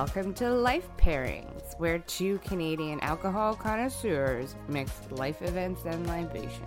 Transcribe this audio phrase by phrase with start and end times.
[0.00, 6.66] welcome to Life Pairings, where two Canadian alcohol connoisseurs mix life events and libation.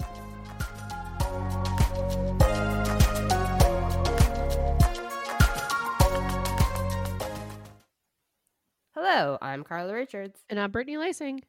[8.95, 10.39] Hello, I'm Carla Richards.
[10.49, 11.43] And I'm Brittany Lacing.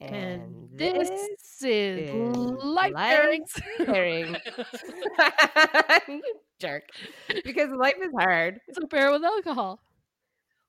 [0.00, 3.62] And, And, this, is, is Life Life Pairings.
[3.80, 4.40] Pairings.
[6.08, 6.22] you
[6.58, 6.84] jerk.
[7.44, 8.60] Because life is hard.
[8.66, 9.83] it's a pair with alcohol.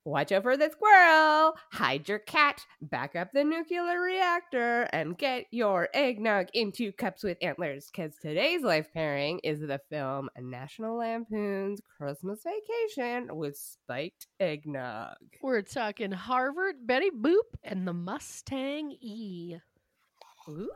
[0.06, 5.48] Watch out for the squirrel, hide your cat, back up the nuclear reactor, and get
[5.50, 7.90] your eggnog into cups with antlers.
[7.92, 15.16] Because today's life pairing is the film National Lampoon's Christmas Vacation with spiked eggnog.
[15.42, 19.56] We're talking Harvard, Betty Boop, and the Mustang E.
[20.48, 20.70] Ooh.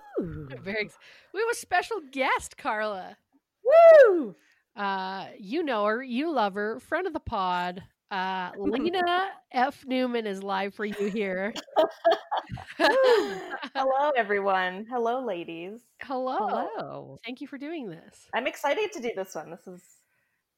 [0.64, 0.90] Very
[1.36, 3.16] we have a special guest, Carla.
[3.64, 4.36] Woo!
[4.76, 7.84] Uh, you know her, you love her, friend of the pod.
[8.12, 9.86] Uh, Lena F.
[9.86, 11.54] Newman is live for you here.
[12.78, 14.86] Hello, everyone.
[14.90, 15.82] Hello, ladies.
[16.02, 16.38] Hello.
[16.38, 17.20] Hello.
[17.26, 18.28] Thank you for doing this.
[18.34, 19.52] I'm excited to do this one.
[19.52, 19.82] This is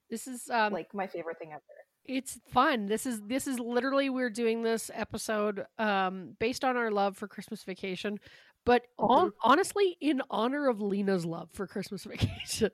[0.09, 1.61] This is um, like my favorite thing ever.
[2.05, 2.87] It's fun.
[2.87, 7.27] This is this is literally we're doing this episode um based on our love for
[7.27, 8.19] Christmas vacation,
[8.65, 12.71] but on, honestly in honor of Lena's love for Christmas vacation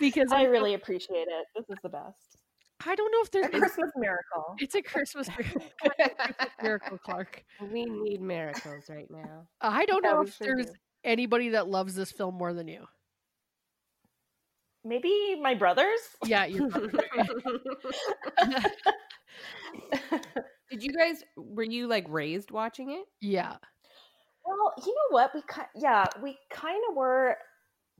[0.00, 1.46] because I I, really appreciate it.
[1.54, 2.45] This is the best.
[2.86, 4.54] I don't know if there's A Christmas miracle.
[4.58, 5.62] it's a Christmas miracle,
[6.62, 7.44] miracle, Clark.
[7.72, 9.46] we need miracles right now.
[9.60, 10.72] I don't Yeah, know if sure there's do.
[11.04, 12.86] anybody that loves this film more than you.
[14.84, 15.98] Maybe my brothers?
[16.24, 17.00] Yeah, you're probably.
[20.70, 23.04] Did you guys, were you like raised watching it?
[23.20, 23.56] yeah.
[24.44, 25.32] well, you know what?
[25.34, 27.36] We ki- yeah, we kind of were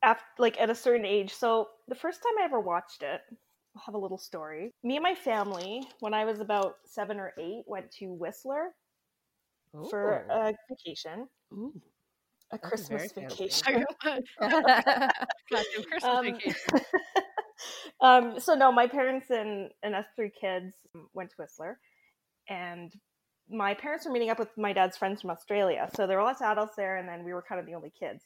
[0.02, 1.32] after like at a certain age.
[1.34, 3.36] So the first time I ever watched it, I'll
[3.84, 4.72] have a little story.
[4.82, 8.72] Me and my family, when I was about seven or eight, went to Whistler
[9.91, 11.72] for a vacation, Ooh.
[12.53, 13.84] a Christmas vacation.
[15.50, 16.81] Christmas um, vacation.
[18.00, 20.75] um, so no, my parents and, and us three kids
[21.12, 21.78] went to Whistler,
[22.48, 22.93] and
[23.50, 25.88] my parents were meeting up with my dad's friends from Australia.
[25.94, 27.93] So there were lots of adults there, and then we were kind of the only
[27.98, 28.25] kids.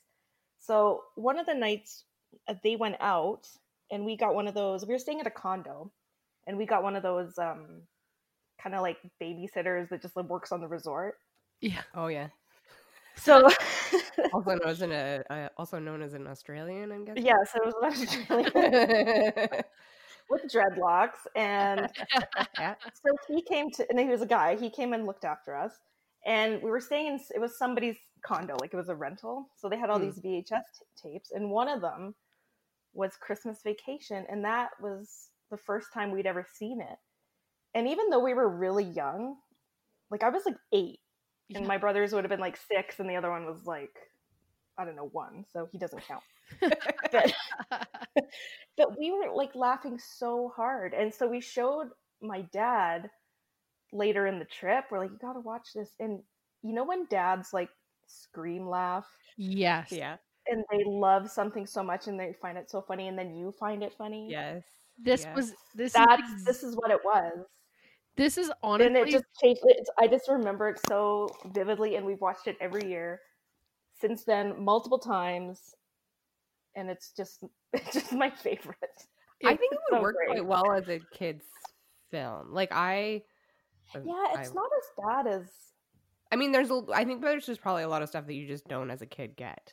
[0.60, 2.04] So one of the nights
[2.48, 3.46] uh, they went out,
[3.90, 4.86] and we got one of those.
[4.86, 5.90] We were staying at a condo,
[6.46, 7.82] and we got one of those um,
[8.62, 11.16] kind of like babysitters that just like, works on the resort.
[11.60, 11.82] Yeah.
[11.94, 12.28] oh yeah.
[13.16, 13.48] So
[14.32, 17.24] Also known as an uh, uh, also known as an Australian, I'm guessing.
[17.26, 19.62] yeah, so it was an Australian
[20.30, 21.90] with dreadlocks and
[22.58, 22.74] yeah.
[22.94, 25.72] so he came to and he was a guy he came and looked after us
[26.24, 29.68] and we were staying in it was somebody's condo like it was a rental so
[29.68, 30.04] they had all Hmm.
[30.04, 32.14] these vhs t- tapes and one of them
[32.92, 36.98] was christmas vacation and that was the first time we'd ever seen it
[37.74, 39.36] and even though we were really young
[40.10, 41.00] like i was like eight
[41.54, 43.90] and my brothers would have been like six and the other one was like
[44.78, 46.22] i don't know one so he doesn't count
[47.12, 47.32] but
[48.76, 51.88] but we were like laughing so hard and so we showed
[52.22, 53.08] my dad
[53.92, 56.20] later in the trip we're like you gotta watch this and
[56.62, 57.70] you know when dads like
[58.06, 59.06] scream laugh
[59.36, 59.92] yes.
[59.92, 60.16] Yeah.
[60.50, 63.52] And they love something so much and they find it so funny and then you
[63.58, 64.62] find it funny Yes.
[65.02, 65.36] This yes.
[65.36, 67.46] was this that's is this is what it was
[68.16, 72.04] this is honestly and it just changed it i just remember it so vividly and
[72.04, 73.20] we've watched it every year
[73.98, 75.74] since then multiple times
[76.76, 78.76] and it's just it's just my favorite
[79.44, 80.28] I think it would so work great.
[80.28, 81.44] quite well as a kids
[82.10, 82.52] film.
[82.52, 83.22] Like I
[83.94, 85.48] uh, yeah it's I, not as bad as
[86.30, 88.46] I mean there's a I think there's just probably a lot of stuff that you
[88.46, 89.72] just don't as a kid get.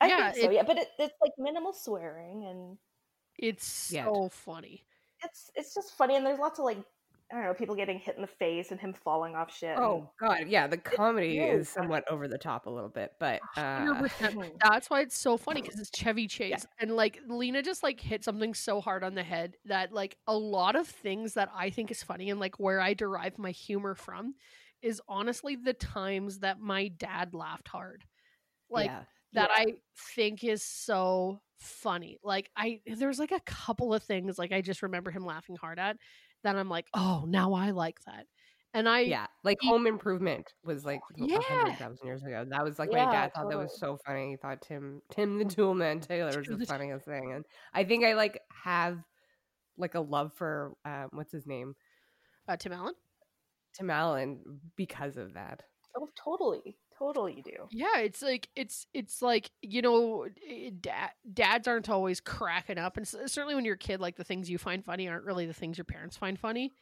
[0.00, 0.62] I Yeah, think so, it- yeah.
[0.62, 2.78] But it, it's like minimal swearing, and
[3.38, 4.04] it's Yeah.
[4.06, 4.84] so funny.
[5.24, 6.16] it's it's just funny.
[6.16, 6.78] And there's lots of like
[7.30, 9.78] I don't know, people getting hit in the face and him falling off shit.
[9.78, 13.40] Oh god, yeah, the comedy really is somewhat over the top a little bit, but
[13.56, 14.50] uh 100%.
[14.62, 18.22] That's why it's so funny because it's Chevy Chase and like Lena just like hit
[18.22, 21.90] something so hard on the head that like a lot of things that I think
[21.90, 24.34] is funny and like where I derive my humor from
[24.82, 28.04] is honestly the times that my dad laughed hard.
[28.68, 29.04] Like yeah.
[29.34, 29.64] That Yeah.
[29.64, 29.74] I
[30.14, 32.18] think is so funny.
[32.22, 35.78] Like I there's like a couple of things like I just remember him laughing hard
[35.78, 35.96] at
[36.44, 38.26] that I'm like, "Oh, now I like that."
[38.74, 41.40] And I Yeah, like he- Home Improvement was like a Yeah.
[41.42, 42.44] hundred thousand years ago.
[42.48, 44.30] That was like my Yeah, dad thought that was so funny.
[44.30, 47.44] He thought Tim Tim the Toolman Taylor was the the- funniest thing, and
[47.74, 48.98] I think I like have
[49.76, 51.74] like a love for um, what's his name
[52.48, 52.94] uh, Tim Allen.
[53.74, 54.42] Tim Allen
[54.76, 55.62] because of that.
[55.96, 57.68] oh, totally, totally, do.
[57.70, 60.26] Yeah, it's like it's it's like you know,
[60.80, 64.48] dad, dads aren't always cracking up, and certainly when you're a kid, like the things
[64.48, 66.72] you find funny aren't really the things your parents find funny.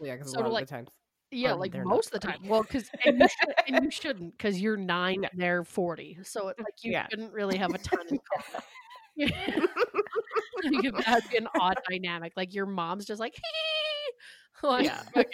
[0.00, 0.88] Yeah, because So a lot to, of like, the times.
[1.30, 2.40] Yeah, Um, like most of the time.
[2.46, 5.28] Well, because and you should and you shouldn't because you're nine No.
[5.32, 7.06] and they're forty, so it's like you Yeah.
[7.08, 8.62] shouldn't really have a ton in common.
[10.82, 12.32] like, that'd be an odd dynamic.
[12.36, 13.34] Like your mom's just like,
[14.68, 14.90] like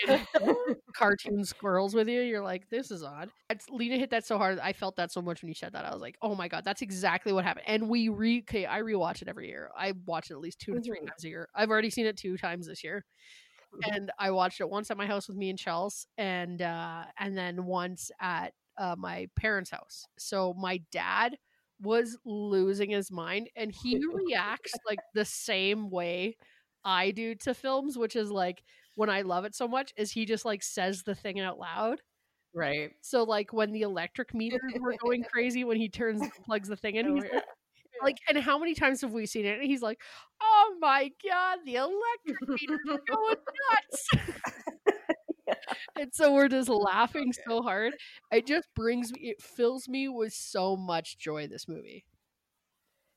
[0.06, 0.24] Yeah.
[0.94, 2.20] cartoon squirrels with you.
[2.22, 3.30] You're like, this is odd.
[3.50, 4.58] It's, Lena hit that so hard.
[4.58, 5.84] I felt that so much when you said that.
[5.84, 7.66] I was like, oh my god, that's exactly what happened.
[7.68, 9.70] And we re okay, I rewatch it every year.
[9.76, 11.48] I watch it at least two to three times a year.
[11.54, 13.04] I've already seen it two times this year.
[13.92, 17.36] And I watched it once at my house with me and Chels, and uh, and
[17.36, 20.06] then once at uh, my parents' house.
[20.18, 21.36] So my dad
[21.80, 26.36] was losing his mind, and he reacts like the same way
[26.84, 28.62] I do to films, which is like
[28.98, 32.00] when I love it so much, is he just like says the thing out loud.
[32.52, 32.90] Right.
[33.00, 36.96] So like when the electric meters were going crazy when he turns plugs the thing
[36.96, 37.44] in, oh, he's like,
[38.02, 39.58] like, and how many times have we seen it?
[39.60, 40.00] And he's like,
[40.42, 43.36] "Oh my god, the electric meters are going
[43.70, 44.08] nuts!"
[46.00, 47.94] and so we're just laughing so hard.
[48.32, 51.46] It just brings me, it fills me with so much joy.
[51.46, 52.04] This movie.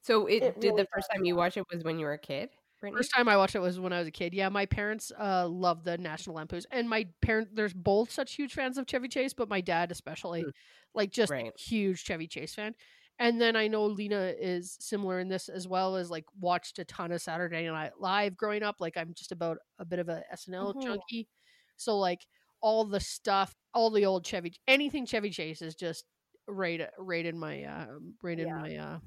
[0.02, 2.14] So it, It did really the first time you watched it was when you were
[2.14, 2.50] a kid?
[2.82, 2.98] Brittany?
[3.00, 4.34] First time I watched it was when I was a kid.
[4.34, 8.54] Yeah, my parents uh love the National Lampoons, and my parent there's both such huge
[8.54, 10.52] fans of Chevy Chase, but my dad especially, Mm.
[10.94, 11.58] like just Right.
[11.58, 12.76] huge Chevy Chase fan.
[13.20, 16.86] And then I know Lena is similar in this as well as like watched a
[16.86, 18.78] ton of Saturday Night Live growing up.
[18.82, 20.82] Like I'm just about a bit of a SNL Mhm.
[20.84, 21.30] junkie,
[21.78, 22.26] so like
[22.62, 26.06] all the stuff, all the old Chevy, anything Chevy Chase is just
[26.48, 28.56] right right in my uh right in Yeah.
[28.60, 29.00] my uh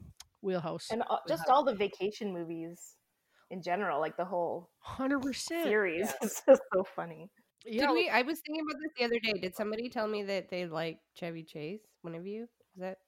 [0.42, 0.90] wheelhouse.
[0.90, 2.96] and uh, just all the vacation movies
[3.50, 5.64] in general, like the whole Hundred percent.
[5.64, 7.30] series is just so funny.
[7.66, 8.08] Yeah, Did we?
[8.10, 9.40] I was thinking about this the other day.
[9.40, 11.80] Did somebody tell me that they like Chevy Chase?
[12.02, 12.42] One of you?
[12.44, 12.98] Is that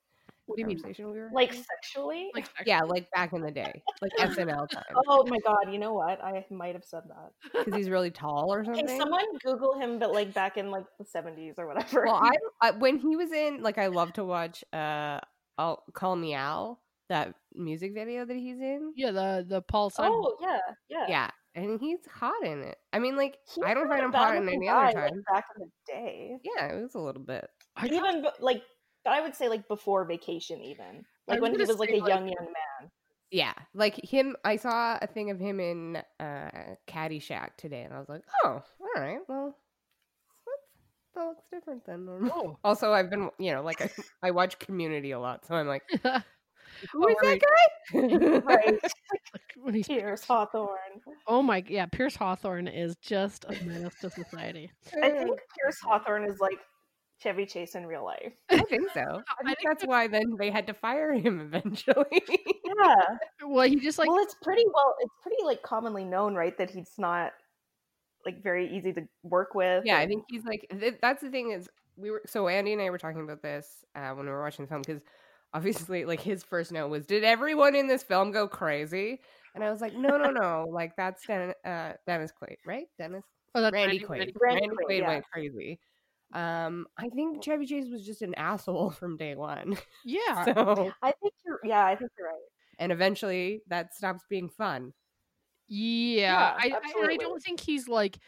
[0.46, 0.78] What do you mean?
[0.78, 2.30] conversation we were Like sexually.
[2.34, 5.92] like Yeah, like back in the day, like SNL time, oh my god, you know
[5.92, 6.24] what?
[6.24, 7.32] I might have said that.
[7.64, 8.98] because he's really tall or Can something.
[8.98, 12.04] someone Google him, but like back in like the seventies or whatever?
[12.06, 12.30] Well, I,
[12.62, 15.20] I when he was in like I love to watch uh
[15.58, 18.92] I'll Call Me Al that music video that he's in.
[18.96, 20.12] Yeah, the the Paul Simon.
[20.14, 20.58] oh yeah,
[20.88, 21.06] yeah.
[21.08, 22.76] Yeah, and he's hot in it.
[22.92, 25.22] I mean, like He I don't find him hot in any other like, time.
[25.32, 26.38] back in the day.
[26.42, 27.48] Yeah, it was a little bit.
[27.76, 28.62] I Even like
[29.06, 32.26] I would say like before vacation, even like when he was like a like- young
[32.28, 32.90] young man.
[33.32, 34.36] Yeah, like him.
[34.44, 38.62] I saw a thing of him in uh Caddyshack today, and I was like, oh,
[38.80, 39.56] all right, well,
[41.14, 42.30] that looks different than normal.
[42.34, 42.58] Oh.
[42.62, 43.90] Also, I've been, you know, like I,
[44.22, 45.82] I watch Community a lot, so I'm like,
[46.92, 48.40] who is that guy?
[48.44, 48.80] Right,
[49.62, 51.00] when he's, Pierce Hawthorne.
[51.26, 54.70] oh my yeah, Pierce Hawthorne is just a menace to society.
[55.02, 56.58] I think Pierce Hawthorne is like
[57.22, 58.34] Chevy Chase in real life.
[58.50, 59.00] I think so.
[59.00, 62.22] I I think think that's why then they had to fire him eventually.
[62.64, 62.94] Yeah.
[63.46, 64.94] Well, he just like well, it's pretty well.
[65.00, 67.32] It's pretty like commonly known, right, that he's not
[68.24, 69.84] like very easy to work with.
[69.86, 72.82] yeah, I think he's like th- that's the thing is we were so Andy and
[72.82, 75.00] I were talking about this uh, when we were watching the film because
[75.56, 79.20] obviously like his first note was did everyone in this film go crazy
[79.54, 83.24] and I was like no no no like that's Den- uh, Dennis Quaid right Dennis
[83.54, 85.08] oh, that's Randy Randy- Quaid Randy- Randy Randy Quaid, Quaid yeah.
[85.08, 85.80] went crazy
[86.34, 91.12] um I think Chevy Chase was just an asshole from day one Yeah, so I
[91.22, 91.60] think you're.
[91.64, 92.36] Yeah, I think you're right.
[92.78, 94.92] and eventually that stops being fun
[95.68, 96.56] yeah.
[96.64, 98.18] Yeah, I, I I don't think he's like.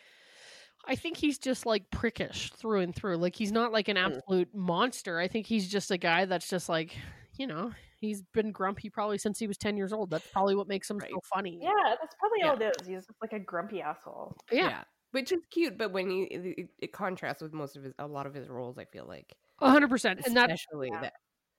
[0.87, 3.17] I think he's just like prickish through and through.
[3.19, 4.07] Like he's not like an Mm.
[4.17, 5.19] absolute monster.
[5.21, 6.97] I think he's just a guy that's just like,
[7.39, 10.11] you know, he's been grumpy probably since he was ten years old.
[10.11, 11.11] That's probably what makes him Right.
[11.11, 11.59] so funny.
[11.63, 12.51] Yeah, that's probably Yeah.
[12.51, 12.87] all it is.
[12.87, 14.37] He's just like a grumpy asshole.
[14.53, 18.07] yeah, which is cute but when he it, it contrasts with most of his a
[18.07, 20.21] lot of his roles I feel like a hundred percent.
[20.27, 21.01] And that especially yeah.
[21.01, 21.13] that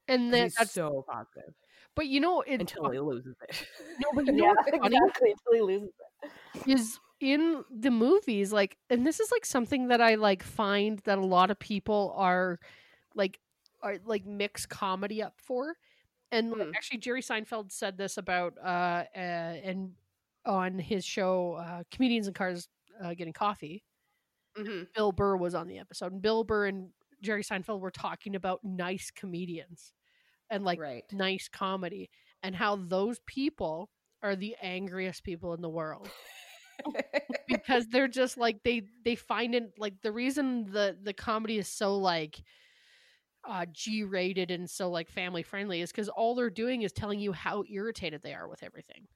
[0.08, 1.54] and that he's that's so positive
[1.96, 3.66] but you know it's until he loses it.
[4.00, 5.32] no, but you know Yeah, what's funny exactly.
[5.32, 5.90] Until he loses
[6.24, 6.32] it.
[6.70, 11.18] is in the movies like and this is like something that i like find that
[11.18, 12.60] a lot of people are
[13.14, 13.40] like
[13.82, 15.76] are like mix comedy up for
[16.32, 16.72] and like, Hmm.
[16.76, 19.92] actually jerry seinfeld said this about uh, uh and
[20.46, 22.68] on his show uh comedians in cars
[23.04, 23.84] uh, getting coffee
[24.58, 24.84] Mm-hmm.
[24.96, 26.90] bill burr was on the episode and bill burr and
[27.22, 29.94] jerry seinfeld were talking about nice comedians
[30.50, 31.04] and like right.
[31.12, 32.10] nice comedy
[32.44, 33.90] and how those people
[34.24, 36.10] are the angriest people in the world
[37.48, 41.68] because they're just like they they find it like the reason the the comedy is
[41.68, 42.42] so like
[43.50, 47.20] uh G rated and so like family friendly is because all they're doing is telling
[47.20, 49.08] you how irritated they are with everything.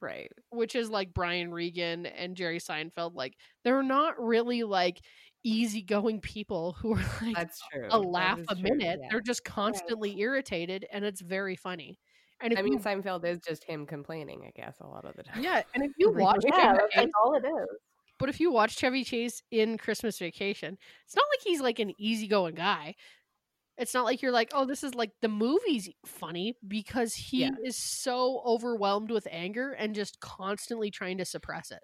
[0.00, 0.30] right.
[0.50, 3.14] Which is like Brian Regan and Jerry Seinfeld.
[3.14, 3.34] Like
[3.64, 5.00] they're not really like
[5.44, 7.88] easygoing people who are like That's true.
[7.90, 9.00] a laugh a true, minute.
[9.02, 9.08] yeah.
[9.10, 11.98] They're just constantly irritated and it's very funny.
[12.42, 15.22] And I mean, you, Seinfeld is just him complaining, I guess, a lot of the
[15.22, 15.42] time.
[15.42, 17.68] yeah, and if you watch Yeah, Chevy that's all it is.
[18.18, 21.92] But if you watch Chevy Chase in Christmas Vacation, it's not like he's like an
[21.98, 22.94] easygoing guy.
[23.80, 27.50] It's not like you're like, oh, this is like the movie's funny because he Yeah.
[27.64, 31.80] is so overwhelmed with anger and just constantly trying to suppress it.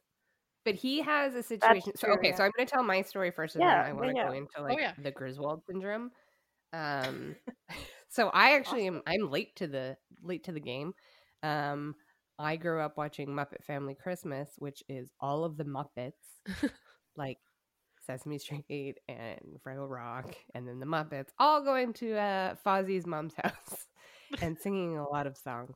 [0.64, 1.96] But he has a situation.
[1.96, 2.36] So okay, yeah.
[2.36, 4.26] so I'm going to tell my story first, and Yeah, then I want to yeah,
[4.28, 4.92] go into like yeah.
[5.02, 6.10] the Griswold syndrome.
[6.72, 7.36] Um,
[8.08, 9.02] so I actually am.
[9.06, 10.92] I'm late to the late to the game.
[11.42, 11.94] Um,
[12.38, 16.12] I grew up watching Muppet Family Christmas, which is all of the Muppets,
[17.16, 17.38] like
[18.06, 23.34] Sesame Street and Fraggle Rock, and then the Muppets, all going to uh, Fozzie's mom's
[23.42, 23.86] house
[24.40, 25.74] and singing a lot of songs.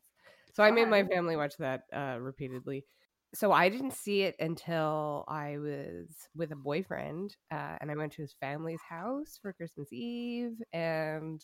[0.53, 2.85] So I made my family watch that uh, repeatedly.
[3.33, 8.13] So I didn't see it until I was with a boyfriend, uh, and I went
[8.15, 11.41] to his family's house for Christmas Eve, and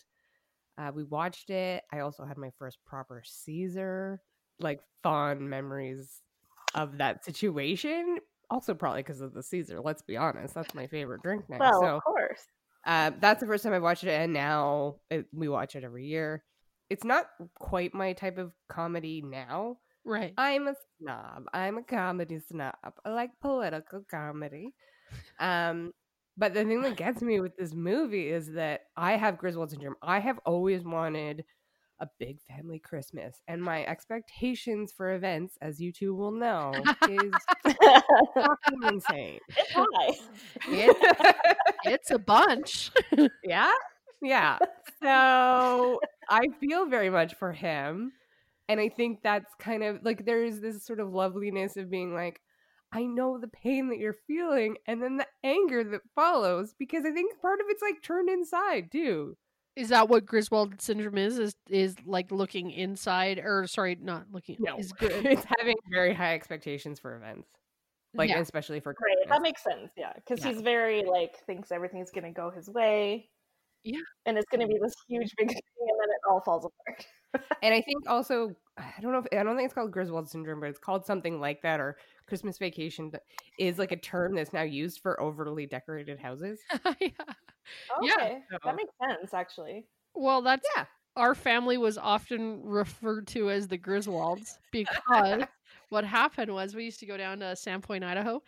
[0.77, 1.83] uh, we watched it.
[1.91, 4.21] I also had my first proper Caesar,
[4.59, 6.21] like fond memories
[6.75, 8.17] of that situation.
[8.49, 9.79] Also, probably because of the Caesar.
[9.81, 11.57] Let's be honest, that's my favorite drink now.
[11.59, 12.41] Well, so of course.
[12.85, 16.05] uh, that's the first time I've watched it, and now it, we watch it every
[16.05, 16.43] year.
[16.89, 17.25] It's not
[17.59, 19.77] quite my type of comedy now.
[20.05, 20.33] Right.
[20.37, 21.43] I'm a snob.
[21.53, 22.75] I'm a comedy snob.
[23.03, 24.73] I like political comedy.
[25.39, 25.91] Um,
[26.37, 29.95] but the thing that gets me with this movie is that I have Griswold syndrome.
[30.01, 31.43] I have always wanted
[31.99, 36.71] a big family Christmas, and my expectations for events, as you two will know,
[37.09, 37.31] is
[38.35, 39.39] fucking insane.
[39.49, 40.13] it's high.
[41.85, 42.91] it's a bunch.
[43.43, 43.71] yeah
[44.21, 44.57] yeah
[45.01, 45.99] so
[46.29, 48.11] i feel very much for him
[48.67, 52.39] and i think that's kind of like there's this sort of loveliness of being like
[52.91, 57.11] i know the pain that you're feeling and then the anger that follows because i
[57.11, 59.35] think part of it's like turned inside too
[59.77, 61.37] Is that what Griswold syndrome is?
[61.37, 64.57] Is is like looking inside, or sorry, not looking.
[64.77, 65.25] Is good.
[65.25, 67.47] it's having very high expectations for events
[68.15, 68.39] like Yeah.
[68.39, 69.91] especially for Right, that makes sense.
[69.95, 70.51] Yeah, because Yeah.
[70.53, 73.29] he's very like thinks everything's gonna go his way.
[73.83, 73.99] Yeah.
[74.25, 77.05] and it's gonna be this huge big thing, and then it all falls apart.
[77.61, 80.59] And I think also, I don't know if I don't think it's called Griswold syndrome,
[80.59, 83.11] but it's called something like that, or Christmas vacation
[83.57, 86.59] is like a term that's now used for overly decorated houses.
[86.99, 87.09] yeah.
[88.01, 88.13] Yeah.
[88.17, 89.85] Okay, So- that makes sense actually.
[90.13, 90.85] Well, that's Yeah.
[91.15, 95.43] our family was often referred to as the Griswolds because
[95.89, 98.41] what happened was we used to go down to Sandpoint, Idaho,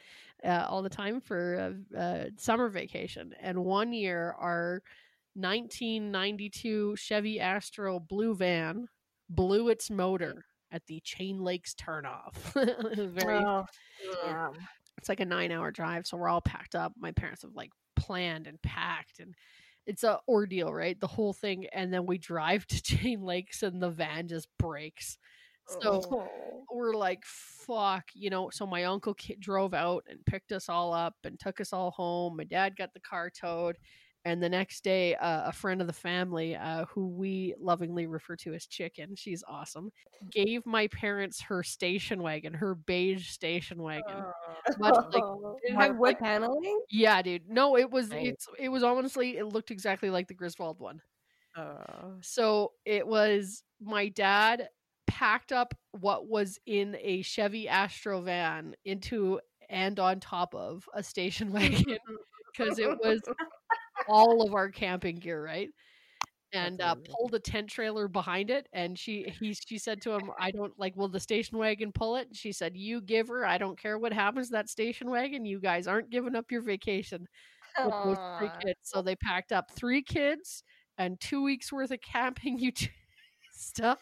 [0.44, 4.82] uh, all the time for uh, uh, summer vacation, and one year our
[5.36, 8.88] 1992 Chevy Astro blue van
[9.30, 12.34] blew its motor at the Chain Lakes turnoff.
[13.14, 13.66] Very Oh,
[14.26, 14.50] yeah.
[14.98, 17.72] it's like a nine hour drive so we're all packed up my parents have like
[17.96, 19.34] planned and packed and
[19.86, 23.82] it's a ordeal right the whole thing and then we drive to chain lakes and
[23.82, 25.18] the van just breaks
[25.82, 26.64] so Oh.
[26.74, 31.16] we're like fuck you know so my uncle drove out and picked us all up
[31.24, 33.78] and took us all home my dad got the car towed
[34.26, 38.36] and the next day uh, a friend of the family uh, who we lovingly refer
[38.36, 39.92] to as chicken she's awesome
[40.32, 44.24] gave my parents her station wagon her beige station wagon
[44.78, 45.24] much like Did
[45.72, 46.80] it have wood like- paneling?
[46.92, 48.28] yeah dude no it was Nice.
[48.28, 51.02] it's it was honestly it looked exactly like the griswold one
[51.58, 52.14] Oh.
[52.22, 54.70] so it was my dad
[55.08, 61.02] packed up what was in a Chevy Astro van into and on top of a
[61.02, 61.98] station wagon
[62.56, 63.20] because it was
[64.10, 65.70] all of our camping gear, right?
[66.54, 70.32] And uh, pulled a tent trailer behind it, and she he she said to him,
[70.40, 70.96] "I don't like.
[70.96, 73.46] Will the station wagon pull it?" She said, "You give her.
[73.46, 74.48] I don't care what happens.
[74.48, 75.46] to That station wagon.
[75.46, 77.28] You guys aren't giving up your vacation."
[77.86, 78.80] with those three kids.
[78.84, 80.64] So they packed up three kids
[80.98, 82.90] and two weeks worth of camping ut-
[83.54, 84.00] stuff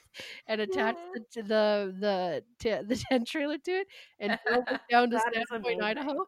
[0.47, 0.99] and attached
[1.35, 1.43] Yeah.
[1.43, 3.87] the the the, the tent trailer to it
[4.19, 5.81] and drove it down to Sandpoint.
[5.81, 6.25] Idaho.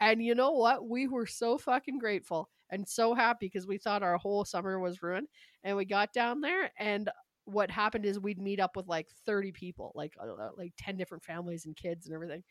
[0.00, 0.88] And you know what?
[0.88, 5.02] We were so fucking grateful and so happy because we thought our whole summer was
[5.02, 5.28] ruined.
[5.64, 7.10] And we got down there and
[7.44, 11.24] what happened is we'd meet up with like 30 people, like know, like 10 different
[11.24, 12.42] families and kids and everything.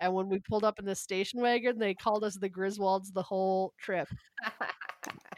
[0.00, 3.22] And when we pulled up in the station wagon, they called us the Griswolds the
[3.22, 4.08] whole trip.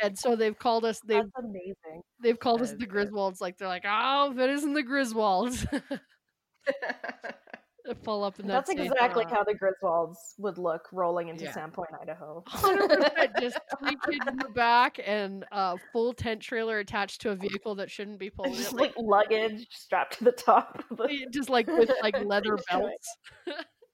[0.02, 2.02] And so they've called us they've That's amazing.
[2.20, 3.08] they've called us the is good.
[3.10, 3.40] Griswolds.
[3.40, 5.66] Like they're like, oh, if it isn't the Griswolds.
[8.02, 11.52] Pull up in that That's exactly uh, how the Griswolds would look rolling into Yeah.
[11.52, 12.42] Sandpoint, Idaho.
[12.48, 17.36] 100% just three kids in the back and a full tent trailer attached to a
[17.36, 18.54] vehicle that shouldn't be pulled.
[18.54, 20.82] Just in, like luggage strapped to the top.
[20.90, 23.16] the- just like with like leather belts.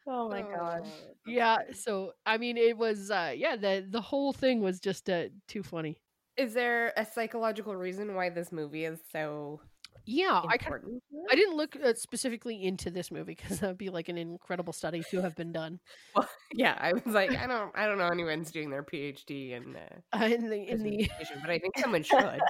[0.06, 0.86] Oh my god.
[1.26, 5.24] Yeah, so I mean, it was uh yeah the the whole thing was just uh,
[5.48, 5.96] too funny.
[6.36, 9.60] Is there a psychological reason why this movie is so
[10.04, 11.02] Yeah, I important.
[11.10, 14.18] to I didn't look uh, specifically into this movie because that would be like an
[14.18, 15.78] incredible study to have been done
[16.14, 19.76] Well, yeah, I was like, I don't, I don't know anyone's doing their PhD in
[19.76, 19.80] uh,
[20.20, 21.08] uh, in the in the.
[21.40, 22.18] But I think someone should.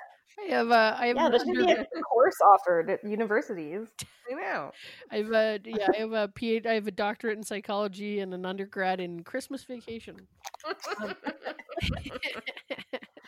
[0.41, 3.87] I have uh, I have Yeah, there should be a course offered at universities.
[4.31, 4.73] I know.
[5.11, 8.33] I have a yeah I have a PhD I have a doctorate in psychology and
[8.33, 10.17] an undergrad in Christmas vacation.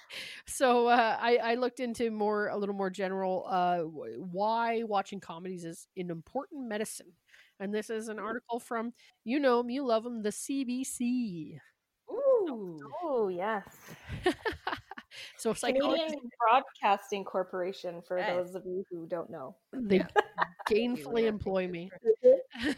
[0.47, 5.65] so uh, I, I looked into more a little more general uh, why watching comedies
[5.65, 7.13] is an important medicine.
[7.61, 8.93] And this is an article from
[9.25, 11.59] you know 'em, you love them the cbc
[12.11, 12.81] Ooh.
[13.03, 13.65] Oh yes,
[15.37, 18.03] so psychologists Canadian Broadcasting Corporation.
[18.07, 18.29] For Yes.
[18.29, 19.55] those of you who don't know.
[19.73, 20.05] they
[20.71, 21.91] gainfully employ me
[22.61, 22.75] So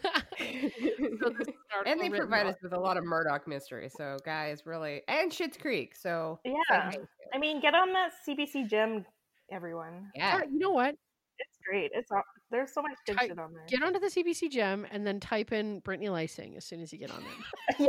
[1.31, 3.88] this is an and they provide us with a lot of Murdoch mystery.
[3.88, 5.95] So, guys, really, and Schitt's Creek.
[5.95, 6.90] So, Yeah.
[7.35, 9.05] I mean, get on that CBC Gem,
[9.50, 10.11] everyone.
[10.14, 10.97] yeah, Yeah, you know what
[11.38, 11.90] It's great.
[11.95, 13.64] It's aw- there's so much good Type- shit on there.
[13.69, 16.99] get onto the cbc gem and then type in brittany lysing as soon as you
[16.99, 17.88] get on there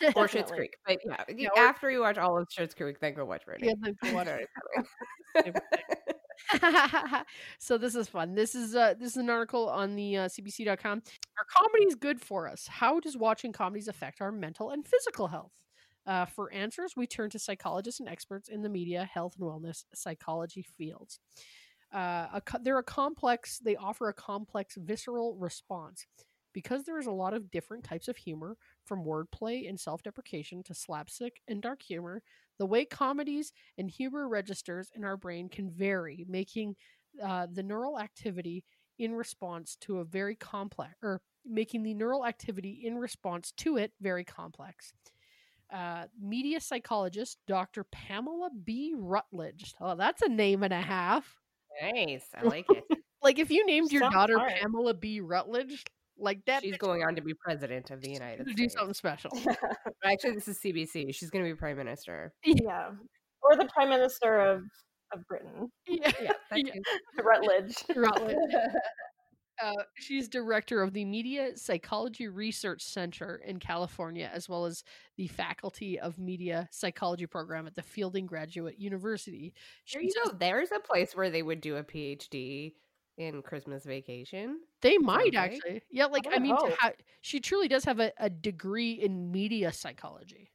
[0.00, 0.14] yes.
[0.16, 0.50] or Schitt's.
[0.50, 0.74] Creek.
[0.86, 3.68] But yeah, Yeah, or- after you watch all of Schitt's Creek, then go watch Brittany.
[3.68, 4.28] Yeah, then go watch
[7.58, 8.34] so this is fun.
[8.34, 11.02] This is uh this is an article on the uh, cbc.com.
[11.38, 12.66] Are comedies good for us?
[12.66, 15.52] How does watching comedies affect our mental and physical health?
[16.06, 19.84] Uh, for answers, we turn to psychologists and experts in the media, health and wellness,
[19.94, 21.20] psychology fields.
[21.92, 23.58] Uh, a, they're a complex.
[23.58, 26.06] They offer a complex visceral response
[26.52, 30.74] because there is a lot of different types of humor, from wordplay and self-deprecation to
[30.74, 32.22] slapstick and dark humor.
[32.58, 36.76] The way comedies and humor registers in our brain can vary, making
[37.22, 38.64] uh, the neural activity
[38.98, 43.92] in response to a very complex, or making the neural activity in response to it
[44.00, 44.92] very complex.
[45.72, 47.84] Uh, media psychologist Dr.
[47.84, 48.92] Pamela B.
[48.96, 49.72] Rutledge.
[49.80, 51.39] Oh, that's a name and a half.
[51.82, 52.26] Nice.
[52.34, 52.84] I like it.
[53.22, 54.52] Like if you named your Sounds daughter hard.
[54.62, 55.20] Pamela B.
[55.20, 55.84] Rutledge,
[56.18, 58.94] like that, She's bitch going on to be president of the United to do something
[58.94, 59.30] special.
[60.02, 61.14] Actually, this is CBC.
[61.14, 62.32] She's going to be prime minister.
[62.46, 62.92] yeah.
[63.42, 64.62] Or the Prime Minister of,
[65.12, 66.72] of Britain, yeah, Yeah, Yeah.
[67.22, 67.74] Rutledge.
[67.94, 68.36] Rutledge.
[69.62, 74.84] Uh, she's director of the Media Psychology Research Center in California, as well as
[75.16, 79.54] the Faculty of Media Psychology program at the Fielding Graduate University.
[79.92, 80.30] There you go.
[80.38, 82.74] There's a place where they would do a PhD
[83.18, 84.60] in Christmas vacation.
[84.80, 86.06] they might actually, yeah.
[86.06, 89.72] Like I would mean, to ha- she truly does have a, a degree in media
[89.72, 90.50] psychology.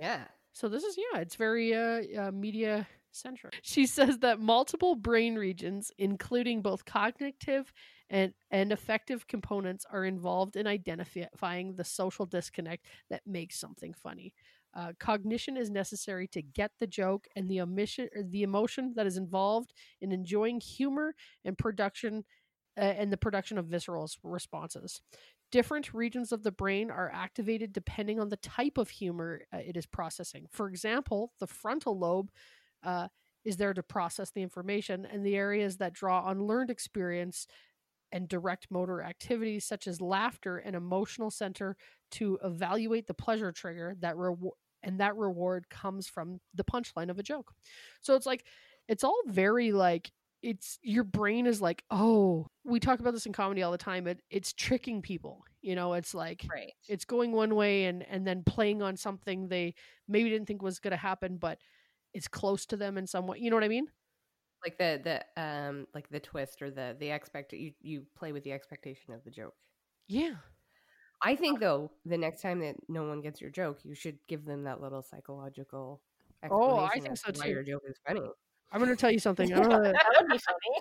[0.00, 0.24] Yeah.
[0.52, 3.54] So this is yeah, it's very uh, uh media centric.
[3.62, 7.72] She says that multiple brain regions, including both cognitive
[8.10, 14.32] and and affective components, are involved in identifying the social disconnect that makes something funny.
[14.74, 19.16] Uh, cognition is necessary to get the joke and the omission, the emotion that is
[19.16, 21.14] involved in enjoying humor
[21.46, 22.24] and production,
[22.76, 25.00] uh, and the production of visceral responses.
[25.50, 29.76] Different regions of the brain are activated depending on the type of humor uh, it
[29.76, 30.46] is processing.
[30.50, 32.30] For example, the frontal lobe
[32.84, 33.08] uh,
[33.46, 37.46] is there to process the information, and the areas that draw on learned experience
[38.12, 41.76] and direct motor activities, such as laughter and emotional center,
[42.12, 44.54] to evaluate the pleasure trigger that reward.
[44.82, 47.52] And that reward comes from the punchline of a joke.
[48.00, 48.46] So it's like,
[48.88, 53.32] it's all very like it's your brain is like, oh, we talk about this in
[53.32, 54.06] comedy all the time.
[54.06, 55.44] It it's tricking people.
[55.60, 56.72] You know, it's like Right.
[56.88, 59.74] it's going one way and and then playing on something they
[60.06, 61.58] maybe didn't think was going to happen, but
[62.14, 63.38] it's close to them in some way.
[63.38, 63.88] You know what I mean?
[64.64, 65.00] Like the
[65.36, 69.14] the um like the twist or the the expect you you play with the expectation
[69.14, 69.54] of the joke.
[70.08, 70.34] Yeah.
[71.22, 74.44] I think though the next time that no one gets your joke, you should give
[74.44, 76.02] them that little psychological.
[76.50, 77.48] Oh, I think so too.
[77.48, 78.20] your joke is funny.
[78.70, 79.48] I'm going to tell you something.
[79.48, 80.80] That would be funny.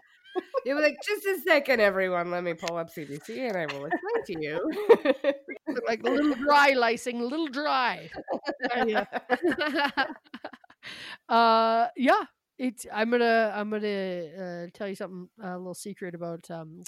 [0.66, 2.32] You'll be like, just a second, everyone.
[2.32, 5.34] Let me pull up CBC and I will explain to you.
[5.88, 8.10] like a little dry lysing, a little dry.
[11.28, 12.26] Uh, yeah.
[12.60, 16.82] Uh it's i'm gonna i'm gonna uh, tell you something a little secret about um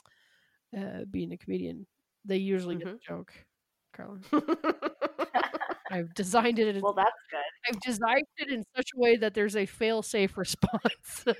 [0.77, 1.85] uh being a comedian.
[2.25, 3.33] They usually get the joke
[3.93, 4.19] carla
[5.91, 7.39] i've designed it in, Well, that's good.
[7.75, 11.25] i've designed it in such a way that there's a fail safe response.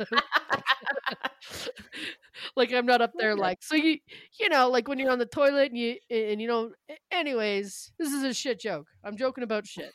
[2.56, 3.98] Like i'm not up there like so you
[4.40, 6.72] you know like when you're on the toilet and you and you know
[7.12, 8.88] anyways this is a shit joke.
[9.04, 9.92] I'm joking about shit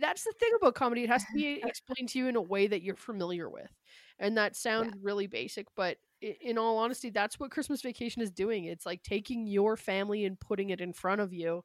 [0.00, 2.66] that's the thing about comedy it has to be explained to you in a way
[2.66, 3.70] that you're familiar with
[4.18, 8.64] and that sounds really basic but in all honesty that's what christmas vacation is doing
[8.64, 11.62] it's like taking your family and putting it in front of you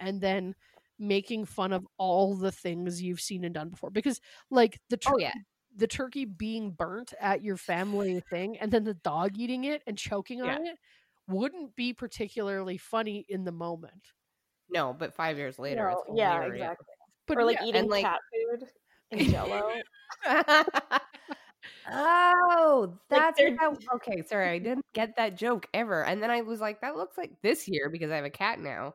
[0.00, 0.54] and then
[0.98, 5.18] making fun of all the things you've seen and done before because like the oh
[5.18, 5.32] yeah,
[5.76, 9.96] the turkey being burnt at your family thing and then the dog eating it and
[9.96, 10.56] choking Yeah.
[10.56, 10.78] on it
[11.28, 14.12] wouldn't be particularly funny in the moment.
[14.68, 16.86] No, but five years later, No, yeah, exactly.
[17.34, 18.68] But or like yeah, eating and, like- cat food
[19.12, 19.62] in Jello.
[21.92, 24.22] oh, that's they're- how, okay.
[24.26, 26.04] Sorry, I didn't get that joke ever.
[26.04, 28.60] And then I was like, that looks like this year because I have a cat
[28.60, 28.94] now.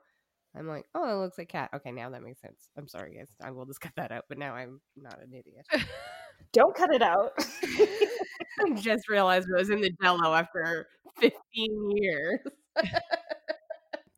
[0.58, 1.70] I'm like, oh, that looks like cat.
[1.76, 2.70] Okay, now that makes sense.
[2.78, 3.28] I'm sorry, guys.
[3.44, 4.24] I will just cut that out.
[4.30, 5.66] But now I'm not an idiot.
[6.54, 7.32] Don't cut it out.
[8.66, 10.88] I just realized it was in the Jello after
[11.20, 12.40] 15 years.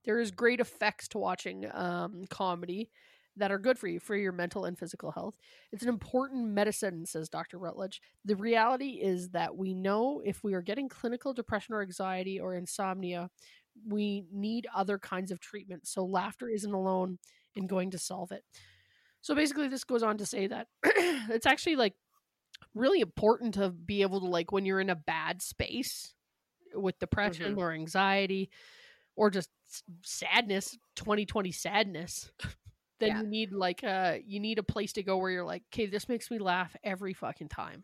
[0.05, 2.91] there is great effects to watching um, comedy
[3.37, 5.35] that are good for you for your mental and physical health.
[5.71, 7.57] It's an important medicine, says Dr.
[7.57, 8.01] Rutledge.
[8.25, 12.55] The reality is that we know if we are getting clinical depression or anxiety or
[12.55, 13.29] insomnia,
[13.87, 15.87] we need other kinds of treatment.
[15.87, 17.19] So laughter isn't alone
[17.55, 18.43] in going to solve it.
[19.21, 21.93] So basically, this goes on to say that it's actually like
[22.73, 26.13] really important to be able to like when you're in a bad space
[26.73, 27.59] with depression mm-hmm.
[27.59, 28.49] or anxiety
[29.15, 29.49] or just
[30.03, 32.31] sadness 2020 sadness
[32.99, 33.21] then Yeah.
[33.21, 36.09] you need like uh you need a place to go where you're like okay this
[36.09, 37.83] makes me laugh every fucking time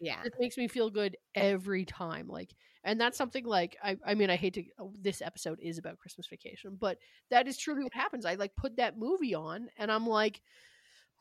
[0.00, 0.22] Yeah.
[0.24, 4.30] it makes me feel good every time like and that's something like i i mean
[4.30, 6.98] i hate to oh, this episode is about christmas vacation but
[7.30, 10.40] that is truly what happens i like put that movie on and i'm like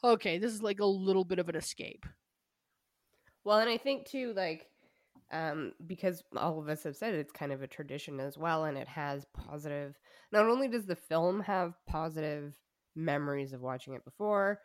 [0.04, 2.06] okay this is like a little bit of an escape
[3.44, 4.68] Well, and I think too, like,
[5.32, 8.78] um, because all of us have said it's kind of a tradition as well, and
[8.78, 9.98] it has positive.
[10.32, 12.56] Not only does the film have positive
[12.98, 14.60] memories of watching it before,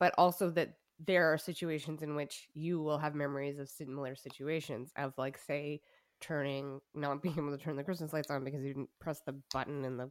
[0.00, 4.90] but also that there are situations in which you will have memories of similar situations
[4.96, 5.80] of, like, say,
[6.20, 9.40] turning, not being able to turn the Christmas lights on because you didn't press the
[9.52, 10.10] button in the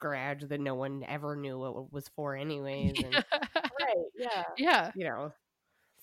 [0.00, 3.24] garage that no one ever knew what it was for, anyways, and
[3.80, 4.06] right.
[4.16, 4.44] Yeah.
[4.58, 5.32] yeah you know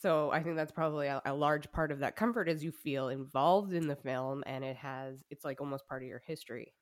[0.02, 3.10] so i think that's probably a, a large part of that comfort is you feel
[3.10, 6.74] involved in the film and it has it's like almost part of your history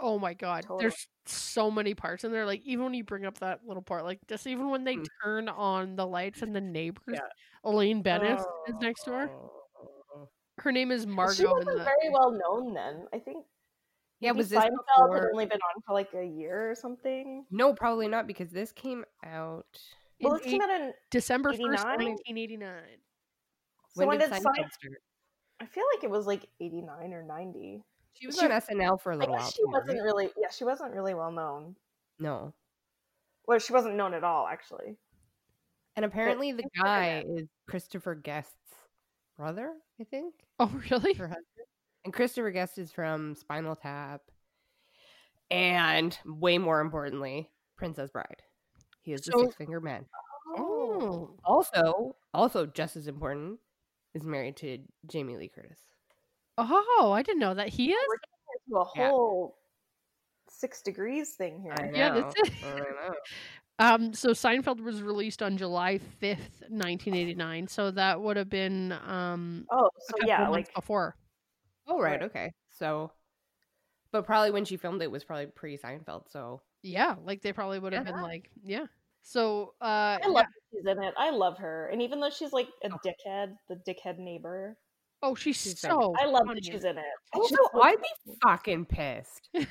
[0.00, 0.80] Oh my god, Totally.
[0.84, 2.46] there's so many parts in there.
[2.46, 5.06] Like even when you bring up that little part, like just even when they Mm.
[5.22, 7.20] turn on the lights and the neighbors, Yeah.
[7.64, 9.28] Elaine Bennett is next door.
[9.30, 10.28] Oh.
[10.58, 11.44] Her name is she Margot.
[11.44, 13.06] in wasn't the, very well known then.
[13.14, 13.44] I think.
[14.20, 17.46] Yeah, was this Seinfeld had only been on for like a year or something?
[17.50, 19.64] no probably not because this came out
[20.20, 20.92] Well, this came out in.
[21.10, 22.98] December first, nineteen eighty nine.
[23.96, 24.72] So when, did Seinfeld Seinfeld?
[24.72, 25.02] start?
[25.60, 27.82] I feel like it was like eighty nine or ninety.
[28.14, 30.02] She was She- on snl for a little guess while she too, wasn't right?
[30.04, 30.30] really.
[30.36, 31.76] Yeah, she wasn't really well known.
[32.18, 32.52] no
[33.46, 34.96] Well, she wasn't known at all, actually.
[35.96, 38.54] and apparently the guy is christopher guest's
[39.36, 41.14] brother i think Oh really?
[41.14, 41.46] her husband.
[42.04, 44.22] And Christopher Guest is from Spinal Tap.
[45.50, 48.42] And way more importantly, Princess Bride.
[49.02, 50.06] He is the So- six finger man.
[50.56, 50.98] Oh.
[51.02, 53.60] oh, Also, also just as important,
[54.14, 55.78] is married to Jamie Lee Curtis.
[56.68, 58.08] Oh, I didn't know that he is.
[58.70, 59.08] To a Yeah.
[59.08, 59.56] whole
[60.48, 61.72] six degrees thing here.
[61.72, 61.96] I know.
[61.96, 62.52] Yeah, that's it.
[62.62, 63.14] I know.
[63.78, 67.66] Um, so Seinfeld was released on July fifth, nineteen eighty nine.
[67.66, 71.16] So that would have been um Oh, so couple yeah, like before.
[71.88, 72.22] Oh right, Right.
[72.22, 72.52] okay.
[72.68, 73.10] So
[74.12, 77.78] but probably when she filmed it was probably pre Seinfeld, so Yeah, like they probably
[77.78, 78.12] would have Yeah.
[78.12, 78.86] been like, yeah.
[79.22, 81.14] So uh I love that she's in it.
[81.16, 82.98] I love her, and even though she's like a Oh.
[83.04, 84.76] dickhead, the dickhead neighbor,
[85.22, 86.14] Oh, she's, She's so.
[86.18, 86.60] I love funny.
[86.60, 87.04] that she's in it.
[87.34, 89.48] also, She's I'd be fucking pissed.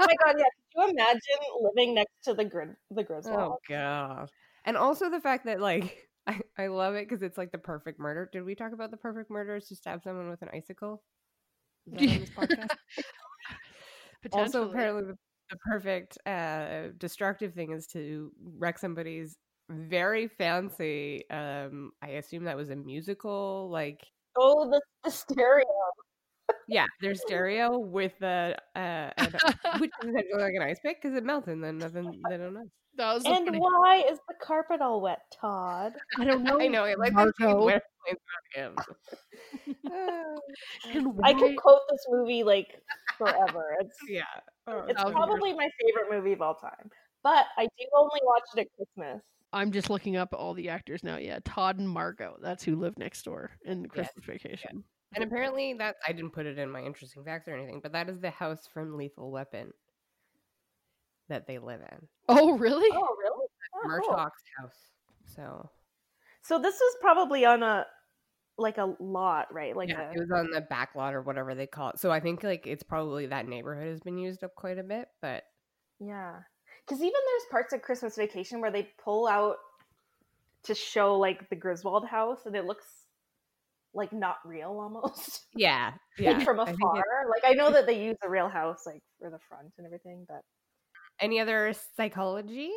[0.00, 0.44] Oh my god, yeah.
[0.74, 1.20] Could you imagine
[1.60, 3.36] living next to the grid the Griswold?
[3.38, 4.30] Oh god.
[4.64, 7.98] And also the fact that like I, I love it because it's like the perfect
[7.98, 8.28] murder.
[8.32, 11.02] Did we talk about the perfect murder is to stab someone with an icicle?
[11.86, 12.68] Is that on this podcast?
[14.32, 15.18] also apparently the,
[15.50, 19.36] the perfect uh destructive thing is to wreck somebody's
[19.70, 24.00] very fancy um I assume that was a musical like
[24.38, 25.64] Oh, the, the stereo.
[26.68, 29.32] yeah, their stereo with the uh an,
[29.80, 32.54] which is essentially like an ice pick because it melts and then nothing they don't
[32.54, 32.64] know.
[32.96, 33.58] that was And funny.
[33.58, 35.92] why is the carpet all wet, Todd?
[36.18, 36.60] I don't know.
[36.60, 37.64] I know it like that Margot.
[37.64, 37.82] where
[38.54, 38.74] him.
[39.86, 42.68] I why- could quote this movie like
[43.18, 43.76] forever.
[43.80, 44.22] It's yeah.
[44.66, 46.90] Oh, it's probably my favorite movie of all time.
[47.22, 49.22] But I do only watch it at Christmas.
[49.52, 51.16] I'm just looking up all the actors now.
[51.16, 52.36] Yeah, Todd and Margot.
[52.42, 53.90] That's who live next door in Yes.
[53.90, 54.84] Christmas Vacation.
[55.14, 58.10] And apparently that I didn't put it in my interesting facts or anything, but that
[58.10, 59.72] is the house from Lethal Weapon
[61.30, 62.08] that they live in.
[62.28, 62.88] Oh, really?
[62.92, 63.46] Oh, really?
[63.74, 63.90] Oh, cool.
[63.90, 64.90] Murtaugh's house.
[65.34, 65.70] So
[66.42, 67.86] So this was probably on a
[68.58, 69.76] like a lot, right?
[69.76, 72.00] Like yeah, a it was on the back lot or whatever they call it.
[72.00, 75.08] So I think like it's probably that neighborhood has been used up quite a bit,
[75.22, 75.44] but
[76.00, 76.40] yeah.
[76.88, 79.56] Because even there's parts of Christmas Vacation where they pull out
[80.64, 82.86] to show like the Griswold house, and it looks
[83.94, 85.42] like not real almost.
[85.54, 86.44] Yeah, like yeah.
[86.44, 86.98] from I afar.
[86.98, 89.86] it- Like I know that they use a real house like for the front and
[89.86, 90.42] everything, but
[91.20, 92.70] any other psychology?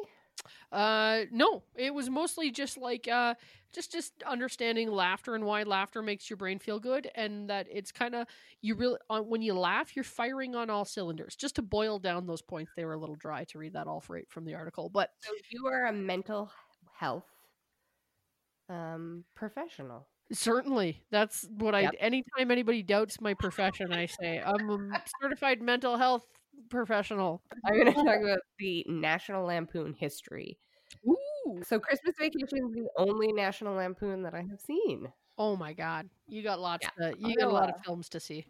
[0.71, 3.36] Uh, no, it was mostly just like uh,
[3.73, 7.91] just just understanding laughter and why laughter makes your brain feel good, and that it's
[7.91, 8.27] kind of
[8.62, 11.36] you really uh, when you laugh, you're firing on all cylinders.
[11.36, 14.01] Just to boil down those points, they were a little dry to read that all
[14.01, 16.51] for from the article, but So you are a mental
[16.91, 17.25] health
[18.69, 20.08] um professional.
[20.32, 21.91] certainly that's what Yep.
[21.91, 21.91] I.
[21.99, 26.25] Anytime anybody doubts my profession, I say I'm a certified mental health
[26.70, 27.42] professional.
[27.66, 30.58] I'm going to talk about the National Lampoon history.
[31.08, 35.12] Ooh, So Christmas Vacation is the only National Lampoon that I have seen.
[35.38, 36.88] oh my God, you got lots.
[37.00, 37.12] Yeah.
[37.12, 38.46] To, you got a lot of films to see.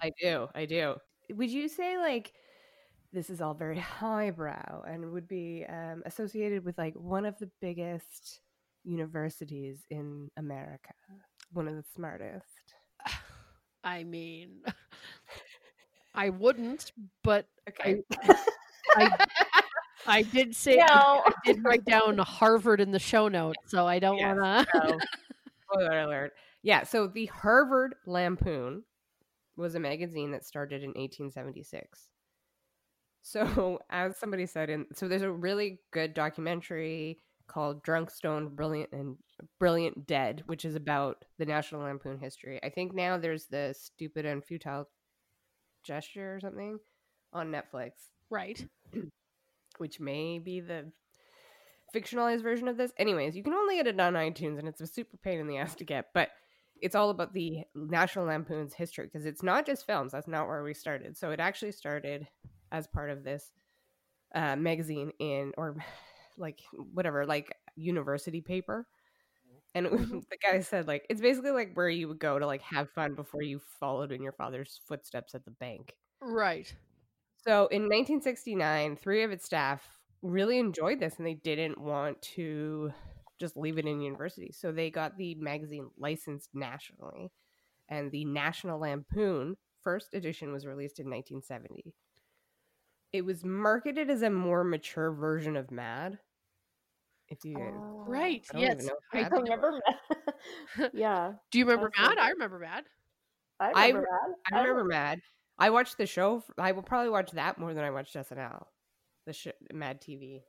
[0.00, 0.48] I do.
[0.54, 0.96] I do.
[1.30, 2.32] Would you say like
[3.12, 7.50] this is all very highbrow and would be um, associated with like one of the
[7.60, 8.40] biggest
[8.84, 10.94] universities in America,
[11.52, 12.74] one of the smartest?
[13.84, 14.62] I mean,
[16.14, 18.02] I wouldn't, but Okay.
[18.96, 19.08] I
[20.06, 21.22] I did say No.
[21.26, 24.36] I did write down Harvard in the show notes, so I don't Yes.
[24.36, 25.00] want to.
[25.74, 26.32] Alert.
[26.62, 28.82] Yeah, so the Harvard Lampoon
[29.56, 32.08] was a magazine that started in 1876.
[33.22, 38.90] So, as somebody said, in so there's a really good documentary called Drunk Stoned Brilliant
[38.92, 39.16] and
[39.58, 42.60] Brilliant Dead, which is about the National Lampoon history.
[42.62, 44.88] I think now there's the Stupid and Futile
[45.82, 46.78] Gesture or something
[47.32, 47.92] on Netflix
[48.32, 48.66] Right.
[49.78, 50.90] which may be the
[51.94, 52.92] fictionalized version of this.
[52.96, 55.58] Anyways, you can only get it on iTunes, and it's a super pain in the
[55.58, 56.06] ass to get.
[56.14, 56.30] But
[56.80, 60.12] it's all about the National Lampoon's history because it's not just films.
[60.12, 61.16] That's not where we started.
[61.16, 62.26] So it actually started
[62.72, 63.52] as part of this
[64.34, 65.76] uh, magazine in or
[66.38, 66.60] like
[66.94, 68.86] whatever, like university paper.
[69.74, 70.18] And mm-hmm.
[70.30, 73.14] the guy said like it's basically like where you would go to like have fun
[73.14, 75.94] before you followed in your father's footsteps at the bank.
[76.20, 76.72] Right.
[77.44, 79.86] So in 1969, three of its staff
[80.22, 82.92] really enjoyed this and they didn't want to
[83.40, 84.52] just leave it in university.
[84.52, 87.32] So they got the magazine licensed nationally.
[87.88, 91.92] And the National Lampoon first edition was released in 1970.
[93.12, 96.18] It was marketed as a more mature version of Mad.
[97.32, 98.04] If you Oh.
[98.06, 98.46] Right.
[98.54, 98.88] I Yes.
[99.12, 99.80] I if I Mad- remember
[100.92, 102.08] yeah, Do you remember Mad?
[102.08, 102.18] right.
[102.18, 102.84] I remember Mad.
[103.60, 104.06] I I remember re-
[104.50, 104.58] Mad.
[104.58, 105.20] I remember Mad.
[105.58, 106.42] I watched the show.
[106.58, 108.66] I will probably watch that more than I watched SNL,
[109.26, 110.42] the sh- Mad TV.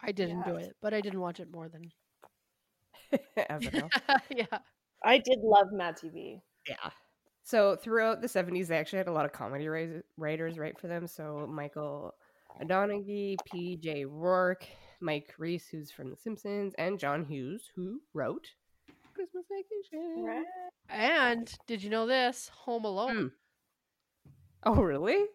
[0.00, 0.36] I did Yeah.
[0.36, 1.90] enjoy it, but I didn't watch it more than.
[3.38, 3.88] SNL.
[4.30, 4.58] yeah.
[5.04, 6.40] I did love Mad TV.
[6.68, 6.90] Yeah.
[7.42, 9.68] So throughout the 70s, they actually had a lot of comedy
[10.16, 11.06] writers write for them.
[11.06, 12.14] So Michael
[12.62, 14.04] Donaghy, P.J.
[14.06, 14.66] O'Rourke,
[15.04, 18.46] Mike Reiss, who's from The Simpsons, and John Hughes, who wrote
[19.14, 20.24] Christmas Vacation.
[20.24, 20.44] Right.
[20.88, 22.50] And did you know this?
[22.64, 23.16] Home Alone.
[23.16, 23.26] Hmm.
[24.64, 25.26] Oh, really?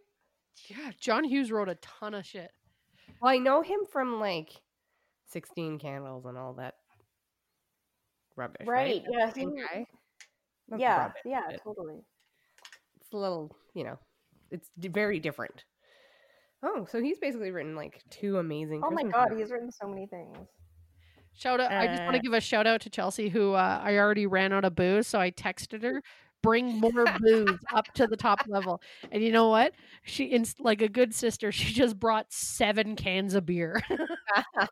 [0.68, 2.52] Yeah, John Hughes wrote a ton of shit.
[3.22, 4.50] Well, I know him from like
[5.28, 6.76] 16 Candles and all that
[8.36, 8.68] rubbish.
[8.68, 9.04] Right, Right.
[9.10, 9.86] yeah, That's he- guy.
[10.78, 12.02] Yeah, rubbish, yeah, totally.
[13.02, 13.98] It's a little, you know,
[14.52, 15.64] it's very different.
[16.64, 18.82] Oh, so he's basically written like two amazing.
[18.84, 19.44] Oh my Christmas god, movies.
[19.46, 20.38] he's written so many things.
[21.36, 21.72] Shout out!
[21.72, 24.28] I just want Uh, to give a shout out to Chelsea, who uh, I already
[24.28, 26.02] ran out of booze, so I texted her,
[26.44, 26.92] "Bring more
[27.22, 29.74] booze up to the top level." And you know what?
[30.04, 33.82] She, in, like a good sister, she just brought seven cans of beer.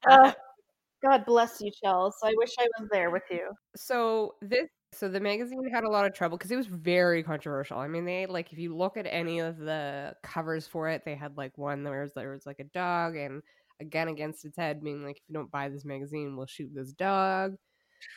[0.09, 0.31] Uh,
[1.03, 2.17] God bless you, Chelsea.
[2.23, 3.51] I wish I was there with you.
[3.75, 7.77] so this so the magazine had a lot of trouble because it was very controversial
[7.77, 11.15] i mean they like if you look at any of the covers for it they
[11.15, 13.41] had like one where was, there was like a dog and
[13.79, 16.69] a gun against its head being like if you don't buy this magazine we'll shoot
[16.73, 17.55] this dog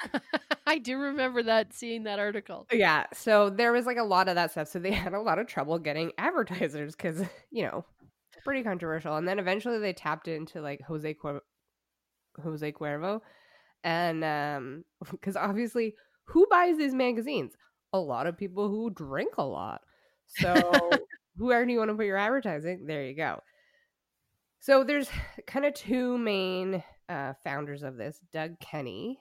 [0.66, 2.66] I do remember that seeing that article.
[2.70, 5.38] yeah so there was like a lot of that stuff so they had a lot
[5.38, 7.84] of trouble getting advertisers because you know
[8.32, 11.42] it's pretty controversial and then eventually they tapped into like jose Cuer-
[12.42, 13.20] jose cuervo
[13.82, 15.94] and um because obviously
[16.30, 17.52] who buys these magazines?
[17.92, 19.82] A lot of people who drink a lot.
[20.28, 20.90] So
[21.36, 23.40] whoever you want to put your advertising there you go.
[24.60, 25.08] So there's
[25.46, 29.20] kind of two main uh, founders of this doug kenney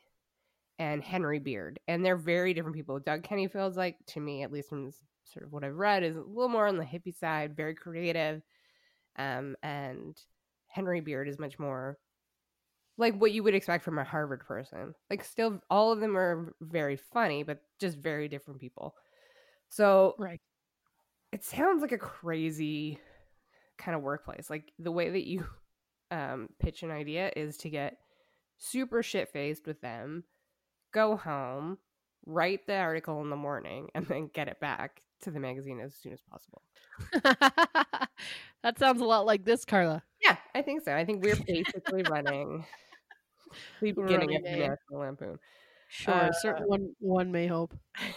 [0.78, 3.00] and henry beard and they're very different people.
[3.00, 4.92] Doug kenney feels like to me at least from
[5.24, 8.42] sort of what i've read is a little more on the hippie side very creative
[9.18, 10.18] um, and
[10.68, 11.98] henry beard is much more
[13.00, 14.94] like what you would expect from a Harvard person.
[15.10, 18.94] Like, still, all of them are very funny, but just very different people.
[19.70, 20.42] So, Right.
[21.32, 23.00] it sounds like a crazy
[23.78, 24.50] kind of workplace.
[24.50, 25.46] Like, the way that you
[26.12, 27.98] um, pitch an idea is to get
[28.58, 30.26] super shit faced with them,
[30.94, 31.78] go home,
[32.26, 35.96] write the article in the morning, and then get it back to the magazine as
[35.96, 36.62] soon as possible.
[38.64, 40.04] that sounds a lot like this, Carla.
[40.22, 40.94] Yeah, I think so.
[40.94, 42.66] I think we're basically running
[43.82, 45.40] the beginning of the a- National Lampoon.
[45.90, 47.74] Sure, Uh, certain one one may hope.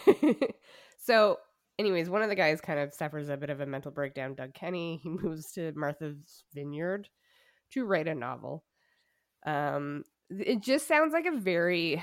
[0.99, 1.39] so,
[1.79, 4.35] anyways, one of the guys kind of suffers a bit of a mental breakdown.
[4.35, 5.01] Doug Kenney.
[5.03, 7.09] He moves to Martha's Vineyard
[7.73, 8.65] to write a novel.
[9.47, 12.03] Um, it just sounds like a very.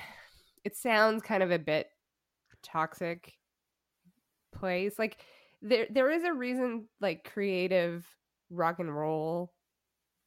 [0.64, 1.88] It sounds kind of a bit
[2.64, 3.34] toxic
[4.52, 4.98] place.
[5.00, 5.18] Like
[5.62, 6.88] there, there is a reason.
[7.00, 8.06] Like creative
[8.50, 9.54] rock and roll.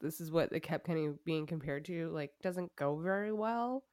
[0.02, 2.10] This is what it kept kind of being compared to.
[2.12, 3.84] Like doesn't go very well.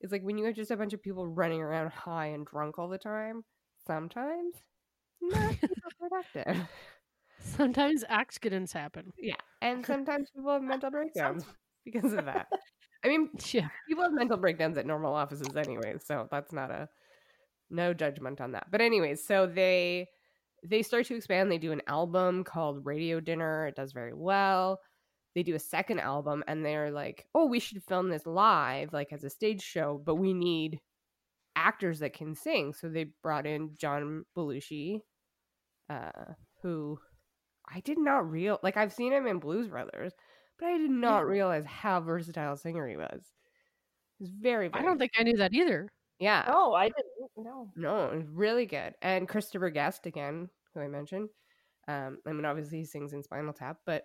[0.00, 2.78] It's like when you have just a bunch of people running around high and drunk
[2.78, 3.42] all the time,
[3.86, 4.54] sometimes
[5.22, 5.54] not
[5.98, 6.66] productive.
[7.40, 9.12] Sometimes accidents happen.
[9.18, 9.36] Yeah.
[9.62, 11.44] And sometimes people have mental breakdowns
[11.84, 12.48] because of that.
[13.04, 13.68] I mean, Yeah.
[13.88, 16.88] people have mental breakdowns at normal offices anyway, so that's not a
[17.70, 18.66] no judgment on that.
[18.70, 20.08] But anyways, so they
[20.66, 21.50] they start to expand.
[21.50, 23.66] They do an album called Radio Dinner.
[23.66, 24.80] It does very well.
[25.34, 29.12] They do a second album and they're like, "Oh, we should film this live like
[29.12, 30.80] as a stage show, but we need
[31.56, 35.00] actors that can sing." So they brought in John Belushi
[35.90, 36.10] uh
[36.62, 36.98] who
[37.68, 40.12] I did not real like I've seen him in Blues Brothers,
[40.58, 43.22] but I did not realize how versatile a singer he was.
[44.18, 45.92] He's very, very I don't think I knew that either.
[46.18, 46.44] yeah.
[46.48, 47.70] Oh, I didn't know.
[47.76, 48.94] No, it really good.
[49.02, 51.28] And Christopher Guest again, who I mentioned.
[51.88, 54.04] Um, I mean, obviously he sings in Spinal Tap, but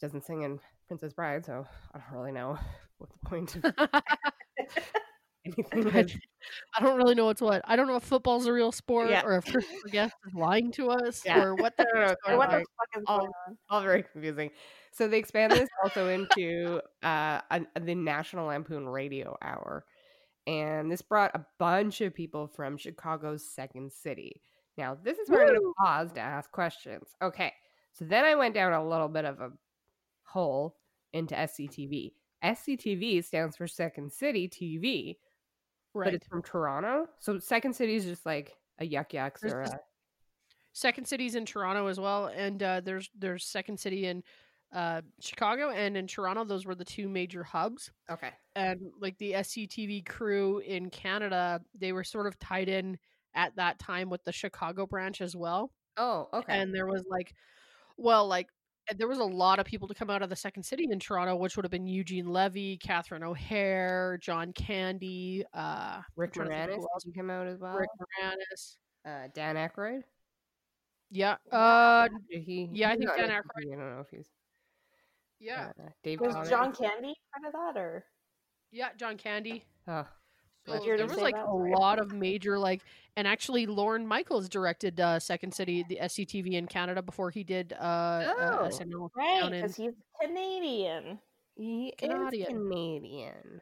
[0.00, 0.58] doesn't sing in
[0.88, 2.58] Princess Bride, so I don't really know
[2.98, 3.64] what the point of
[5.44, 6.16] anything is.
[6.76, 7.62] I don't really know what's what.
[7.64, 9.22] I don't know if football's a real sport Yeah.
[9.24, 11.42] or if Christopher Guest is lying to us Yeah.
[11.42, 11.86] or what the
[12.26, 13.56] Or What the fuck is all- going on?
[13.68, 14.50] all very confusing.
[14.92, 19.84] So they expand this also into uh, a, the National Lampoon Radio Hour,
[20.48, 24.42] and this brought a bunch of people from Chicago's Second City.
[24.76, 27.06] Now, this is where I'm going to pause to ask questions.
[27.22, 27.52] Okay,
[27.92, 29.50] so then I went down a little bit of a
[30.30, 30.76] hole
[31.12, 32.12] into SCTV.
[32.44, 35.16] SCTV stands for Second City TV,
[35.92, 36.14] but Right.
[36.14, 37.06] it's from Toronto.
[37.18, 39.80] So Second City is just like a yuck yucks or a,
[40.72, 44.22] Second City's in Toronto as well, and uh, there's there's Second City in
[44.72, 46.44] uh, Chicago and in Toronto.
[46.44, 47.90] Those were the two major hubs.
[48.08, 48.30] okay.
[48.54, 52.96] and like the SCTV crew in Canada, they were sort of tied in
[53.34, 55.72] at that time with the Chicago branch as well.
[55.96, 56.58] Oh, okay.
[56.60, 57.34] And there was like,
[57.96, 58.46] well, like
[58.96, 61.36] there was a lot of people to come out of the second city in Toronto,
[61.36, 66.76] which would have been Eugene Levy, Catherine O'Hara, John Candy, uh, Rick trying to Moranis
[66.76, 67.04] who else.
[67.04, 67.74] did he come out as well?
[67.76, 68.76] Rick Moranis.
[69.06, 70.02] Uh, Dan Aykroyd.
[71.10, 71.36] Yeah.
[71.50, 72.68] Uh, he?
[72.72, 74.28] yeah, I think Dan in Aykroyd- I don't know if he's.
[75.38, 75.72] yeah.
[75.78, 76.20] Uh, Dave.
[76.20, 76.50] Was Connor.
[76.50, 78.04] John Candy part of that, or
[78.70, 78.88] Yeah.
[78.96, 79.64] John Candy.
[79.88, 80.06] Oh,
[80.66, 82.82] So there was like a lot of major like,
[83.16, 87.72] and actually Lorne Michaels directed uh, Second City, the SCTV in Canada before he did
[87.80, 88.68] uh, uh, Oh.
[88.68, 89.50] SNL right?
[89.50, 91.18] Because he's Canadian.
[91.56, 92.42] he Canadian.
[92.42, 93.60] is Canadian.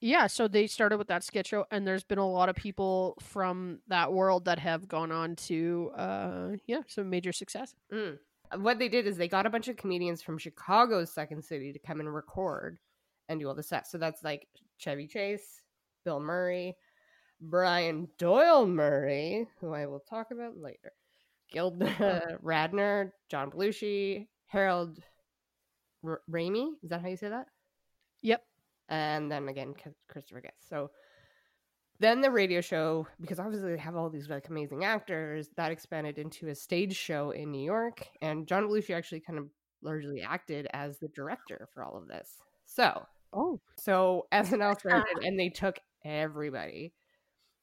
[0.00, 3.16] Yeah, so they started with that sketch show, and there's been a lot of people
[3.20, 7.76] from that world that have gone on to, uh, yeah, some major success.
[7.92, 8.18] Mm.
[8.56, 11.78] What they did is they got a bunch of comedians from Chicago's Second City to
[11.78, 12.78] come and record
[13.28, 13.92] and do all the sets.
[13.92, 15.61] So that's like Chevy Chase,
[16.04, 16.76] Bill Murray,
[17.40, 20.92] Brian Doyle Murray, who I will talk about later,
[21.50, 24.98] Gil uh, Radner, John Belushi, Harold
[26.04, 26.70] R- Ramey.
[26.82, 27.46] Is that how you say that?
[28.22, 28.42] Yep.
[28.88, 29.74] and then again
[30.08, 30.68] Christopher Guest.
[30.68, 30.90] So
[31.98, 36.18] then the radio show, because obviously they have all these like amazing actors, that expanded
[36.18, 39.46] into a stage show in New York, and John Belushi actually kind of
[39.82, 42.36] largely acted as the director for all of this.
[42.64, 46.92] So, Oh, so SNL started, and they took everybody,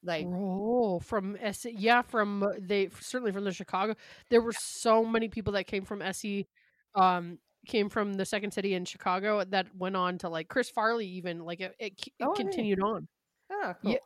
[0.02, 3.94] like oh, from S, yeah, from uh, they certainly from the Chicago.
[4.30, 6.46] There were so many people that came from SE,
[6.94, 11.06] um, came from the Second City in Chicago that went on to like Chris Farley,
[11.06, 13.06] even like it, it, it Oh, continued on.
[13.52, 13.92] oh, cool.
[13.92, 13.98] Yeah,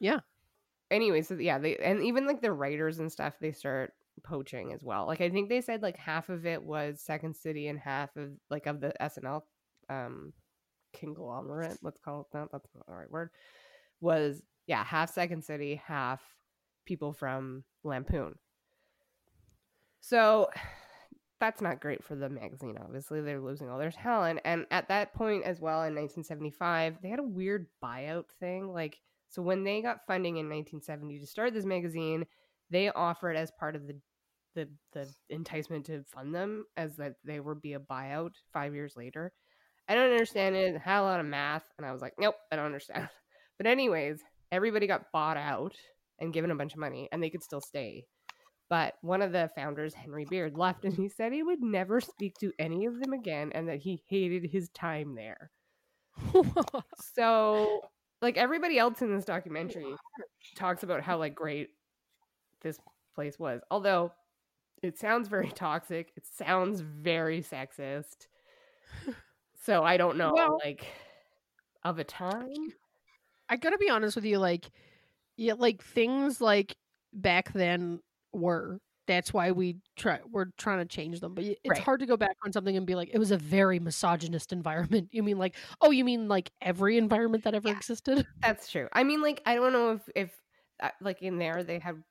[0.00, 0.20] yeah.
[0.90, 3.92] Anyway, so yeah, they and even like the writers and stuff, they start
[4.24, 5.06] poaching as well.
[5.06, 8.30] Like I think they said like half of it was Second City and half of
[8.50, 9.42] like of the SNL
[9.90, 10.32] um
[10.92, 12.48] conglomerate, let's call it that.
[12.52, 13.30] That's not the right word.
[14.00, 16.20] Was yeah, half Second City, half
[16.84, 18.34] people from Lampoon.
[20.00, 20.48] So
[21.40, 23.20] that's not great for the magazine, obviously.
[23.20, 24.40] They're losing all their talent.
[24.44, 28.72] And at that point as well in 1975, they had a weird buyout thing.
[28.72, 32.26] Like, so when they got funding in 1970 to start this magazine,
[32.70, 33.96] they offered as part of the
[34.54, 38.94] the the enticement to fund them as that they would be a buyout five years
[38.96, 39.32] later.
[39.88, 40.78] I don't understand it.
[40.78, 43.08] Had a lot of math, and I was like, nope, I don't understand.
[43.56, 44.20] But anyways,
[44.52, 45.74] everybody got bought out
[46.20, 48.04] and given a bunch of money, and they could still stay.
[48.70, 52.34] But one of the founders, Henry Beard, left and he said he would never speak
[52.40, 55.50] to any of them again and that he hated his time there.
[57.14, 57.80] So,
[58.20, 59.94] like everybody else in this documentary
[60.56, 61.70] talks about how like great
[62.62, 62.78] this
[63.14, 63.60] place was.
[63.70, 64.12] Although
[64.82, 68.26] it sounds very toxic, it sounds very sexist.
[69.58, 70.86] So I don't know Well- like
[71.84, 72.72] of a time.
[73.48, 74.70] I gotta be honest with you, like,
[75.36, 76.76] yeah, like things like
[77.12, 78.00] back then
[78.32, 78.78] were.
[79.06, 80.20] That's why we try.
[80.30, 81.78] We're trying to change them, but it's Right.
[81.78, 85.08] hard to go back on something and be like, it was a very misogynist environment.
[85.12, 87.76] You mean like, oh, you mean like every environment that ever Yeah.
[87.76, 88.26] existed?
[88.42, 88.86] That's true.
[88.92, 90.42] I mean, like, I don't know if if
[90.80, 92.02] uh, like in there they had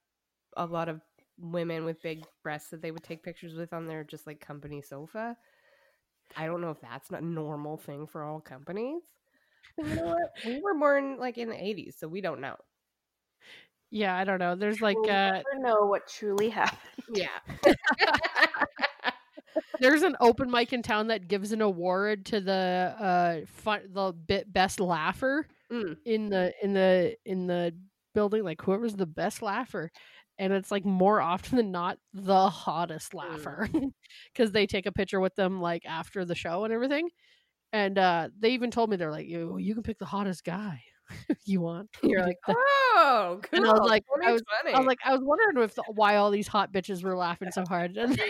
[0.56, 1.02] a lot of
[1.38, 4.82] women with big breasts that they would take pictures with on their just like company
[4.82, 5.38] sofa.
[6.36, 9.01] I don't know if that's not a normal thing for all companies.
[9.78, 10.32] You know what?
[10.45, 12.55] We were born like in the eighties, so we don't know.
[13.89, 14.55] Yeah, I don't know.
[14.55, 16.80] There's like, we'll uh, never know what truly happened.
[17.13, 17.30] Yeah.
[19.80, 24.11] there's an open mic in town that gives an award to the uh fun, the
[24.13, 25.97] bit best laugher Mm.
[26.05, 27.75] in the in the in the
[28.13, 29.91] building like whoever's the best laugher
[30.39, 33.19] and it's like more often than not the hottest Mm.
[33.19, 33.69] laugher
[34.33, 37.09] because they take a picture with them like after the show and everything
[37.73, 40.81] and uh they even told me they're like you you can pick the hottest guy
[41.45, 43.59] you want You're like, oh, cool.
[43.59, 46.17] And I was like- I makes I was like I was wondering if the, why
[46.17, 48.19] all these hot bitches were laughing so hard and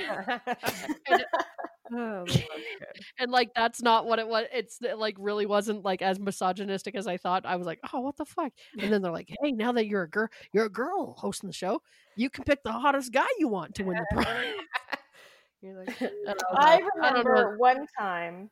[1.93, 2.25] oh,
[3.19, 6.95] and like that's not what it was it's it, like really wasn't like as misogynistic
[6.95, 7.45] as i thought.
[7.45, 8.51] I was like oh what the fuck?
[8.79, 11.53] And then they're like hey now that you're a girl you're a girl hosting the
[11.53, 11.81] show
[12.17, 14.45] you can pick the hottest guy you want to win the prize.
[15.61, 18.49] You're like, I I like, I remember one time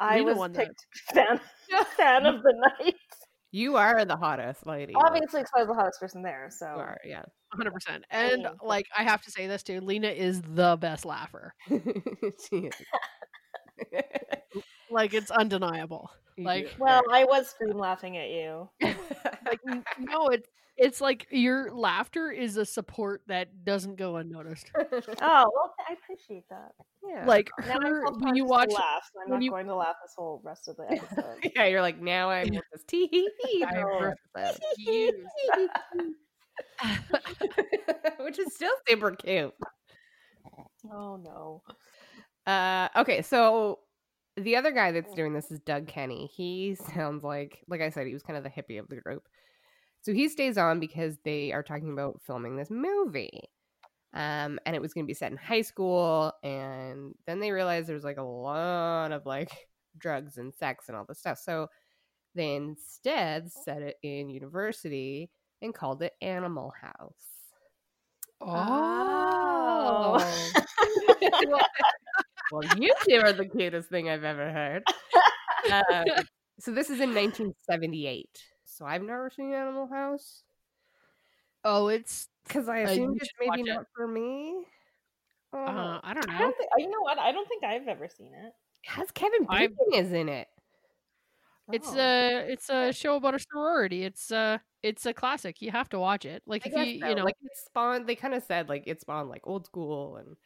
[0.00, 1.40] I Lena was picked fan,
[1.96, 2.94] fan of the night.
[3.54, 4.94] You are the hottest lady.
[4.96, 6.48] Obviously, because I was the hottest person there.
[6.50, 7.22] So you are, yeah.
[7.52, 8.50] 100% and Yeah.
[8.62, 11.54] like i have to say this too lena is the best laugher
[12.50, 12.74] she is.
[14.90, 18.68] like it's undeniable You Like- well, I was scream laughing at you.
[19.46, 19.60] like
[19.98, 24.84] no it's it's like your laughter is a support that doesn't go unnoticed Oh
[25.20, 26.72] well, I appreciate that.
[27.08, 27.24] yeah.
[27.26, 29.94] like her feel when you watch laugh, so I'm when not you- going to laugh
[30.02, 31.52] this whole rest of the episode.
[31.54, 35.12] yeah, you're like now I'm with this tee hee hee I the whole refuse.
[35.56, 36.14] episode.
[38.20, 39.54] which is still super cute.
[40.92, 41.62] oh no.
[42.46, 43.78] Uh, okay, so
[44.36, 46.30] the other guy that's doing this is Doug Kenney.
[46.34, 49.28] He sounds like, like I said, he was kind of the hippie of the group.
[50.02, 53.48] So he stays on because they are talking about filming this movie.
[54.12, 56.32] Um, and it was going to be set in high school.
[56.42, 59.50] And then they realized there's like a lot of like
[59.98, 61.38] drugs and sex and all this stuff.
[61.38, 61.68] So
[62.34, 65.30] they instead set it in university
[65.62, 67.14] and called it Animal House.
[68.40, 70.18] oh
[72.50, 74.84] well, you two are the cutest thing I've ever heard.
[75.70, 76.04] Um,
[76.60, 78.28] so this is in 1978.
[78.64, 80.42] So I've never seen Animal House
[81.64, 83.74] oh it's because I Uh, assumed it's maybe watch it.
[83.74, 84.64] not for me.
[85.52, 86.70] Oh, uh, i don't I know don't think.
[86.78, 87.18] You know what?
[87.18, 88.52] I don't think I've ever seen it.
[88.86, 90.48] has Kevin Bacon is in it.
[91.72, 91.98] It's Oh.
[91.98, 94.04] a it's a show about a sorority.
[94.04, 95.62] It's a it's a classic.
[95.62, 96.42] You have to watch it.
[96.46, 97.08] Like I if you so.
[97.08, 98.06] you know like it spawned.
[98.06, 100.36] They kind of said like it spawned like old school and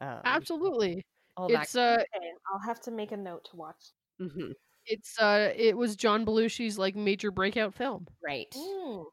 [0.00, 1.04] um, absolutely.
[1.36, 2.00] All It's that.
[2.00, 3.92] uh Okay, I'll have to make a note to watch.
[4.20, 4.54] Mhm.
[4.86, 8.06] it's uh it was John Belushi's like major breakout film.
[8.24, 8.50] Right.
[8.54, 9.06] Mm.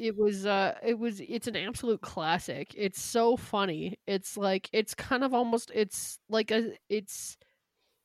[0.00, 2.72] It was uh it was it's an absolute classic.
[2.76, 3.98] It's so funny.
[4.06, 7.36] It's like it's kind of almost it's like a it's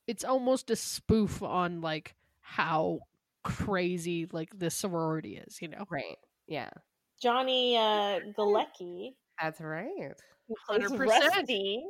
[0.08, 2.98] it's almost a spoof on like how
[3.44, 5.84] crazy like the sorority is, you know.
[5.88, 6.16] Right.
[6.48, 6.70] Yeah.
[7.22, 10.14] Johnny uh, Galecki, That's right.
[10.68, 10.98] 100%.
[10.98, 11.84] Rusty,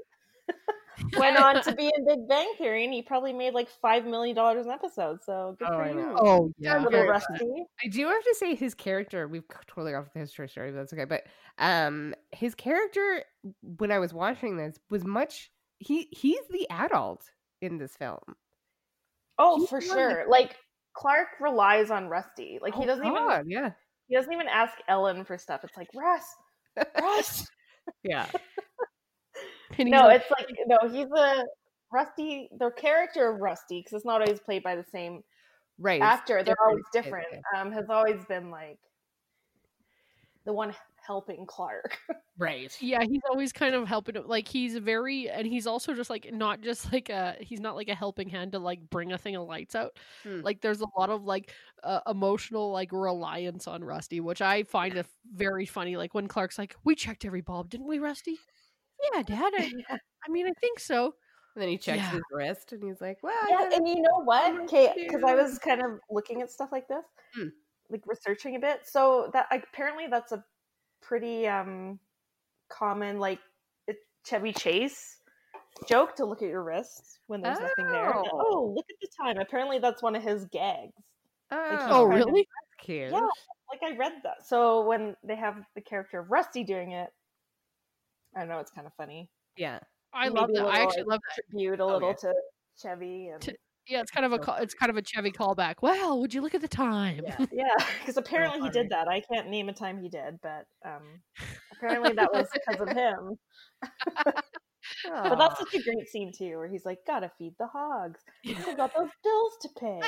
[1.19, 4.35] went on to be in Big Bang Theory, and he probably made like five million
[4.37, 5.23] dollars an episode.
[5.25, 6.17] So good Oh, for I you.
[6.19, 6.79] Oh yeah.
[6.79, 7.65] little Rusty.
[7.85, 9.29] I do have to say his character.
[9.29, 11.05] We've totally off the history story, but that's okay.
[11.05, 11.25] But
[11.59, 13.23] um, his character
[13.79, 15.51] when I was watching this was much.
[15.79, 17.25] He he's the adult
[17.61, 18.21] in this film.
[19.39, 20.25] Oh, He's for the sure.
[20.29, 20.57] Like
[20.97, 22.59] Clark relies on Rusty.
[22.63, 23.71] Like he Oh, doesn't even God, yeah,
[24.07, 25.63] he doesn't even ask Ellen for stuff.
[25.65, 26.25] It's like Russ,
[27.01, 27.47] Russ.
[28.05, 28.27] yeah.
[29.79, 31.45] And no, like, it's like no, he's a
[31.93, 32.49] Rusty.
[32.59, 35.23] The character of Rusty, because it's not always played by the same
[35.79, 36.01] Right.
[36.01, 36.43] actor.
[36.45, 37.45] They're always different, different.
[37.57, 38.79] Um, has always been like
[40.45, 40.75] the one
[41.07, 41.99] helping Clark.
[42.37, 42.77] Right.
[42.81, 44.17] Yeah, he's always kind of helping.
[44.27, 47.37] Like he's very, and he's also just like not just like a.
[47.39, 49.97] He's not like a helping hand to like bring a thing of lights out.
[50.25, 50.41] Hmm.
[50.41, 51.53] Like there's a lot of like
[51.85, 55.97] uh, emotional like reliance on Rusty, which I find a very funny.
[55.97, 58.41] Like when Clark's like, "We checked every bulb, didn't we, Rusty?"
[59.13, 59.53] Yeah, Dad.
[59.59, 61.15] I, I mean, I think so.
[61.55, 62.11] And then he checks Yeah.
[62.13, 64.61] his wrist and he's like, well, yeah, and you know what?
[64.63, 67.49] Okay, because I was kind of looking at stuff like this, Hmm.
[67.91, 68.81] like researching a bit.
[68.85, 70.45] So that apparently that's a
[71.01, 71.99] pretty um
[72.71, 73.39] common like
[74.27, 75.19] Chevy Chase
[75.87, 78.11] joke to look at your wrists when there's nothing there.
[78.11, 78.47] And, Oh.
[78.51, 79.37] Oh, look at the time!
[79.39, 80.93] Apparently that's one of his gags.
[81.51, 82.49] oh, Oh, kind of- really?
[82.81, 83.13] cute.
[83.13, 83.21] Yeah,
[83.71, 84.45] like I read that.
[84.47, 87.11] So when they have the character of Rusty doing it,
[88.37, 88.59] I don't know.
[88.59, 89.31] It's kind of funny.
[89.57, 89.79] Yeah.
[90.13, 90.67] I Maybe love a that.
[90.67, 91.43] I actually like, love that.
[91.51, 92.15] Tribute a Oh, little yeah.
[92.31, 92.35] to
[92.81, 93.57] Chevy and To-
[93.89, 95.77] Yeah, it's kind of a So call, it's kind of a Chevy callback.
[95.83, 97.23] Well, would you look at the time?
[97.27, 97.47] Yeah.
[97.53, 99.09] Yeah, because apparently he did that.
[99.09, 101.21] I can't name a time he did, but um,
[101.73, 103.39] apparently that was because of him.
[105.07, 108.21] But that's such a great scene too, where he's like, "Gotta feed the hogs.
[108.47, 110.01] I've got those bills to pay."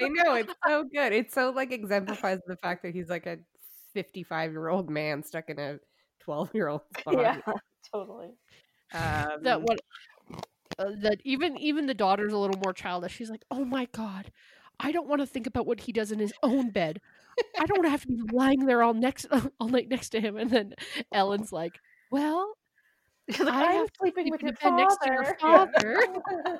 [0.00, 1.12] I know it's so good.
[1.12, 3.36] It's so like exemplifies the fact that he's like a
[3.94, 5.78] 55 year old man stuck in a
[6.26, 7.18] 12 year old body.
[7.22, 7.52] yeah,
[7.92, 8.34] totally.
[8.92, 9.78] Um, that what
[10.78, 13.12] uh, that even even the daughter's a little more childish.
[13.14, 14.30] She's like, "Oh my god,
[14.78, 17.00] I don't want to think about what he does in his own bed.
[17.58, 19.26] I don't want to have to be lying there all next
[19.60, 20.74] all night next to him." And then
[21.12, 21.78] Ellen's like,
[22.10, 22.54] "Well,
[23.30, 26.06] She's like, I I'm have sleeping with in your the bed next to your father.
[26.06, 26.58] father."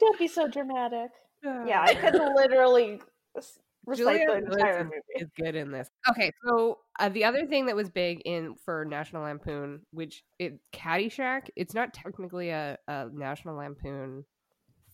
[0.00, 1.10] Don't be so dramatic.
[1.44, 3.00] Yeah, I could literally
[3.36, 5.88] s- recite Julia entire is, is good in this.
[6.10, 10.58] Okay, so uh, the other thing that was big in for National Lampoon, which it
[10.72, 14.24] Caddyshack, it's not technically a, a National Lampoon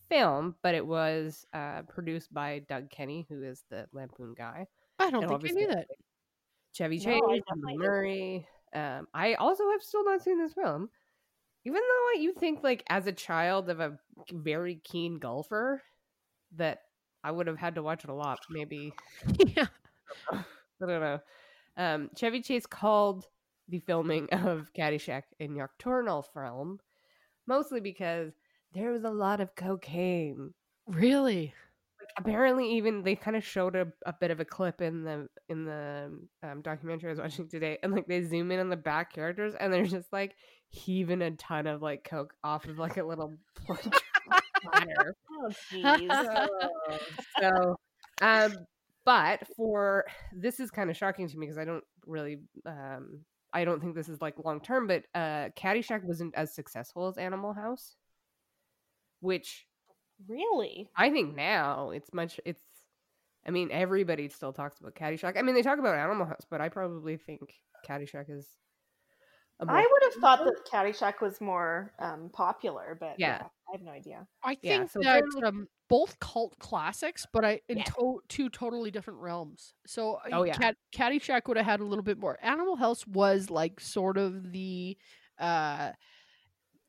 [0.09, 4.65] film, but it was uh, produced by Doug Kenney, who is the Lampoon guy.
[4.97, 5.87] I don't And think I knew that.
[6.73, 7.77] Chevy Chase, Bill.
[7.77, 8.47] Murray.
[8.73, 10.89] Um, I also have still not seen this film,
[11.65, 13.97] even though you think like as a child of a
[14.31, 15.81] very keen golfer
[16.55, 16.79] that
[17.23, 18.39] I would have had to watch it a lot.
[18.49, 18.93] Maybe
[19.55, 19.67] yeah.
[20.31, 20.43] I
[20.79, 21.19] don't know.
[21.77, 23.25] Um, Chevy Chase called
[23.67, 26.79] the filming of Caddyshack a nocturnal film,
[27.47, 28.33] mostly because
[28.73, 30.53] there was a lot of cocaine.
[30.87, 31.53] Really?
[31.99, 35.27] Like, apparently, even they kind of showed a, a bit of a clip in the
[35.47, 36.11] in the
[36.43, 39.53] um, documentary I was watching today, and like they zoom in on the back characters,
[39.59, 40.35] and they're just like
[40.69, 43.35] heaving a ton of like coke off of like a little
[44.61, 45.15] platter.
[45.41, 46.47] Oh, jeez.
[47.39, 47.75] so
[48.21, 48.51] um
[49.05, 53.21] but for this is kind of shocking to me because i don't really um
[53.53, 57.17] i don't think this is like long term but uh caddyshack wasn't as successful as
[57.17, 57.95] animal house
[59.21, 59.65] which
[60.27, 60.89] really?
[60.97, 62.61] i think now it's much it's
[63.47, 66.59] i mean everybody still talks about caddyshack i mean they talk about animal house but
[66.59, 67.53] i probably think
[67.87, 68.45] caddyshack is
[69.67, 73.43] I would have thought that Caddyshack was more um, popular, but Yeah.
[73.71, 73.73] Yeah.
[73.73, 74.27] I have no idea.
[74.43, 77.83] I Yeah, think so that um, both cult classics, but I in Yeah.
[77.85, 79.73] to- two totally different realms.
[79.85, 80.53] So uh, Oh, yeah.
[80.57, 82.37] Cat- Caddyshack would have had a little bit more.
[82.41, 84.97] Animal House was like sort of the,
[85.39, 85.91] uh,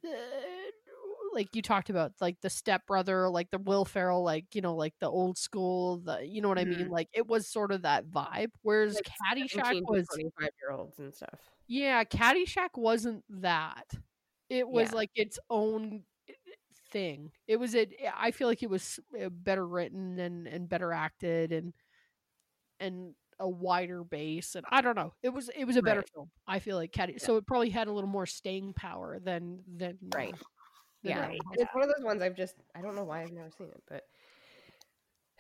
[0.05, 0.11] uh,
[1.33, 4.95] like you talked about, like the stepbrother, like the Will Ferrell, like you know, like
[5.01, 6.89] the old school, the you know what I mean.
[6.89, 8.51] Like it was sort of that vibe.
[8.63, 11.39] Whereas like Caddyshack 17 to was 25 year olds and stuff
[11.73, 13.85] yeah, Caddyshack wasn't that.
[14.49, 14.97] It was Yeah.
[14.97, 16.03] like its own
[16.91, 17.31] thing.
[17.47, 17.93] It was it.
[18.17, 21.73] I feel like it was uh, better written and and better acted and
[22.79, 25.15] and a wider base and I don't know.
[25.23, 26.11] It was it was a better Right.
[26.15, 26.31] film.
[26.47, 27.19] I feel like Caddy.
[27.19, 30.35] So it probably had a little more staying power than than uh, Right.
[31.03, 31.39] than yeah, House.
[31.55, 33.83] it's one of those ones I've just I don't know why I've never seen it,
[33.89, 34.05] but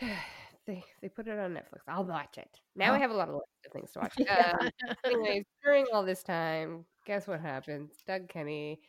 [0.67, 1.81] they they put it on Netflix.
[1.89, 2.49] I'll watch it.
[2.77, 3.41] Now I have a lot of
[3.73, 4.15] things to watch.
[4.19, 4.53] Yeah.
[4.83, 7.93] Um, anyways, during all this time, guess what happens?
[8.07, 8.81] Doug Kenney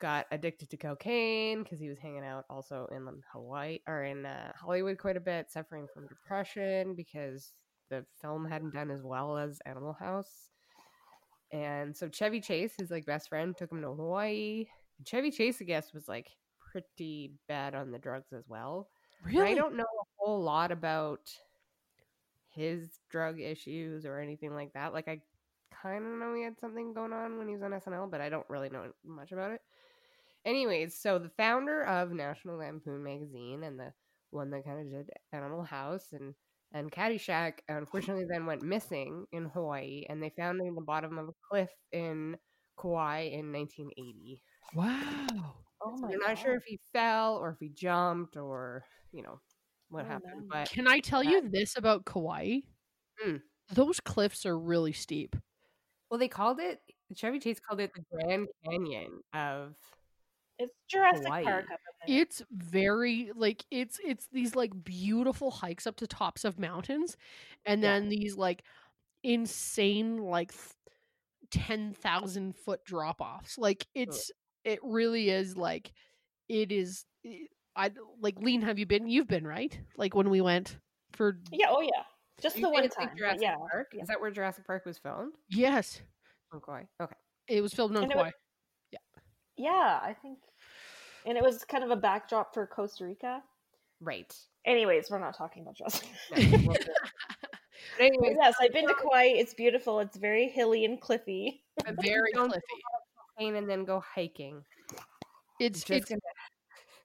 [0.00, 4.52] got addicted to cocaine because he was hanging out also in Hawaii or in uh,
[4.54, 7.52] Hollywood quite a bit, suffering from depression because
[7.90, 10.50] the film hadn't done as well as Animal House.
[11.52, 14.66] And so Chevy Chase, his like best friend, took him to Hawaii.
[15.04, 16.28] Chevy Chase, I guess, was like
[16.58, 18.88] pretty bad on the drugs as well.
[19.24, 19.52] really?
[19.52, 21.30] I don't know a whole lot about
[22.50, 24.92] his drug issues or anything like that.
[24.92, 25.20] Like I
[25.82, 28.28] kind of know he had something going on when he was on SNL, but I
[28.28, 29.60] don't really know much about it.
[30.46, 33.92] Anyways, so the founder of National Lampoon magazine and the
[34.30, 36.34] one that kind of did Animal House and
[36.72, 41.18] and Caddyshack unfortunately then went missing in Hawaii and they found him in the bottom
[41.18, 42.36] of a cliff in
[42.80, 44.42] Kauai in 1980.
[44.74, 45.54] Wow.
[45.82, 49.22] Oh So my we're not sure if he fell or if he jumped or you
[49.22, 49.40] know
[49.88, 50.48] what Oh, happened, no.
[50.48, 52.60] but Can I tell uh, you this about Kauai?
[53.26, 53.40] Mm.
[53.72, 55.36] those cliffs are really steep.
[56.10, 56.80] Well, they called it
[57.14, 59.74] Chevy Chase called it the Grand Canyon of
[60.58, 61.44] It's Jurassic Hawaii.
[61.44, 62.22] Park up in there.
[62.22, 67.16] It's very like it's it's these like beautiful hikes up to tops of mountains,
[67.66, 67.92] and Yeah.
[67.92, 68.62] then these like
[69.22, 70.52] insane like
[71.50, 73.58] ten thousand foot drop offs.
[73.58, 74.30] Like it's
[74.64, 75.92] it really is like
[76.48, 77.04] it is.
[77.24, 77.46] i-
[77.78, 77.90] I
[78.22, 78.62] like lean.
[78.62, 79.06] Have you been?
[79.06, 79.78] You've been right.
[79.98, 80.78] Like when we went
[81.12, 82.04] for Yeah, oh yeah.
[82.40, 83.10] Just You the one time.
[83.18, 83.56] Jurassic yeah.
[83.56, 83.88] Park?
[83.92, 84.00] yeah.
[84.02, 85.34] Is that where Jurassic Park was filmed?
[85.50, 86.00] yes,
[86.54, 86.84] On Kauai.
[87.02, 87.14] Okay.
[87.48, 88.30] it was filmed on And it was- Kauai.
[89.56, 90.38] Yeah, I think
[91.26, 93.42] and it was kind of a backdrop for Costa Rica.
[94.00, 94.32] Right.
[94.64, 96.08] Anyways, we're not talking about Jurassic.
[96.36, 96.88] No, but
[97.98, 99.24] But anyways, yes, I've been to Kauai.
[99.24, 100.00] It's beautiful.
[100.00, 101.62] It's very hilly and cliffy.
[102.00, 102.60] Very cliffy.
[103.38, 104.62] and then go hiking.
[105.60, 106.20] It's Just it's gonna-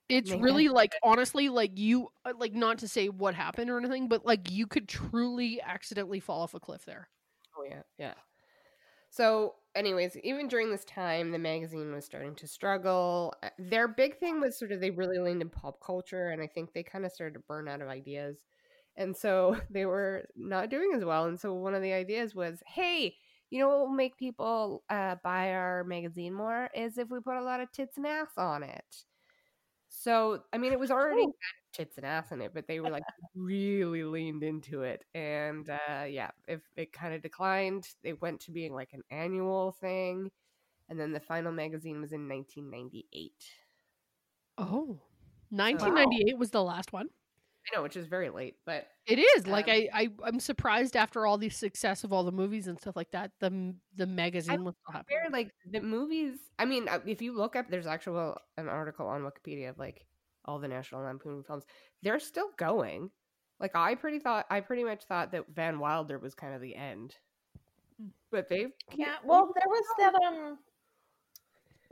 [0.08, 3.70] it's make really that like honestly like you uh, like not to say what happened
[3.70, 7.08] or anything but like you could truly accidentally fall off a cliff there
[7.56, 8.14] Oh yeah, yeah.
[9.10, 13.34] So, anyways, even during this time, the magazine was starting to struggle.
[13.42, 16.46] Uh, Their big thing was sort of they really leaned in pop culture, and I
[16.46, 18.44] think they kind of started to burn out of ideas,
[18.96, 21.26] and so they were not doing as well.
[21.26, 23.16] And so one of the ideas was, hey,
[23.50, 27.36] you know what will make people uh, buy our magazine more is if we put
[27.36, 29.04] a lot of tits and ass on it.
[29.88, 31.34] So, I mean, it was already Ooh.
[31.72, 33.02] Tits and ass in it, but they were like
[33.34, 35.04] really leaned into it.
[35.14, 39.72] And uh, yeah, if it kind of declined, they went to being like an annual
[39.80, 40.30] thing.
[40.88, 43.32] And then the final magazine was in 1998.
[44.58, 45.00] oh
[45.50, 47.08] 1998 was the last one
[47.72, 50.96] I know, which is very late, but it is like Um, I, I i'm surprised
[50.96, 54.64] after all the success of all the movies and stuff like that the the magazine
[54.64, 56.38] was still happening like the movies.
[56.58, 60.06] I mean, uh, if you look up, there's actual an article on Wikipedia of like
[60.44, 61.64] all the National Lampoon films.
[62.02, 63.10] They're still going.
[63.60, 66.74] Like I pretty thought, I pretty much thought that Van Wilder was kind of the
[66.74, 67.14] end,
[67.98, 68.08] Hmm.
[68.30, 69.16] but they've Yeah.
[69.24, 70.58] Well, there was that um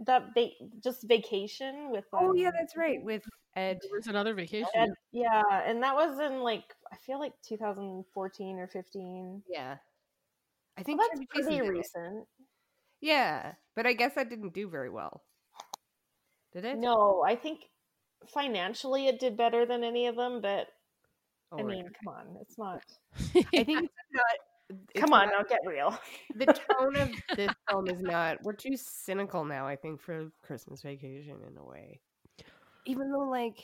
[0.07, 3.03] that va- just vacation with Oh yeah, um, that's right.
[3.03, 3.23] With
[3.55, 3.79] Ed.
[3.83, 8.59] there was another vacation Ed- yeah, and that was in like I feel like 2014
[8.59, 9.43] or 15.
[9.49, 9.77] Yeah,
[10.77, 11.69] I Well, think that's pretty is in it.
[11.69, 12.29] recent.
[13.01, 15.23] Yeah, but I guess that didn't do very well.
[16.53, 16.79] Did it?
[16.79, 17.71] No, I think
[18.29, 20.69] financially it did better than any of them, but
[21.53, 21.95] Oh, I right, mean, okay.
[22.05, 22.81] come on, it's not.
[23.59, 24.25] I think it's not.
[24.71, 25.99] it's come on, not- now get real.
[26.37, 30.83] the tone of this film is not we're too cynical now i think for christmas
[30.83, 32.01] vacation in a way
[32.87, 33.59] even though like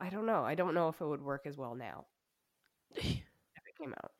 [0.00, 2.06] i don't know i don't know if it would work as well now
[2.96, 4.12] if it came out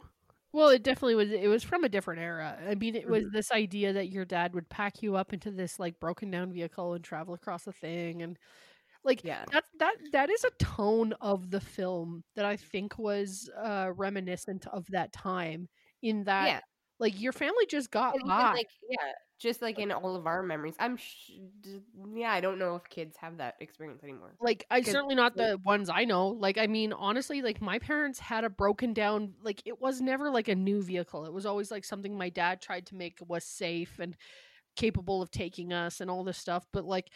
[0.53, 1.31] Well, it definitely was.
[1.31, 2.59] It was from a different era.
[2.69, 3.33] I mean, it was Mhm.
[3.33, 6.95] this idea that your dad would pack you up into this like broken down vehicle
[6.95, 8.39] and travel across the thing, and
[9.05, 13.51] like yeah that that that is a tone of the film that I think was
[13.63, 15.69] uh, reminiscent of that time.
[16.01, 16.61] In that, yeah
[17.01, 20.75] like your family just got even, like yeah just like in all of our memories
[20.81, 21.31] i'm sh-
[22.15, 25.59] yeah i don't know if kids have that experience anymore like I certainly not the
[25.65, 26.29] ones I know.
[26.29, 29.35] Like I mean, honestly, like my parents had a broken down.
[29.43, 31.25] Like it was never like a new vehicle.
[31.25, 34.17] It was always like something my dad tried to make was safe and
[34.77, 36.67] capable of taking us and all this stuff.
[36.73, 37.11] But like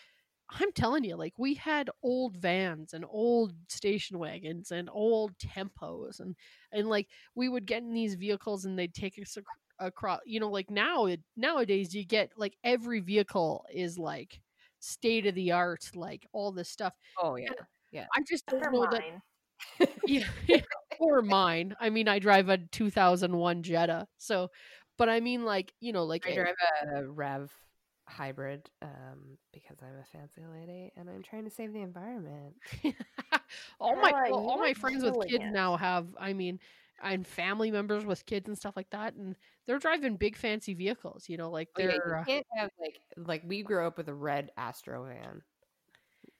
[0.60, 6.20] I'm telling you, like we had old vans and old station wagons and old tempos
[6.20, 6.34] and
[6.72, 9.46] and like we would get in these vehicles and they'd take us ac-
[9.78, 10.20] across.
[10.26, 14.40] You know, like now it nowadays you get like every vehicle is like
[14.80, 16.94] state of the art, like all this stuff.
[17.20, 17.48] oh yeah
[17.92, 18.06] yeah.
[18.16, 19.88] I just don't Never know that.
[20.06, 20.24] Yeah,
[20.98, 21.76] or mine.
[21.78, 24.50] I mean, I drive a 2001 Jetta, so.
[24.98, 26.54] But I mean, like you know, like i drive
[26.94, 27.50] a RAV
[28.12, 32.54] hybrid um because i'm a fancy lady and i'm trying to save the environment
[33.80, 35.52] all my Ella, well, all my friends with kids it.
[35.52, 36.06] now have.
[36.18, 36.58] I mean,
[37.02, 39.36] and family members with kids and stuff like that, and
[39.66, 41.28] they're driving big fancy vehicles.
[41.28, 43.96] You know, like Oh, yeah, they're you uh, can't have like like we grew up
[43.96, 45.42] with a red Astro van,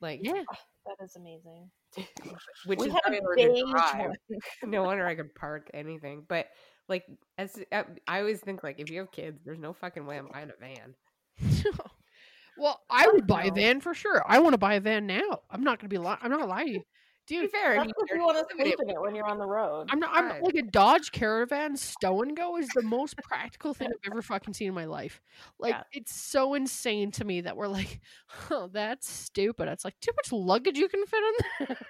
[0.01, 0.43] like yeah.
[0.85, 1.69] That is amazing.
[2.65, 4.11] which we is had a hard to beige drive.
[4.63, 6.25] no wonder I could park anything.
[6.27, 6.47] But
[6.89, 7.05] like
[7.37, 10.27] as uh, I always think, like if you have kids, there's no fucking way I'm
[10.27, 10.93] buying a van.
[12.57, 14.21] well, I would buy a van for sure.
[14.25, 15.41] I want to buy a van now.
[15.49, 16.19] I'm not gonna be lying.
[16.21, 16.79] I'm not gonna lie to you,
[17.27, 17.51] be dude.
[17.51, 19.37] fair, I That's mean, because you're you want to sleep in it when you're on
[19.39, 19.87] the road.
[19.91, 20.11] I'm not.
[20.13, 20.43] I'm Right.
[20.43, 24.53] like a Dodge Caravan stow and go is the most practical thing I've ever fucking
[24.53, 25.21] seen in my life.
[25.59, 25.83] Like Yeah.
[25.93, 27.99] it's so insane to me that we're like,
[28.51, 29.67] oh, that's stupid.
[29.69, 31.23] It's like too much luggage you can fit
[31.59, 31.77] in there.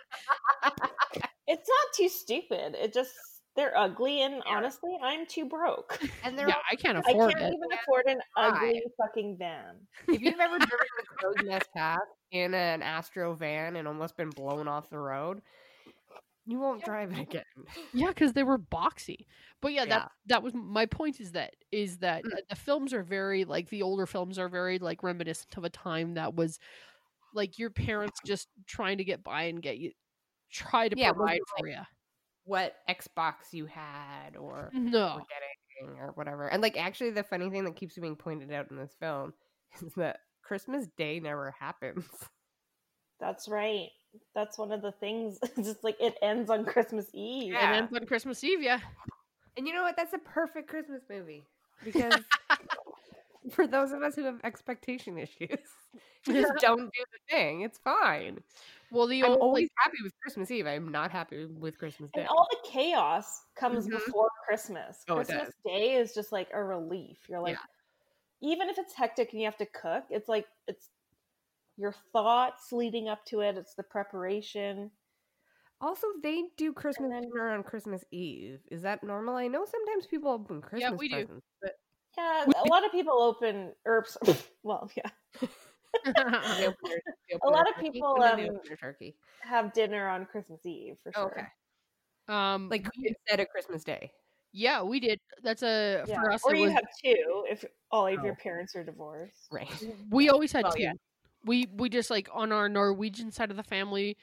[1.46, 2.76] It's not too stupid.
[2.76, 3.12] It just
[3.56, 4.42] they're ugly, and Yeah.
[4.58, 6.00] honestly, I'm too broke.
[6.24, 7.08] and they're yeah, all- I can't afford.
[7.16, 7.58] I afford can't it.
[7.58, 7.78] even Yeah.
[7.82, 8.48] afford an Why?
[8.48, 9.88] ugly fucking van.
[10.08, 10.68] if you've ever driven
[11.00, 12.00] the crow's nest path
[12.32, 15.42] in an Astro van and almost been blown off the road,
[16.46, 17.44] You won't drive it again.
[17.94, 19.28] Yeah, because they were boxy.
[19.62, 19.86] But yeah, Yeah.
[20.00, 21.22] that that was my point.
[21.22, 22.34] Is that is that Mm.
[22.34, 25.70] uh, the films are very like the older films are very like reminiscent of a
[25.70, 26.60] time that was
[27.34, 29.92] like your parents just trying to get by and get you
[30.52, 31.86] try to Yeah, it provide wasn't for you.
[32.46, 36.48] What Xbox you had or No, were getting or whatever.
[36.48, 39.34] And like actually the funny thing that keeps being pointed out in this film
[39.86, 42.06] is that Christmas Day never happens.
[43.20, 43.90] That's right.
[44.36, 45.40] That's one of the things.
[45.42, 47.54] It's just like it ends on Christmas Eve.
[47.54, 47.74] Yeah.
[47.74, 48.62] it ends on Christmas Eve.
[48.62, 48.80] Yeah,
[49.58, 49.96] And you know what?
[49.96, 51.44] That's a perfect Christmas movie.
[51.84, 52.14] Because
[53.52, 55.58] for those of us who have expectation issues,
[56.26, 57.62] just don't do the thing.
[57.62, 58.40] It's fine.
[58.94, 60.68] Well, the I'm old always like happy with Christmas Eve.
[60.68, 62.22] I'm not happy with Christmas Day.
[62.22, 63.26] And all the chaos
[63.56, 63.92] comes Mhm.
[63.92, 65.04] before Christmas.
[65.10, 65.52] Oh, Christmas.
[65.66, 67.18] Day is just like a relief.
[67.28, 67.58] You're like,
[68.42, 70.90] even if it's hectic and you have to cook, it's like it's
[71.78, 73.58] your thoughts leading up to it.
[73.58, 74.92] It's the preparation.
[75.82, 78.62] Also, they do Christmas then- dinner on Christmas Eve.
[78.72, 79.36] Is that normal?
[79.36, 81.16] I know sometimes people open Christmas we do.
[81.16, 81.76] presents, but
[82.16, 84.18] Yeah, We- a lot of people open herbs.
[84.64, 85.10] well, yeah,
[86.06, 86.12] they
[86.68, 89.16] open their- they A lot of people, When do they um, turkey.
[89.42, 91.32] have dinner on Christmas Eve for sure.
[91.32, 91.48] Okay,
[92.34, 94.12] um like instead of Christmas Day.
[94.52, 95.20] yeah, we did.
[95.44, 96.16] That's a Yeah.
[96.22, 96.42] for us.
[96.46, 98.44] or you was, have two if all of your Oh.
[98.44, 99.48] parents are divorced.
[99.52, 99.68] Right.
[100.12, 100.84] we always had Well, two.
[100.84, 100.94] yeah.
[101.46, 104.16] We we just like on our Norwegian side of the family,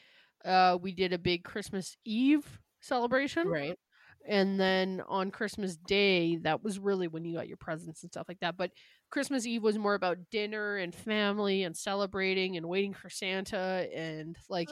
[0.44, 3.78] uh, we did a big Christmas Eve celebration, Right.
[4.26, 8.24] and then on Christmas Day, that was really when you got your presents and stuff
[8.26, 8.56] like that.
[8.56, 8.70] But
[9.10, 14.36] Christmas Eve was more about dinner and family and celebrating and waiting for Santa and
[14.48, 14.68] like.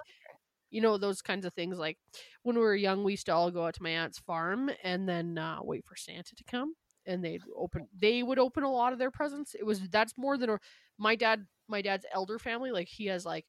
[0.70, 1.78] You know those kinds of things.
[1.78, 1.98] Like
[2.42, 5.08] when we were young, we used to all go out to my aunt's farm and
[5.08, 6.74] then uh, wait for Santa to come,
[7.06, 7.88] and they'd open.
[7.98, 9.54] They would open a lot of their presents.
[9.54, 10.58] It was that's more than a,
[10.98, 11.46] my dad.
[11.68, 13.46] My dad's elder family, like he has like,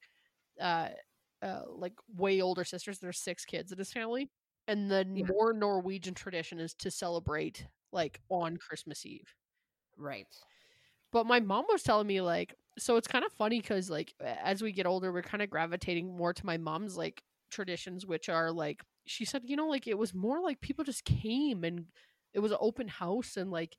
[0.62, 0.90] uh,
[1.42, 3.00] uh, like way older sisters.
[3.00, 4.30] There's six kids in his family,
[4.68, 5.26] and the Yeah.
[5.28, 9.36] more Norwegian tradition is to celebrate like on Christmas Eve.
[9.98, 10.28] Right.
[11.12, 14.62] But my mom was telling me like, so it's kind of funny because like as
[14.62, 18.52] we get older, we're kind of gravitating more to my mom's like traditions, which are
[18.52, 21.86] like she said, you know, like it was more like people just came and
[22.34, 23.76] it was an open house and like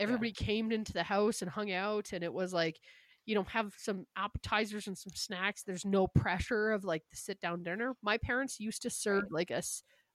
[0.00, 2.78] everybody came into the house and hung out and it was like
[3.26, 5.62] you know have some appetizers and some snacks.
[5.62, 7.94] There's no pressure of like the sit down dinner.
[8.02, 9.62] My parents used to serve like a,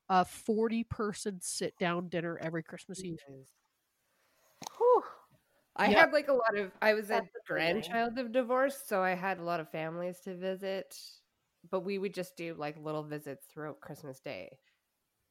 [0.10, 3.18] a 40 person sit down dinner every christmas eve.
[5.76, 6.72] I had like a lot of.
[6.82, 7.82] I was a That's amazing.
[7.82, 10.98] grandchild of divorce, so I had a lot of families to visit.
[11.70, 14.58] But we would just do like little visits throughout Christmas Day,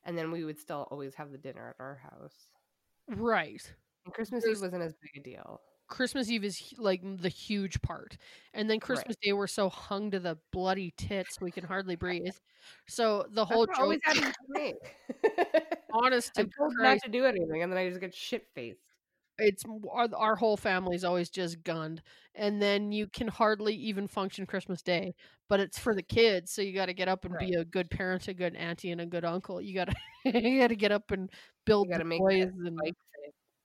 [0.05, 2.49] and then we would still always have the dinner at our house.
[3.09, 3.63] right
[4.05, 5.61] And Christmas There's- Eve wasn't as big a deal.
[5.89, 8.17] christmas eve is like the huge part
[8.55, 12.35] and then christmas day we're so hung to the bloody tits we can hardly breathe
[12.89, 14.75] so the whole what always joke happens to me.
[15.93, 18.92] honest to I'm told not to do anything, and then I just get shit faced.
[19.39, 22.03] It's our, our whole family's always just gunned
[22.35, 25.15] and then you can hardly even function christmas day
[25.49, 27.91] but it's for the kids so you got to get up and be a good
[27.91, 29.95] parent a good auntie and a good uncle you got to
[30.41, 31.31] you got to get up and
[31.65, 32.79] build You got to the make toys and.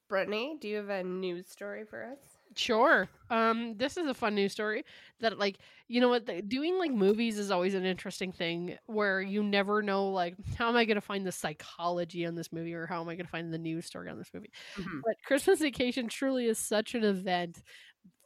[0.10, 2.37] Brittany, do you have a news story for us?
[2.58, 3.08] Sure.
[3.30, 4.84] Um, this is a fun news story
[5.20, 6.26] that, like, you know what?
[6.26, 10.68] The, doing like movies is always an interesting thing where you never know, like, how
[10.70, 13.26] am I going to find the psychology on this movie or how am I going
[13.26, 14.52] to find the news story on this movie?
[14.76, 15.02] Mhm.
[15.06, 17.62] But Christmas Vacation truly is such an event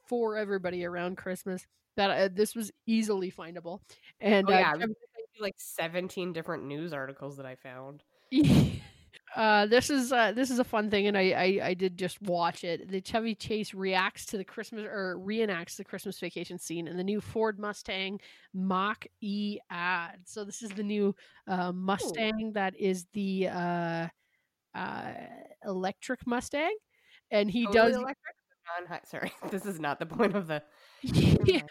[0.08, 1.66] for everybody around Christmas
[1.98, 3.82] that uh, this was easily findable.
[4.22, 7.38] And Oh uh, yeah, I was Jeff- gonna send you, like seventeen different news articles
[7.38, 8.04] that I found.
[9.36, 12.22] uh, this is uh, this is a fun thing, and I, I I did just
[12.22, 12.90] watch it.
[12.90, 17.04] The Chevy Chase reacts to the Christmas or reenacts the Christmas vacation scene in the
[17.04, 18.20] new Ford Mustang
[18.54, 20.20] Mach E ad.
[20.26, 21.16] So this is the new
[21.48, 24.08] uh, Mustang that is the uh,
[24.76, 25.14] uh,
[25.66, 26.76] electric Mustang,
[27.32, 27.96] and he Totally does.
[27.96, 28.36] electric,
[28.80, 30.62] non-hy- Sorry, this is not the point of the.
[31.46, 31.62] yeah,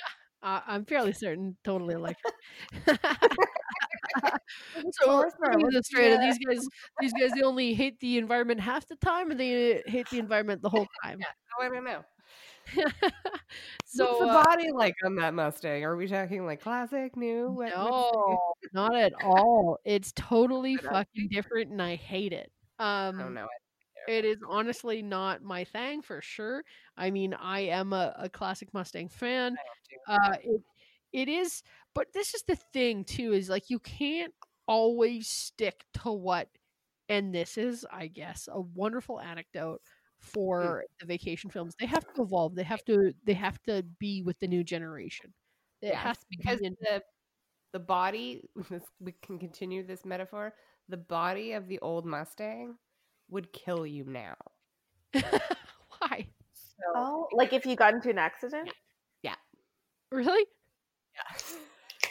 [0.43, 2.35] I'm fairly certain, totally electric.
[4.91, 5.57] so course let not.
[5.57, 6.21] me get What's this straight.
[6.21, 6.69] These guys,
[7.01, 10.63] these guys, they only hate the environment half the time, and they hate the environment
[10.63, 11.19] the whole time.
[11.61, 12.05] I don't know.
[13.85, 15.85] so What's the uh, body like on that Mustang?
[15.85, 17.51] Are we talking like classic, new?
[17.51, 18.39] What, no,
[18.73, 19.79] not at all.
[19.85, 22.51] It's totally fucking different, and I hate it.
[22.79, 23.49] Um, I don't know.
[24.09, 26.65] It is honestly not my thing for sure.
[26.97, 29.57] I mean, I am a, a classic Mustang fan.
[30.09, 30.63] Uh, it
[31.13, 31.63] it is,
[31.95, 33.33] but this is the thing too.
[33.33, 34.35] Is like you can't
[34.67, 36.49] always stick to what,
[37.09, 39.83] and this is, I guess, a wonderful anecdote
[40.57, 40.71] mm.
[40.71, 41.75] for the vacation films.
[41.81, 42.55] They have to evolve.
[42.55, 43.13] They have to.
[43.25, 45.33] They have to be with the new generation.
[45.83, 47.03] It Yes, has to because be in, the
[47.73, 48.43] the body.
[49.01, 50.55] We can continue this metaphor.
[50.89, 52.77] The body of the old Mustang
[53.31, 54.37] would kill you now.
[55.15, 56.29] Why?
[56.53, 58.71] So, Oh, like if you got into an accident?
[59.23, 59.35] Yeah.
[60.11, 60.45] Really?
[60.45, 60.60] yeah.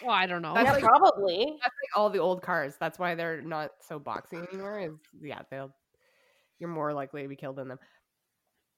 [0.03, 0.53] Well, I don't know.
[0.53, 1.57] That's yeah, like- probably.
[1.61, 2.75] That's like all the old cars.
[2.79, 4.79] That's why they're not so boxy anymore.
[4.79, 4.91] Is
[5.21, 5.73] yeah, they'll
[6.59, 7.79] you're more likely to be killed in them.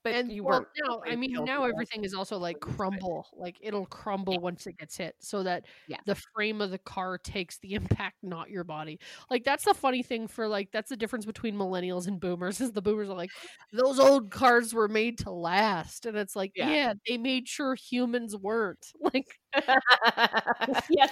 [0.04, 0.68] But and you well, weren't.
[0.88, 3.28] now, I mean, now everything is also like crumble.
[3.34, 5.98] Like it'll crumble once it gets hit, so that Yeah.
[6.06, 9.00] the frame of the car takes the impact, not your body.
[9.30, 12.60] Like that's the funny thing for like that's the difference between millennials and boomers.
[12.62, 13.30] Is the boomers are like
[13.74, 16.70] those old cars were made to last, and it's like Yeah.
[16.72, 18.94] yeah, they made sure humans weren't.
[19.14, 19.28] Like
[20.90, 21.08] yeah,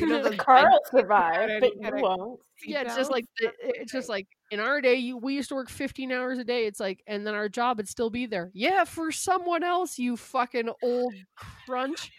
[0.00, 2.40] You know the car will survive, but you won't.
[2.64, 5.54] yeah, it's just like the- it's just like in our day, you we used to
[5.54, 6.66] work fifteen hours a day.
[6.66, 8.50] It's like, and then our job would still be there.
[8.54, 11.14] Yeah, for someone else, you fucking old
[11.66, 12.10] crunch.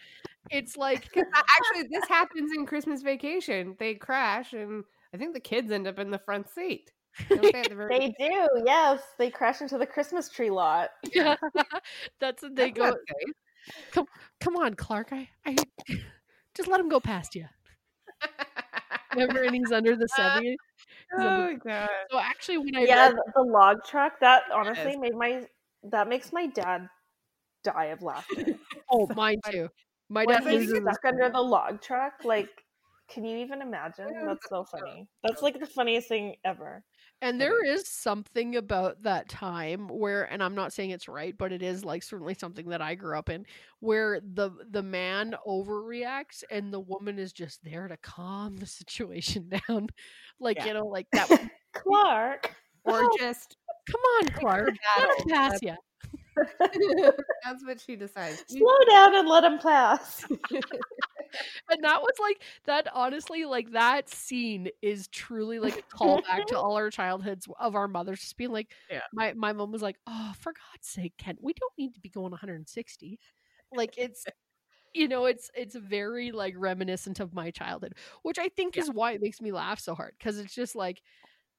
[0.50, 1.22] It's like Uh,
[1.60, 3.76] actually this happens in Christmas Vacation.
[3.78, 6.90] They crash, and I think the kids end up in the front seat.
[7.28, 9.02] They the They do, yes.
[9.18, 10.90] They crash into the Christmas tree lot.
[11.14, 11.36] yeah,
[12.20, 12.84] that's what they That's go.
[12.84, 14.06] not safe.
[14.40, 15.08] Come on, Clark.
[15.12, 15.56] I, I
[16.54, 17.46] just let him go past you.
[19.14, 20.56] Remember, and he's under the seventy.
[21.16, 21.88] He's under- oh god.
[22.10, 24.20] So actually, when I Yeah, read, the, the log truck.
[24.20, 25.00] That honestly Yes.
[25.00, 25.46] made my
[25.90, 26.88] that makes my dad
[27.64, 28.58] die of laughter.
[28.90, 29.68] oh, mine too.
[30.08, 30.80] My when dad he's loses.
[30.82, 32.50] stuck under the log truck, like,
[33.08, 34.08] can you even imagine?
[34.26, 35.08] That's so funny.
[35.22, 36.84] That's like the funniest thing ever.
[37.20, 41.50] And there is something about that time where, and I'm not saying it's right, but
[41.52, 43.44] it is like certainly something that I grew up in,
[43.80, 49.50] where the the man overreacts and the woman is just there to calm the situation
[49.68, 49.88] down,
[50.38, 50.66] like Yeah.
[50.66, 51.28] you know, like that.
[51.28, 52.54] would- Clark.
[52.84, 53.56] Or Oh, just
[53.90, 55.74] Come on, Clark, let him pass you.
[57.44, 58.44] that's what she decides.
[58.48, 60.24] Slow down and let him pass.
[61.70, 62.88] And that was like that.
[62.94, 67.88] Honestly, like that scene is truly like a callback to all our childhoods of our
[67.88, 69.00] mothers just being like, Yeah.
[69.12, 72.08] My my mom was like, "Oh, for God's sake, Kent, we don't need to be
[72.10, 73.18] going 160."
[73.72, 74.26] Like it's,
[74.94, 78.82] you know, it's it's very like reminiscent of my childhood, which I think Yeah.
[78.82, 81.02] is why it makes me laugh so hard because it's just like.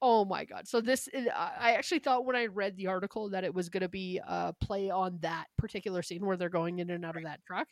[0.01, 0.67] Oh my god!
[0.67, 3.69] So this, is- I I actually thought when I read the article that it was
[3.69, 7.17] going to be a play on that particular scene where they're going in and out
[7.17, 7.67] of that truck,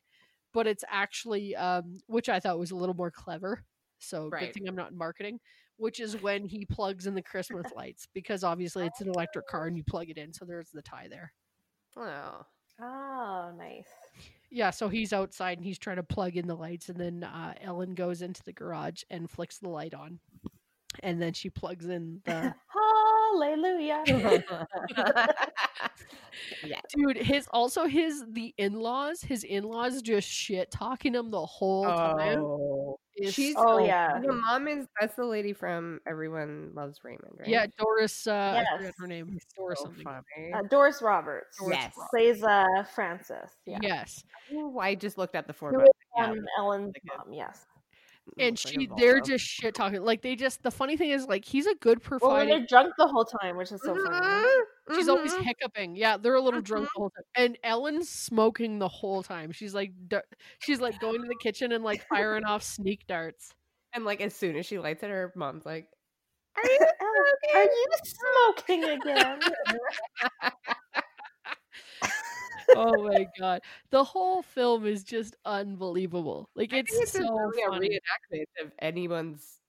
[0.54, 3.64] but it's actually um which i thought was a little more clever
[4.00, 5.40] so good thing i'm not in marketing
[5.78, 9.68] which is when he plugs in the christmas lights because obviously it's an electric car
[9.68, 11.32] and you plug it in so there's the tie there
[12.00, 12.46] Oh.
[12.80, 13.88] Oh, nice.
[14.52, 17.54] yeah so he's outside and he's trying to plug in the lights and then uh,
[17.62, 20.20] ellen goes into the garage and flicks the light on
[21.02, 22.54] and then she plugs in the
[23.34, 24.04] Hallelujah.
[26.64, 26.80] yeah.
[26.96, 32.40] dude his also his the in-laws his in-laws just shit talking him the whole time
[32.42, 33.00] Oh.
[33.16, 34.20] is She's Oh, so yeah.
[34.20, 37.48] The mom is that's the lady from Everyone Loves Raymond, right?
[37.48, 38.94] yeah doris uh I forget Yes.
[39.00, 40.54] her name doris So something.
[40.54, 41.58] Uh, Doris Roberts.
[41.60, 41.94] Doris Yes.
[41.98, 42.10] Roberts.
[42.12, 43.50] Plays uh, Frances.
[43.66, 43.80] Yeah.
[43.82, 44.24] yes
[44.54, 45.72] Ooh, I just looked at the four.
[45.72, 45.90] Who bucks.
[45.90, 47.66] is Yeah, um, Ellen's mom, yes.
[48.40, 51.26] And looks like she they're just shit talking like they just the funny thing is
[51.28, 54.18] like he's a good Well, when they're drunk the whole time, which is so funny.
[54.18, 55.44] Mhm, she's always mhm.
[55.44, 55.96] hiccuping.
[55.96, 59.52] Yeah they're a little drunk the whole time and ellen's smoking the whole time.
[59.52, 60.18] She's like d-
[60.60, 63.54] she's like going to the kitchen and like firing off sneak darts.
[63.94, 65.88] And like as soon as she lights it, her mom's like,
[66.56, 67.26] Are you, Ellen,
[67.56, 69.40] are you smoking again?
[72.76, 73.62] oh my god
[73.92, 78.00] the whole film is just unbelievable like I it's, think it's just so really a
[78.00, 79.60] reenactment of anyone's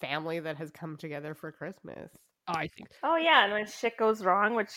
[0.00, 2.10] family that has come together for Christmas.
[2.46, 4.70] i think oh yeah, and when shit goes wrong, which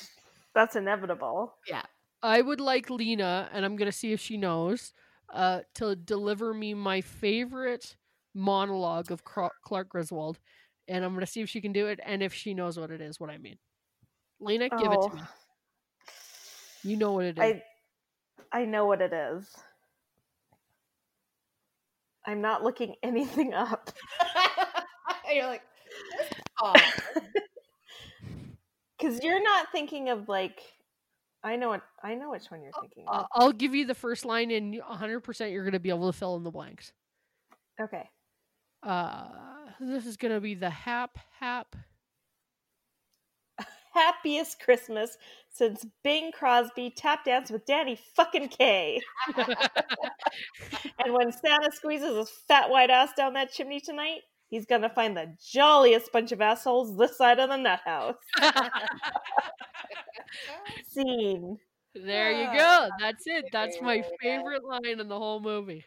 [0.55, 1.53] that's inevitable.
[1.67, 1.83] Yeah,
[2.23, 4.93] I would like Lena, and I'm gonna see if she knows,
[5.33, 7.95] uh, to deliver me my favorite
[8.33, 10.39] monologue of Clark Griswold,
[10.87, 13.01] and I'm gonna see if she can do it, and if she knows what it
[13.01, 13.57] is, what I mean.
[14.39, 15.21] Lena, give it Oh, to me.
[16.87, 17.43] You know what it is.
[17.43, 17.61] I
[18.61, 19.45] I know what it is.
[22.25, 23.91] I'm not looking anything up.
[25.33, 25.63] You're like,
[26.63, 26.73] oh,
[29.01, 30.61] Cause you're not thinking of like
[31.43, 33.23] I know what I know which one you're thinking of.
[33.23, 36.17] Uh, I'll give you the first line, and 100 percent you're gonna be able to
[36.17, 36.93] fill in the blanks.
[37.79, 38.09] Okay.
[38.81, 39.27] Uh,
[39.81, 41.75] this is gonna be the hap hap.
[43.97, 45.17] Happiest Christmas
[45.49, 49.01] since Bing Crosby tap danced with Danny fucking Kaye.
[51.03, 55.15] And when Santa squeezes his fat white ass down that chimney tonight, he's gonna find
[55.15, 58.15] the jolliest bunch of assholes this side of the nut house.
[60.89, 61.57] Scene.
[62.05, 62.89] There you go.
[62.99, 63.45] That's it.
[63.51, 65.85] That's my favorite line in the whole movie.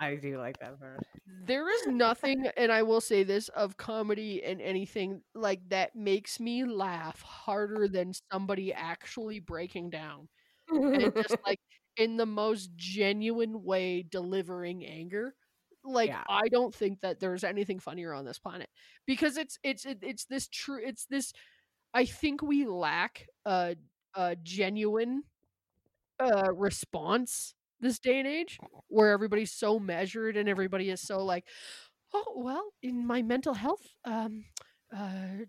[0.00, 1.04] I do like that part.
[1.46, 6.40] There is nothing, and I will say this, of comedy and anything like that makes
[6.40, 10.28] me laugh harder than somebody actually breaking down
[10.68, 11.60] and just like
[11.96, 15.34] in the most genuine way delivering anger.
[15.84, 16.22] Like Yeah.
[16.28, 18.68] I don't think that there's anything funnier on this planet
[19.06, 21.32] because it's it's it, it's this true it's this.
[21.94, 23.76] I think we lack a
[24.14, 25.22] a genuine
[26.20, 28.58] uh response this day and age
[28.88, 31.44] where everybody's so measured and everybody is so like
[32.14, 34.44] oh well in my mental health um
[34.96, 35.44] uh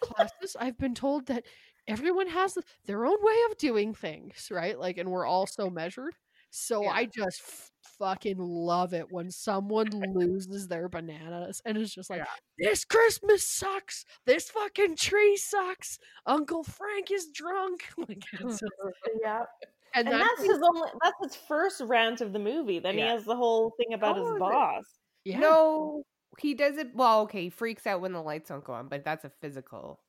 [0.00, 1.44] classes i've been told that
[1.88, 4.78] everyone has their own way of doing things right?
[4.78, 6.14] Like and we're all so measured
[6.56, 6.90] so Yeah.
[6.92, 12.20] i just f- fucking love it when someone loses their bananas and it's just like
[12.20, 12.26] Yeah.
[12.70, 18.72] this christmas sucks this fucking tree sucks uncle frank is drunk like it's just,
[19.22, 19.44] yeah.
[19.94, 22.78] and, And that that's his only that's his first rant of the movie.
[22.80, 23.04] Then Yeah.
[23.04, 24.84] he has the whole thing about Oh, his boss.
[25.24, 26.02] yeah No,
[26.40, 26.88] he does it.
[26.94, 30.00] Well, okay, he freaks out when the lights don't go on, but that's a physical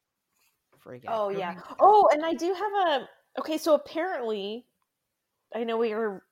[0.80, 1.14] freak out.
[1.16, 1.56] Oh yeah.
[1.80, 3.58] Oh, and I do have a okay.
[3.60, 4.66] So apparently,
[5.54, 6.24] I know we are.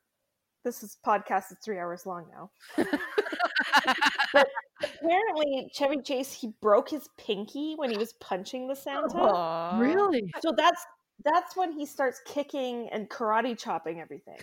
[0.64, 2.52] This is podcast is three hours long now.
[4.34, 4.48] But
[4.82, 9.16] apparently, Chevy Chase he broke his pinky when he was punching the Santa.
[9.16, 9.78] Aw.
[9.80, 10.84] really So that's
[11.24, 14.40] that's when he starts kicking and karate chopping everything.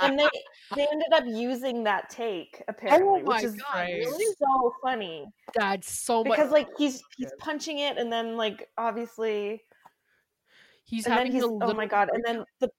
[0.00, 0.28] And they
[0.76, 5.24] they ended up using that take apparently, oh which is really so funny
[5.54, 9.62] that's so much because like he's he's punching it and then like obviously
[10.84, 12.70] he's and then having he's a oh my god and then the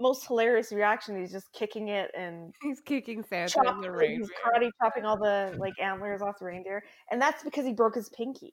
[0.00, 3.98] most hilarious reaction he's just kicking it and He's kicking Santa chop, in the like,
[3.98, 4.18] ring.
[4.18, 7.94] he's karate chopping all the like antlers off the reindeer and that's because he broke
[7.94, 8.52] his pinky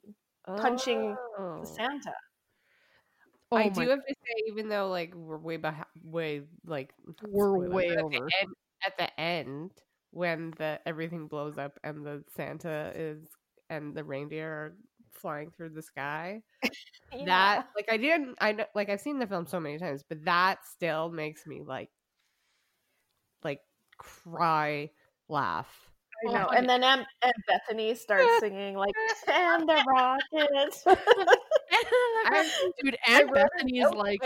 [0.56, 1.64] punching Oh.
[1.64, 2.12] Santa
[3.50, 6.94] oh I my- do have to say, even though like we're way behind, way like
[7.28, 8.10] We're spoiler, way but at over.
[8.12, 8.54] The end,
[8.86, 9.70] at the end,
[10.10, 13.26] when the everything blows up and the Santa is
[13.70, 14.76] and the reindeer are
[15.12, 16.42] flying through the sky,
[17.26, 20.24] that like I didn't, I know, like I've seen the film so many times, but
[20.24, 21.90] that still makes me like,
[23.44, 23.60] like
[23.98, 24.90] cry,
[25.28, 25.90] laugh.
[26.24, 26.48] I Oh, know.
[26.48, 28.94] And then Aunt, Aunt Bethany starts singing like
[29.28, 30.84] "And the rockets."
[32.82, 34.22] dude aunt bethany is like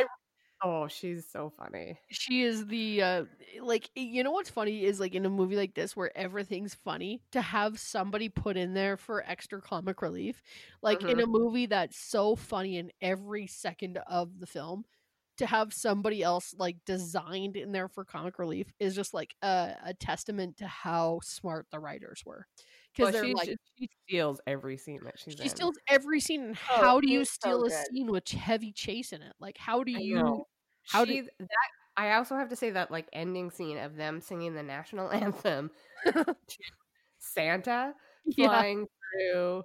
[0.63, 1.99] Oh, she's so funny.
[2.11, 5.31] she is the uh eh, like eh, you know what's funny is like in a
[5.31, 10.01] movie like this where everything's funny to have somebody put in there for extra comic
[10.01, 10.43] relief
[10.83, 11.21] like in mm-hmm.
[11.21, 14.85] a movie that's so funny in every second of the film
[15.37, 19.75] to have somebody else like designed in there for comic relief is just like a,
[19.85, 22.47] a testament to how smart the writers were
[22.97, 25.49] because Well, they're she, like she- she steals every scene that she's she in.
[25.49, 27.87] steals every scene and Oh, how do you she's so steal a good.
[27.93, 30.45] scene with Chevy Chase in it like how do you
[30.89, 31.49] how do- that
[31.99, 35.71] I also have to say that like ending scene of them singing the national anthem
[37.19, 37.95] Santa
[38.27, 39.63] yeah flying through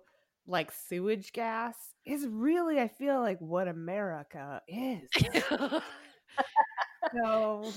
[0.47, 1.75] like sewage gas
[2.05, 5.09] is really I feel like what America is.
[7.15, 7.71] so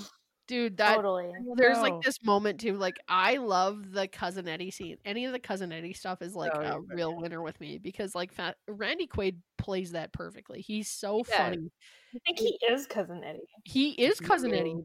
[0.47, 1.31] dude that totally.
[1.57, 1.83] There's No.
[1.83, 2.77] like this moment too.
[2.77, 4.97] Like I love the cousin Eddie scene.
[5.05, 7.79] Any of the cousin Eddie stuff is like Oh, yeah, a real winner with me
[7.79, 10.61] because like fa- Randy Quaid plays that perfectly.
[10.61, 11.35] He's so He does.
[11.37, 11.71] funny.
[12.15, 13.49] I think he is cousin Eddie.
[13.65, 14.77] He is cousin Eddie.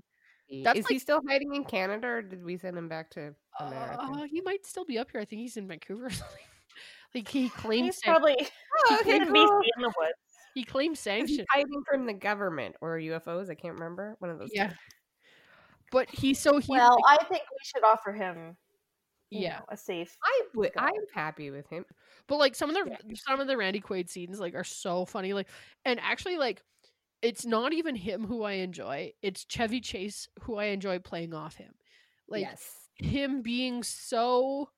[0.49, 3.35] Is That's he like- still hiding in Canada or did we send him back to
[3.59, 3.97] America?
[4.01, 5.21] Uh, he might still be up here.
[5.21, 6.05] I think he's in Vancouver.
[6.07, 6.37] or something.
[7.13, 8.35] like he claims He's san- probably
[8.89, 10.13] Oh, he's in BC in the woods.
[10.55, 11.45] he claims Is sanction.
[11.51, 13.49] hiding from the government or UFOs?
[13.51, 14.15] I can't remember.
[14.19, 14.49] One of those.
[14.53, 14.69] Yeah.
[14.69, 14.75] two.
[15.91, 18.55] But he's so he Well, I think we should offer him,
[19.29, 19.59] yeah.
[19.59, 20.15] know, a safe.
[20.23, 21.85] i would i'm happy with him.
[22.27, 23.13] But like some of the Yeah.
[23.15, 25.33] some of the Randy Quaid scenes like are so funny.
[25.33, 25.47] Like
[25.85, 26.63] and actually like
[27.21, 29.11] it's not even him who I enjoy.
[29.21, 31.73] It's Chevy Chase who I enjoy playing off him.
[32.27, 32.71] Like yes.
[32.95, 34.69] him being so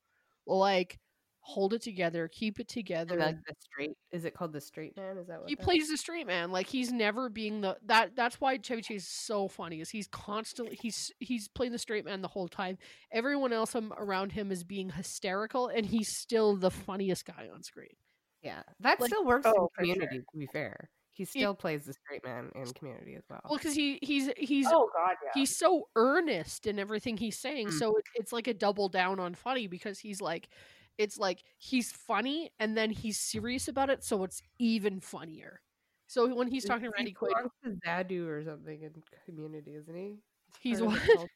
[0.47, 0.99] like
[1.44, 3.16] hold it together, keep it together.
[3.16, 3.92] And like the straight.
[4.12, 5.18] Is it called the straight man?
[5.18, 6.52] Is that what he that- plays the straight man.
[6.52, 10.08] Like he's never being the that that's why Chevy Chase is so funny is he's
[10.08, 12.78] constantly he's he's playing the straight man the whole time.
[13.12, 17.96] Everyone else around him is being hysterical and he's still the funniest guy on screen.
[18.44, 19.94] Yeah, that Like- still works Oh, in for sure.
[19.96, 20.20] Community.
[20.32, 23.42] To be fair, he still plays the straight man in Community as well.
[23.50, 25.32] Well, because he he's he's Oh God, yeah.
[25.34, 27.68] he's so earnest in everything he's saying.
[27.68, 27.74] Mm.
[27.80, 30.50] So it, it's like a double down on funny because he's like,
[31.02, 35.62] it's like he's funny and then he's serious about it, so it's even funnier.
[36.08, 38.91] So when he's Is- talking to he Randy Quaid, belongs to Zadu or something in
[39.26, 40.16] Community, isn't he?
[40.60, 41.08] he's Part of what?
[41.08, 41.30] the cult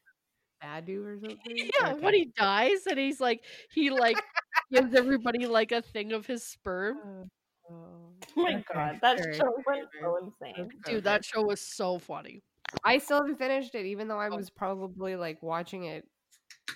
[0.64, 1.38] Zadu or something.
[1.80, 3.42] Yeah, when he dies and he's like,
[3.72, 4.22] he like
[4.72, 6.98] gives everybody like a thing of his sperm.
[6.98, 7.24] Uh,
[8.38, 10.68] Oh my god, that sure, show went so insane.
[10.84, 12.42] Dude, that show was so funny.
[12.84, 14.36] I still haven't finished it, even though I Oh.
[14.36, 16.06] was probably like watching it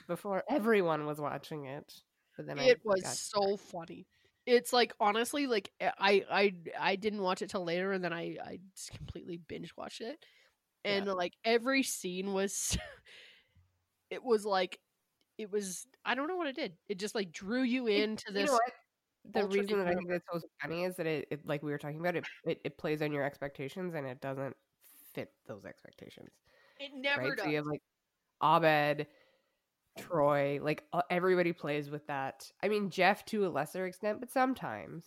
[0.08, 1.92] before everyone was watching it.
[2.40, 4.06] But then I It was got- so funny.
[4.46, 8.14] It's like honestly, like eh, I I I didn't watch it till later, and then
[8.14, 10.24] I I just completely binge watched it,
[10.82, 12.78] and like every scene was,
[14.10, 14.80] it was like,
[15.36, 16.72] it was I don't know what it did.
[16.88, 18.46] It just like drew you It- into you this.
[18.46, 18.72] know what?
[19.34, 21.76] The reason that I think that's so funny is that it, it like we were
[21.78, 24.56] talking about, it, it it plays on your expectations and it doesn't
[25.12, 26.30] fit those expectations.
[26.78, 27.36] It never right?
[27.36, 27.44] does.
[27.44, 27.82] So you have like
[28.42, 29.06] Abed,
[29.98, 32.50] Troy, like everybody plays with that.
[32.62, 35.04] I mean, Jeff to a lesser extent, but sometimes.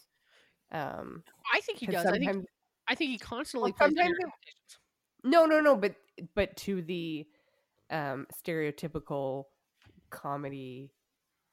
[0.71, 1.23] Um,
[1.53, 2.05] I think he does.
[2.05, 2.45] I think
[2.88, 4.77] I think he constantly Well, plays sometimes it-
[5.23, 5.95] no, no, no, but
[6.36, 7.25] but to the
[7.89, 9.45] um stereotypical
[10.09, 10.91] comedy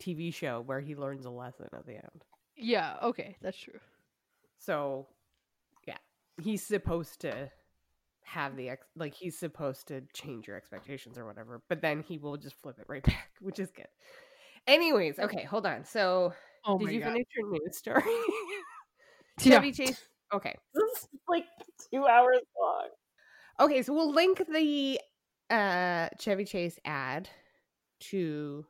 [0.03, 2.25] TV show where he learns a lesson at the end.
[2.57, 2.97] Yeah.
[3.03, 3.79] Okay, that's true.
[4.59, 5.07] So,
[5.87, 5.97] yeah,
[6.43, 7.51] he's supposed to
[8.33, 12.17] have the ex like he's supposed to change your expectations or whatever, but then he
[12.19, 13.89] will just flip it right back, which is good.
[14.67, 15.85] Anyways, okay, hold on.
[15.85, 16.33] So,
[16.65, 17.13] Oh did you god.
[17.13, 18.03] finish your news story?
[19.43, 19.55] Yeah.
[19.55, 20.03] Chevy Chase.
[20.35, 20.55] Okay.
[20.75, 21.45] This is like
[21.91, 22.89] two hours long.
[23.59, 25.01] Okay, so we'll link the
[25.49, 27.29] uh Chevy Chase ad
[28.11, 28.65] to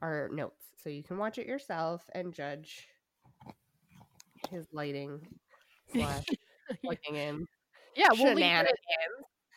[0.00, 2.86] our notes so you can watch it yourself and judge
[4.50, 5.20] his lighting
[5.92, 6.24] slash
[6.82, 7.46] plugging in
[7.96, 8.68] Yeah, we'll link.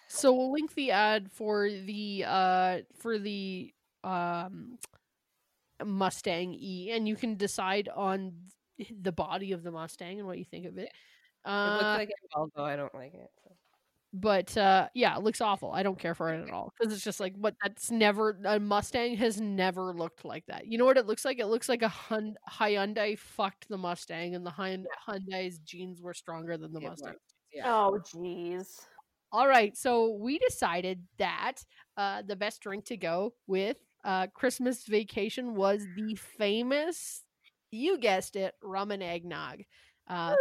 [0.07, 3.73] So we'll link the ad for the uh for the
[4.03, 4.77] um
[5.84, 8.34] Mustang E, and you can decide on
[9.01, 10.89] the body of the Mustang and what you think of it.
[10.89, 10.91] It
[11.49, 12.59] Uh, looks like a Volvo.
[12.65, 13.29] I don't like it.
[13.43, 13.51] So.
[14.13, 15.71] but uh yeah, it looks awful.
[15.71, 18.59] I don't care for it at all because it's just like what that's never a
[18.59, 20.67] Mustang has never looked like that.
[20.67, 21.39] You know what it looks like?
[21.39, 21.93] It looks like a
[22.49, 27.01] Hyundai fucked the Mustang, and the Hyundai's genes were stronger than the It was.
[27.54, 27.64] Yeah.
[27.68, 28.82] Oh geez.
[29.32, 31.64] All right, so we decided that
[31.97, 37.24] uh, the best drink to go with uh, Christmas vacation was the famous,
[37.72, 39.64] you guessed it, rum and eggnog.
[40.08, 40.36] Uh,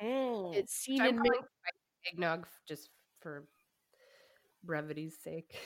[0.00, 1.38] it's seen I'm in many,
[2.12, 2.90] eggnog just
[3.20, 3.44] for
[4.62, 5.56] brevity's sake.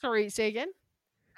[0.00, 0.68] sorry, say again.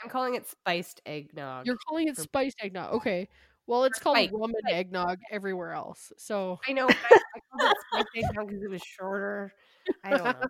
[0.02, 1.66] I'm calling it spiced eggnog.
[1.66, 2.92] You're calling it for- spiced eggnog.
[2.94, 3.28] Okay,
[3.66, 6.12] well, it's called rum and eggnog everywhere else.
[6.18, 6.88] So I know.
[6.88, 9.52] I, I called it spiced eggnog because it was shorter.
[10.02, 10.48] I don't know.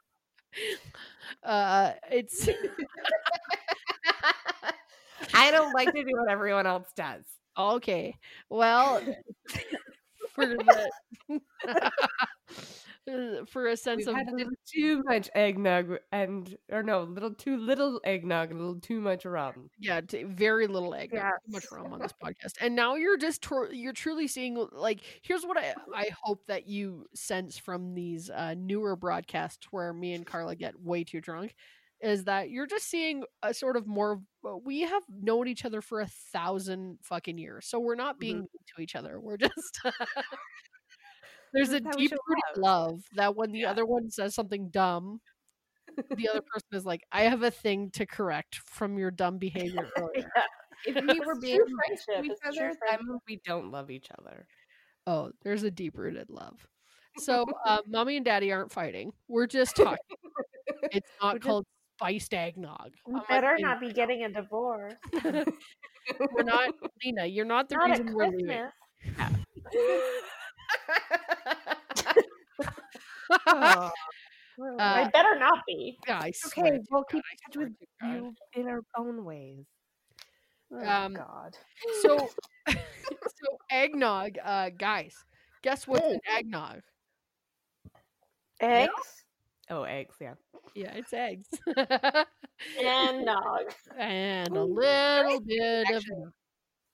[1.42, 2.48] uh, it's
[5.34, 7.24] I don't like to do what everyone else does.
[7.56, 8.16] Okay.
[8.48, 9.00] Well,
[10.34, 10.90] for the
[13.48, 17.56] for a sense We've of a too much eggnog and or no, a little too
[17.58, 19.70] little eggnog a little too much rum.
[19.78, 21.72] yeah, t- very little egg, not too much Yes.
[21.72, 22.54] rum on this podcast.
[22.60, 26.66] And now you're just tr- you're truly seeing like here's what I I hope that
[26.66, 31.54] you sense from these uh, newer broadcasts where me and Carla get way too drunk
[32.00, 35.80] is that you're just seeing a sort of more uh, we have known each other
[35.80, 38.46] for a thousand fucking years so we're not being Mhm.
[38.76, 39.80] to each other we're just
[41.54, 43.00] there's a That's how we deep rooted love.
[43.14, 43.70] that when the Yeah.
[43.70, 45.20] other one says something dumb
[46.16, 49.88] the other person is like i have a thing to correct from your dumb behavior
[49.98, 50.30] earlier.
[50.86, 53.90] If we were being true nice to friendship, each other, that means we don't love
[53.90, 54.46] each other.
[55.06, 56.66] oh there's a deep rooted love.
[57.18, 59.12] So uh, mommy and daddy aren't fighting.
[59.28, 59.98] We're just talking.
[60.90, 61.64] It's We're not just- called
[61.96, 62.90] spiced eggnog.
[63.06, 64.94] We I'm better not be getting a divorce.
[65.22, 66.74] we're not
[67.04, 68.66] lena you're not the Not reason we're leaving.
[69.16, 69.40] Christmas.
[73.52, 73.90] Oh,
[74.94, 75.98] I Uh, better not be.
[76.06, 77.70] yeah, I okay, we'll keep in touch with
[78.00, 79.66] you in our own ways.
[80.72, 81.56] Oh, Um, God.
[81.90, 82.34] So,
[82.66, 85.24] so eggnog, uh, guys,
[85.62, 86.82] guess what's in eggnog?
[88.60, 89.24] Eggs
[89.70, 90.34] Oh, eggs, yeah.
[90.74, 91.48] Yeah, it's eggs,
[92.76, 93.74] and nog.
[93.96, 96.04] and a Ooh, little bit of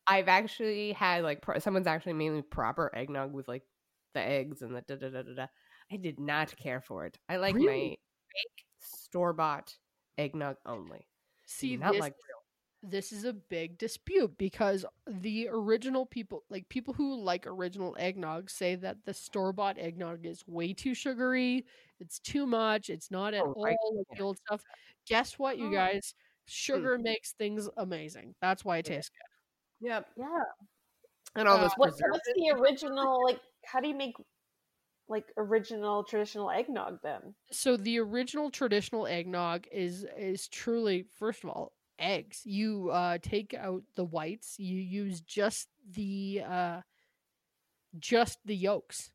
[0.07, 3.63] I've actually had like pro- someone's actually made me proper eggnog with like
[4.15, 5.47] the eggs and the da da da da da.
[5.93, 7.19] I did not care for it.
[7.29, 9.77] I like my fake store bought
[10.19, 11.07] eggnog only.
[11.47, 12.01] see not this.
[12.01, 12.15] like
[12.83, 18.49] this is a big dispute because the original people, like people who like original eggnog,
[18.49, 21.67] say that the store bought eggnog is way too sugary.
[21.99, 22.89] It's too much.
[22.89, 23.77] It's not at Oh, all right.
[23.93, 24.63] like the old stuff.
[25.07, 25.73] Guess what, you Oh.
[25.73, 26.15] guys?
[26.47, 28.35] Sugar makes things amazing.
[28.41, 28.95] That's why it Yeah.
[28.97, 29.87] tastes good.
[29.89, 30.07] Yep.
[30.17, 30.43] Yeah.
[31.35, 33.23] And all Uh, those What, what's the original?
[33.25, 34.15] Like, how do you make
[35.09, 37.35] like original traditional eggnog then?
[37.51, 43.53] so the original traditional eggnog is is truly first of all eggs you uh take
[43.55, 46.81] out the whites you use just the uh
[47.99, 49.11] just the yolks.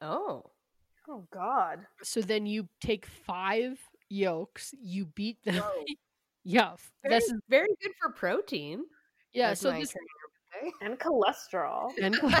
[0.00, 0.44] Oh.
[1.08, 1.80] Oh God.
[2.02, 3.78] So then you take five
[4.08, 5.56] yolks, you beat them.
[5.56, 5.84] Whoa.
[6.44, 8.84] yeah, f- Very, this is very good for protein.
[9.32, 9.54] yeah.
[9.54, 9.92] So this
[10.82, 11.90] And cholesterol.
[12.00, 12.40] and, would say.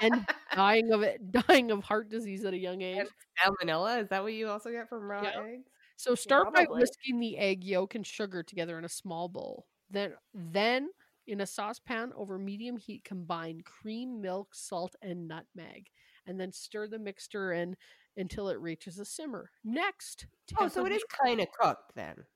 [0.00, 2.98] And dying of it, dying of heart disease at a young age.
[3.00, 3.08] And
[3.38, 5.32] salmonella, is that what you also get from raw Yeah.
[5.34, 5.70] eggs?
[5.96, 9.66] So start by whisking the egg yolk and sugar together in a small bowl.
[9.90, 10.90] Then then
[11.26, 15.90] in a saucepan over medium heat combine cream, milk, salt and nutmeg
[16.26, 17.76] and then stir the mixture in
[18.16, 19.50] until it reaches a simmer.
[19.64, 20.26] Next,
[20.58, 22.26] Oh, so it is kind of cooked then.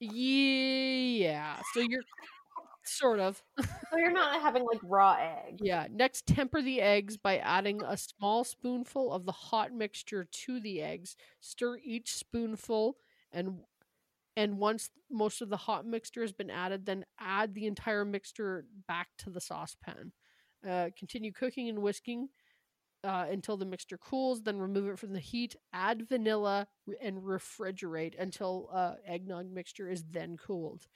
[0.00, 2.02] Yeah, so you're
[2.84, 3.42] sort of
[3.90, 5.60] So you're not having like raw egg.
[5.62, 5.86] Yeah.
[5.90, 10.80] Next, temper the eggs by adding a small spoonful of the hot mixture to the
[10.82, 11.16] eggs.
[11.40, 12.96] Stir each spoonful
[13.32, 13.58] and
[14.36, 18.64] and once most of the hot mixture has been added, then add the entire mixture
[18.88, 20.12] back to the saucepan.
[20.68, 22.28] Uh, continue cooking and whisking
[23.04, 24.42] uh, until the mixture cools.
[24.42, 25.56] Then remove it from the heat.
[25.72, 26.66] Add vanilla
[27.02, 30.86] and refrigerate until uh, eggnog mixture is then cooled.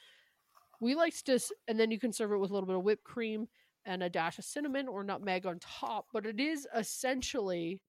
[0.80, 1.38] We like to,
[1.68, 3.48] and then you can serve it with a little bit of whipped cream
[3.84, 6.06] and a dash of cinnamon or nutmeg on top.
[6.12, 7.80] But it is essentially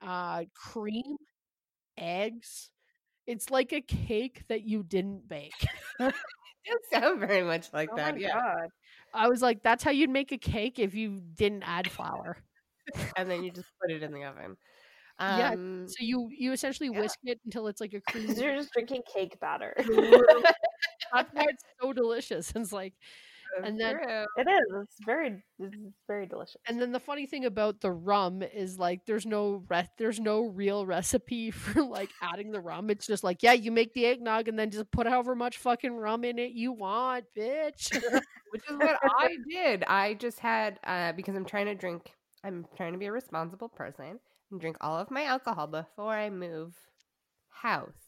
[0.00, 1.16] uh, cream,
[1.96, 2.70] eggs.
[3.26, 5.66] It's like a cake that you didn't bake.
[6.64, 8.14] It does sound very much like Oh that.
[8.14, 8.40] my Yeah.
[8.40, 8.68] God.
[9.14, 12.36] I was like, that's how you'd make a cake if you didn't add flour.
[13.16, 14.56] And then you just put it in the oven.
[15.20, 17.00] Yeah, Um, So you you essentially Yeah.
[17.00, 18.28] whisk it until it's like a cream.
[18.36, 19.74] You're just drinking cake batter.
[21.14, 22.52] That's why it's so delicious.
[22.56, 22.94] It's like,
[23.56, 24.26] that's and then- true.
[24.36, 24.82] It is.
[24.82, 25.42] It's very.
[25.58, 25.74] It's
[26.06, 26.56] very delicious.
[26.66, 30.42] and then the funny thing about the rum is like, there's no re- there's no
[30.42, 32.90] real recipe for like adding the rum.
[32.90, 35.96] It's just like, yeah, you make the eggnog and then just put however much fucking
[35.96, 37.90] rum in it you want, bitch.
[38.50, 39.84] which is what I did.
[39.84, 42.12] I just had uh, because I'm trying to drink.
[42.44, 44.20] I'm trying to be a responsible person
[44.50, 46.74] and drink all of my alcohol before I move
[47.50, 48.07] house.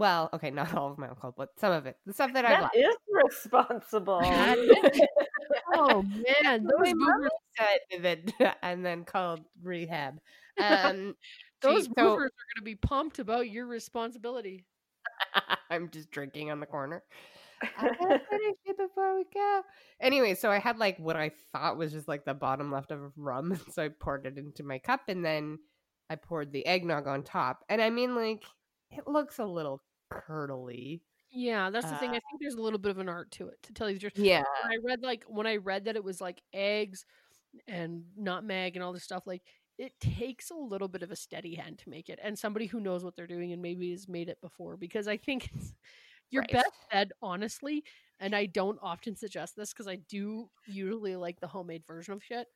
[0.00, 1.96] Well, okay, not all of my alcohol, but some of it.
[2.06, 2.76] The stuff that I That left.
[2.76, 4.20] is responsible.
[4.20, 4.58] That
[5.74, 8.02] oh man, those mom movers, said
[8.38, 10.18] that, and then called rehab.
[10.58, 11.14] Um,
[11.60, 14.64] those she- so- movers are gonna be pumped about your responsibility.
[15.70, 17.02] I'm just drinking on the corner.
[17.62, 19.60] I gotta finish it before we go.
[20.00, 23.12] Anyway, so I had like what I thought was just like the bottom left of
[23.18, 25.58] rum, so I poured it into my cup, and then
[26.08, 27.64] I poured the eggnog on top.
[27.68, 28.44] And I mean, like,
[28.90, 31.02] it looks a little curdly.
[31.32, 32.10] Yeah, that's the thing.
[32.10, 33.94] Uh, I think there's a little bit of an art to it, to tell you
[33.98, 34.18] the truth.
[34.18, 37.04] Yeah, when I read like when I read that it was like eggs
[37.68, 39.42] and nutmeg and all this stuff, like
[39.78, 42.80] it takes a little bit of a steady hand to make it, and somebody who
[42.80, 44.76] knows what they're doing and maybe has made it before.
[44.76, 45.50] Because I think
[46.30, 46.52] your Right.
[46.52, 47.84] best bet, honestly,
[48.18, 52.24] and I don't often suggest this because I do usually like the homemade version of
[52.24, 52.48] shit.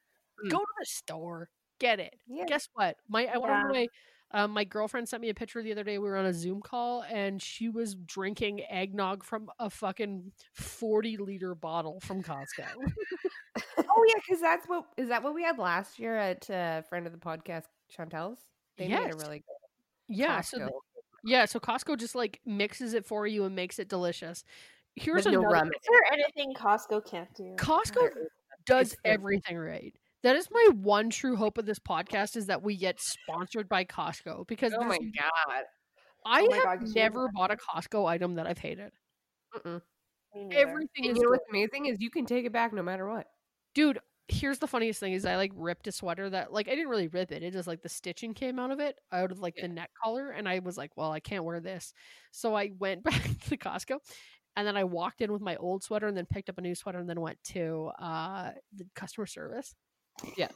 [0.44, 0.50] Mm.
[0.50, 1.48] Go to the store,
[1.78, 2.14] get it.
[2.26, 2.44] yeah.
[2.46, 2.96] Guess what?
[3.08, 3.64] My I Yeah.
[3.64, 3.86] of my
[4.34, 5.98] um, my girlfriend sent me a picture the other day.
[5.98, 11.16] We were on a Zoom call, and she was drinking eggnog from a fucking forty
[11.16, 12.66] liter bottle from Costco.
[13.78, 17.06] Oh yeah, because that's what is that what we had last year at uh, friend
[17.06, 17.66] of the podcast
[17.96, 18.40] Chantel's.
[18.76, 19.54] They made a really good
[20.08, 20.70] yeah, so Costco, th-
[21.24, 24.44] yeah, so Costco just like mixes it for you and makes it delicious.
[24.96, 25.68] Here's with no another rum.
[25.68, 27.54] Is there anything Costco can't do?
[27.56, 28.10] Costco
[28.66, 29.94] does everything right.
[30.24, 33.84] That is my one true hope of this podcast is that we get sponsored by
[33.84, 35.12] Costco because Oh my there's-
[35.46, 35.62] god.
[36.26, 38.90] I Oh my have God, could you never bought a Costco item that I've hated.
[39.54, 39.80] Mm-mm.
[40.52, 43.08] Everything And is you know what's amazing is you can take it back no matter
[43.08, 43.26] what.
[43.74, 46.88] dude here's the funniest thing is i like ripped a sweater that like i didn't
[46.88, 49.54] really rip it it just like the stitching came out of it out of like
[49.58, 49.66] Yeah.
[49.66, 51.92] the neck collar and i was like well i can't wear this
[52.32, 53.98] so i went back to costco
[54.56, 56.74] and then i walked in with my old sweater and then picked up a new
[56.74, 59.74] sweater and then went to uh the customer service
[60.36, 60.48] Yeah.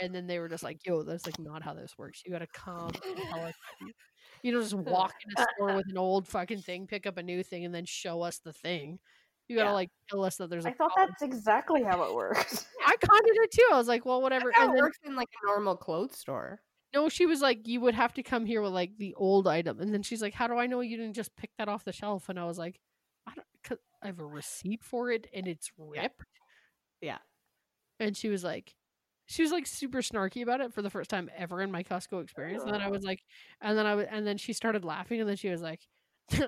[0.00, 2.46] and then they were just like yo that's like not how this works you gotta
[2.52, 3.54] come and tell us
[4.42, 7.22] you don't just walk in a store with an old fucking thing pick up a
[7.22, 8.98] new thing and then show us the thing
[9.48, 9.74] you gotta Yeah.
[9.74, 11.10] like tell us that there's a I thought problem.
[11.10, 12.64] that's exactly how it works.
[12.86, 13.68] I kind of did too.
[13.72, 14.46] I was like, well, whatever.
[14.46, 16.60] That's how and it then works in like a normal clothes store.
[16.94, 19.80] no, she was like, you would have to come here with like the old item.
[19.80, 21.92] And then she's like, how do I know you didn't just pick that off the
[21.92, 22.28] shelf?
[22.28, 22.78] And I was like,
[23.26, 23.46] I don't.
[23.64, 26.24] Cause I have a receipt for it, and it's ripped.
[27.00, 27.18] Yeah.
[28.00, 28.74] And she was like,
[29.26, 32.22] she was like super snarky about it for the first time ever in my Costco
[32.22, 32.62] experience.
[32.64, 33.20] And then I was like,
[33.60, 35.80] and then I was, and then she started laughing, and then she was like,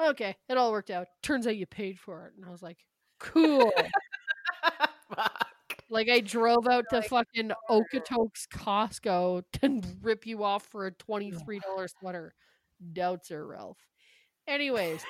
[0.00, 1.08] okay, it all worked out.
[1.22, 2.78] Turns out you paid for it, and I was like,
[3.18, 3.72] cool.
[5.90, 10.90] Like I drove out to like, fucking Okotoks Costco to rip you off for a
[10.90, 12.34] twenty three dollar sweater.
[12.92, 13.78] Doubts are Ralph.
[14.48, 15.02] Anyways,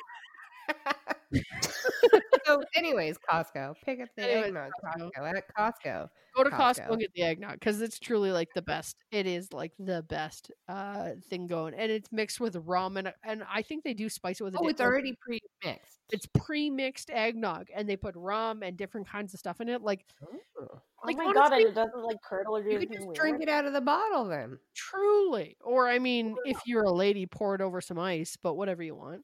[2.46, 3.74] so, anyways, Costco.
[3.84, 4.70] Pick up the Anyways, eggnog.
[4.84, 5.10] Costco.
[5.16, 6.08] Costco at Costco.
[6.36, 6.90] Go to Costco, Costco.
[6.90, 8.96] and get the eggnog because it's truly like the best.
[9.12, 13.44] It is like the best uh thing going, and it's mixed with rum, and and
[13.52, 14.54] I think they do spice it with.
[14.54, 16.00] a Oh, it's already pre-mixed.
[16.10, 19.80] It's pre-mixed eggnog, and they put rum and different kinds of stuff in it.
[19.82, 20.28] Like Ooh.
[20.60, 23.06] Oh Like, my god, honestly- and it doesn't like curdle or do You could just
[23.06, 23.16] weird.
[23.16, 24.58] drink it out of the bottle then.
[24.74, 28.82] truly, or I mean, if you're a lady, pour it over some ice, but whatever
[28.82, 29.22] you want.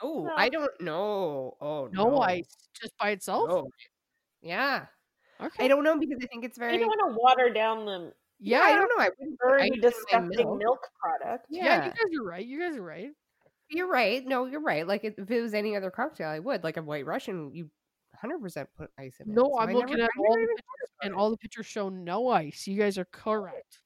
[0.00, 0.32] Oh, No.
[0.36, 1.56] I don't know.
[1.60, 3.48] Oh, No, no ice, just by itself.
[3.48, 3.68] No.
[4.40, 4.86] Yeah,
[5.40, 5.64] Okay.
[5.64, 6.74] I don't know because I think it's very.
[6.74, 9.04] You don't want to water down the yeah, I don't know.
[9.04, 9.82] I wouldn't.
[9.82, 10.58] Disgusting milk.
[10.58, 10.80] milk.
[11.00, 11.46] product.
[11.50, 11.64] yeah.
[11.64, 12.46] Yeah, you guys are right.
[12.46, 13.10] You guys are right.
[13.68, 14.24] you're right.
[14.26, 14.86] No, you're right.
[14.86, 16.62] Like if it was any other cocktail, I would.
[16.64, 17.64] Like a White Russian, you
[18.20, 19.34] 100 percent put ice in it.
[19.34, 22.28] No, So I'm I looking at all the pictures, and all the pictures show no
[22.28, 22.66] ice.
[22.66, 23.80] You guys are correct.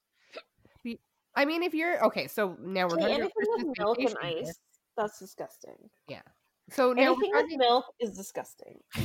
[1.34, 3.98] I mean, if you're okay, so now we're Okay, talking anything about with Christmas milk
[3.98, 4.52] and vacation here.
[4.98, 5.76] Ice, that's disgusting.
[6.08, 6.22] Yeah.
[6.70, 8.80] So now Anything with milk is disgusting.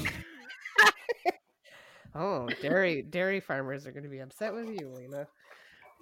[2.16, 5.28] Oh, dairy dairy farmers are going to be upset with you, Lena.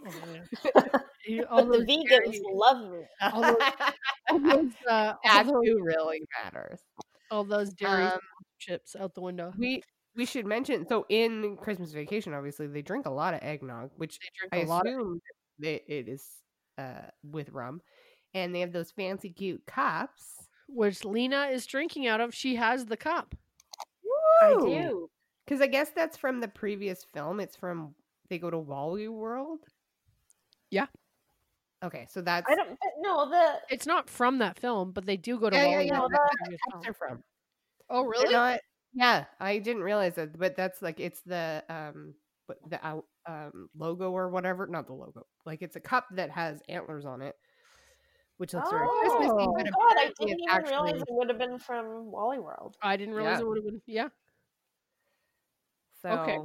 [1.28, 3.00] You- all But the vegans dairy- love me.
[3.22, 3.58] all those,
[4.30, 6.80] all those, uh, all That's those, really matters.
[7.32, 8.20] all those dairy Um,
[8.60, 9.52] chips out the window.
[9.58, 9.82] we
[10.16, 14.20] we should mention so in Christmas vacation, obviously they drink a lot of eggnog, which
[14.20, 15.22] They drink I a lot of assume
[15.60, 16.30] that it is
[16.78, 17.82] uh, with rum,
[18.36, 20.48] and they have those fancy cute cups.
[20.68, 22.34] which Lena is drinking out of.
[22.36, 23.34] She has the cup.
[24.42, 25.10] I do.
[25.46, 27.40] because I guess that's from the previous film.
[27.40, 27.96] It's from
[28.30, 29.60] they go to Wally World.
[30.70, 30.88] Yeah.
[31.84, 35.18] Okay, so that's I don't but no the It's not from that film, but they
[35.18, 37.24] do go to Yeah, yeah, Wally yeah, World that's the previous cups are from.
[37.90, 38.32] Oh, really?
[38.34, 38.60] not-
[38.94, 42.14] yeah, I didn't realize that, but that's like it's the um
[42.48, 44.68] what- the out um logo or whatever.
[44.68, 45.26] Not the logo.
[45.46, 47.36] Like it's a cup that has antlers on it,
[48.38, 49.32] which looks very Christmassy.
[49.32, 52.40] oh But my god, I didn't even actually realize it would have been from Wally
[52.40, 52.76] World.
[52.82, 53.42] I didn't realize Yeah.
[53.42, 53.82] it would have been.
[53.86, 54.08] Yeah.
[56.02, 56.10] so.
[56.10, 56.38] Okay.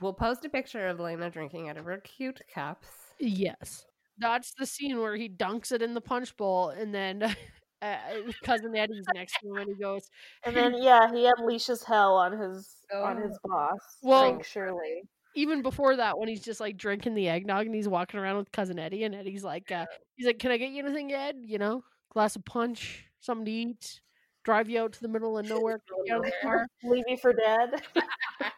[0.00, 2.86] We'll post a picture of Lena drinking out of her cute cups.
[3.18, 3.84] Yes.
[4.18, 7.22] That's the scene where he dunks it in the punch bowl, and then
[7.82, 7.96] uh,
[8.44, 10.08] cousin Eddie's next to him, and he goes,
[10.44, 13.22] And then yeah, he unleashes hell on his on Oh.
[13.26, 13.78] his boss.
[14.02, 15.02] Well- Frank Shirley.
[15.36, 18.50] even before that, when he's just like drinking the eggnog and he's walking around with
[18.52, 19.86] cousin Eddie, and Eddie's like, uh,
[20.18, 21.38] he's like, "Can I get you anything, Ed?
[21.44, 24.02] You know, glass of punch, something to eat,
[24.44, 27.16] drive you out to the middle of nowhere, get out of the car." Leave you
[27.16, 27.82] for dead.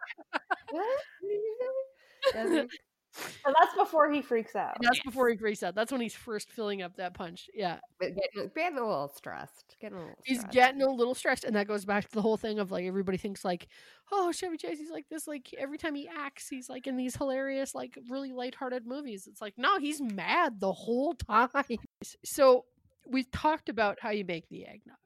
[3.13, 3.23] What?
[3.25, 4.77] Doesn't- and that's before he freaks out.
[4.77, 5.75] And that's before he freaks out.
[5.75, 7.49] That's when he's first filling up that punch.
[7.53, 9.77] Yeah, but getting, getting a little stressed.
[9.81, 10.55] Getting a little he's stressed.
[10.55, 13.19] getting a little stressed, and that goes back to the whole thing of like everybody
[13.19, 13.67] thinks like,
[14.13, 17.17] "Oh, Chevy Chase, he's like this." Like every time he acts, he's like in these
[17.17, 19.27] hilarious, like really lighthearted movies.
[19.27, 21.49] It's like, no, he's mad the whole time.
[22.25, 22.65] So
[23.09, 24.97] we've talked about how you make the eggnog.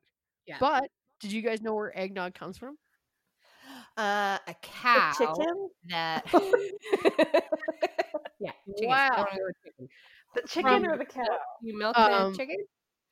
[0.46, 0.56] Yeah.
[0.60, 0.90] But
[1.20, 2.76] did you guys know where eggnog comes from?
[3.96, 5.68] Uh, a The cow chicken?
[5.88, 6.24] that.
[8.44, 8.52] yeah.
[8.76, 8.88] Chicken.
[8.88, 9.08] Wow.
[9.12, 9.88] I wanna go with chicken.
[10.34, 11.22] The chicken From- or the cow?
[11.62, 12.56] You milk Um, the chicken.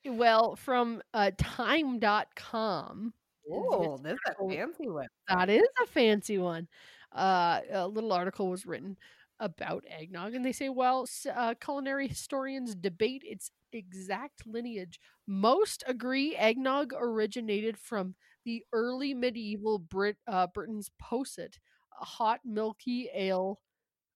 [0.05, 3.13] Well, from uh, time.com.
[3.51, 5.07] Oh, that's a fancy one.
[5.29, 6.67] That is a fancy one.
[7.11, 8.97] Uh, a little article was written
[9.39, 15.83] about eggnog, and they say while s- uh, culinary historians debate its exact lineage, most
[15.87, 18.15] agree eggnog originated from
[18.45, 21.59] the early medieval Brit uh, Britain's posset,
[22.01, 23.59] a hot milky ale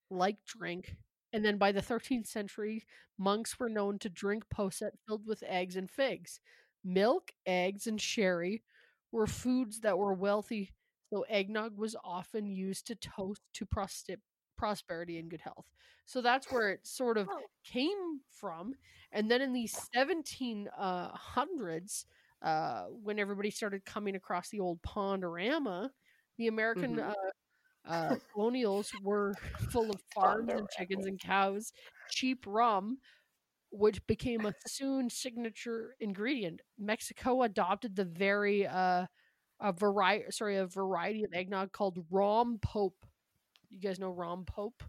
[0.10, 0.95] like drink.
[1.38, 2.86] And then by the 13th century,
[3.18, 6.40] monks were known to drink posset filled with eggs and figs.
[6.84, 8.64] Milk, eggs, and sherry
[9.12, 10.74] were foods that were wealthy,
[11.14, 14.22] so eggnog was often used to toast to prosti-
[14.58, 15.70] prosperity and good health.
[16.06, 17.48] So that's where it sort of Oh.
[17.64, 18.76] came from.
[19.12, 22.06] And then in the 1700s,
[22.42, 25.92] uh, when everybody started coming across the old Pondorama,
[26.38, 27.00] the American Mhm.
[27.00, 27.14] uh,
[27.88, 29.34] uh, colonials were
[29.72, 31.72] full of farms and chickens and cows,
[32.10, 32.98] cheap rum,
[33.72, 36.62] which became a soon signature ingredient.
[36.80, 39.06] Mexico adopted the very uh,
[39.60, 42.96] a variety, sorry, a variety of eggnog called Rom Pope.
[43.70, 44.84] You guys know Rom Pope?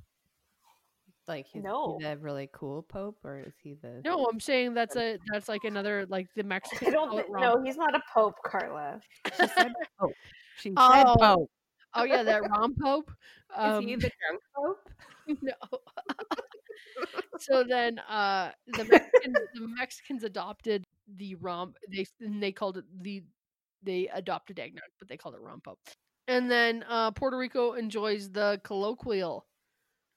[1.26, 1.98] Like, is No.
[1.98, 4.00] he the really cool pope, or is he the?
[4.04, 6.92] No, I'm saying that's a that's like another like the I Mexican.
[6.92, 9.00] don't think, no, he's not a pope, Carla.
[9.38, 10.12] She said pope.
[10.56, 11.50] She said Oh, pope.
[11.94, 13.10] Oh yeah, that Rom Pope.
[13.10, 14.90] Is Um, he the drunk pope?
[15.42, 15.78] no.
[17.38, 20.84] so then uh the Mexicans, the Mexicans adopted
[21.16, 23.22] the rom they and they called it the
[23.82, 25.76] they adopted eggnog, but they called it rompo.
[26.26, 29.46] And then uh Puerto Rico enjoys the colloquial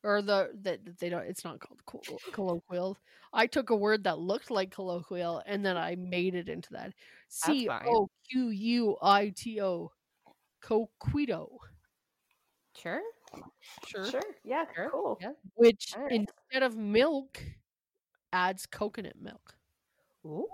[0.03, 1.23] or the that they don't.
[1.26, 2.98] It's not called col- colloquial.
[3.34, 6.93] I took a word that looked like colloquial and then I made it into that.
[7.30, 7.69] C.
[7.88, 9.91] O Q U I T O,
[10.63, 11.49] coquito.
[12.75, 13.01] Sure.
[13.88, 14.05] Sure.
[14.05, 14.21] Sure.
[14.43, 14.65] Yeah.
[14.75, 14.89] Sure.
[14.91, 15.17] Cool.
[15.21, 15.31] Yeah.
[15.55, 16.11] Which right.
[16.11, 17.41] instead of milk
[18.33, 19.55] adds coconut milk.
[20.25, 20.47] Ooh.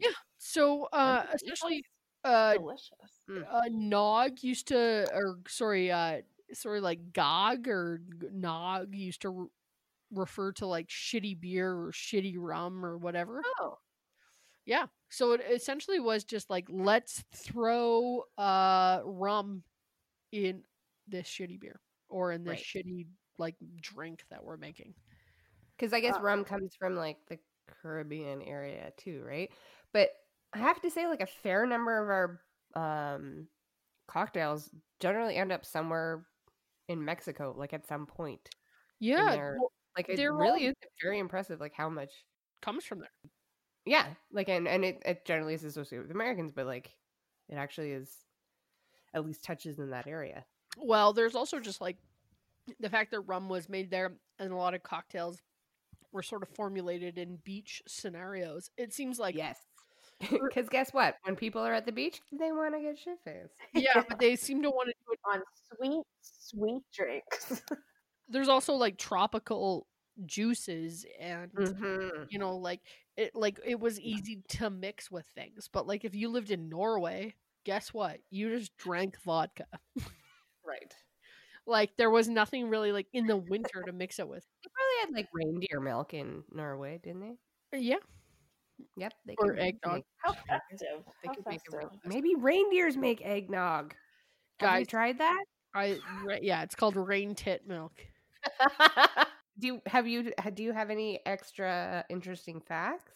[0.00, 0.10] Yeah.
[0.38, 1.84] So uh, That's essentially,
[2.24, 2.90] uh, Delicious.
[3.50, 6.20] uh nog used to or sorry uh
[6.52, 8.00] sorry like gog or
[8.32, 9.46] nog used to re-
[10.12, 13.78] refer to like shitty beer or shitty rum or whatever Oh.
[14.66, 19.62] yeah so it essentially was just like let's throw uh rum
[20.32, 20.62] in
[21.06, 21.78] this shitty beer
[22.08, 22.84] or in this Right.
[22.84, 23.06] shitty
[23.38, 24.94] like drink that we're making
[25.76, 27.38] Because I guess Uh, rum comes from like the
[27.82, 29.50] Caribbean area too, right?
[29.92, 30.10] But
[30.54, 32.40] I have to say, like a fair number of our
[33.14, 33.48] um,
[34.06, 34.70] cocktails
[35.00, 36.26] generally end up somewhere
[36.88, 38.48] in Mexico, like at some point.
[39.00, 42.12] yeah their- well, Like it really all- is very impressive, like how much.
[42.62, 43.10] comes from there
[43.84, 46.94] Yeah, like and and it, it generally is associated with Americans, but like
[47.48, 48.10] it actually is
[49.14, 50.44] at least touches in that area.
[50.78, 51.96] Well, there's also just like
[52.80, 55.40] the fact that rum was made there and a lot of cocktails
[56.12, 58.70] were sort of formulated in beach scenarios.
[58.76, 59.58] It seems like yes.
[60.30, 61.16] Because guess what?
[61.24, 63.54] When people are at the beach, they want to get shit faced.
[63.74, 65.18] yeah, but they seem to want to do it.
[65.32, 65.42] On
[65.76, 67.62] sweet, sweet drinks.
[68.28, 69.86] There's also like tropical
[70.26, 72.24] juices and Mm-hmm.
[72.28, 72.80] you know like
[73.16, 75.68] it like it was easy to mix with things.
[75.72, 77.34] But like if you lived in Norway,
[77.64, 78.18] guess what?
[78.30, 79.66] You just drank vodka.
[80.66, 80.94] Right.
[81.66, 84.44] Like there was nothing really like in the winter to mix it with.
[84.64, 87.20] They probably had like reindeer milk in Norway, didn't
[87.72, 87.78] they?
[87.78, 87.98] Yeah.
[88.96, 89.12] Yep.
[89.26, 90.02] They Or eggnog.
[90.18, 91.04] How festive.
[91.22, 91.90] They How could make festive.
[92.04, 93.94] Maybe reindeers make eggnog.
[94.58, 95.44] Have you tried that?
[95.74, 95.98] I
[96.42, 97.92] yeah, it's called rain tit milk.
[99.62, 103.14] do you have you do you have any extra interesting facts?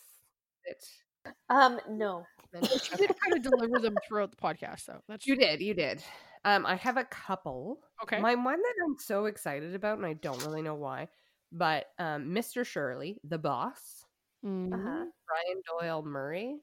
[0.65, 2.25] That Um, no.
[2.55, 5.03] She did kind of deliver them throughout the podcast, though.
[5.09, 6.03] That's you did, you did.
[6.45, 7.81] Um, I have a couple.
[8.05, 8.21] okay.
[8.21, 11.09] My one that I'm so excited about, and I don't really know why,
[11.51, 12.65] but um, Mr.
[12.65, 14.05] Shirley, the boss,
[14.45, 14.73] Mhm.
[14.73, 15.05] Uh-huh.
[15.27, 16.61] Brian Doyle Murray,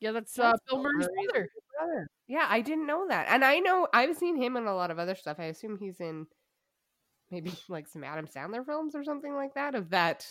[0.00, 1.48] Yeah, that's uh, That's Bill Bill Murray's Murray's brother.
[1.78, 2.10] brother.
[2.26, 4.98] Yeah, I didn't know that, and I know I've seen him in a lot of
[4.98, 5.36] other stuff.
[5.38, 6.26] I assume he's in
[7.32, 10.24] maybe like some Adam Sandler films or something like that of that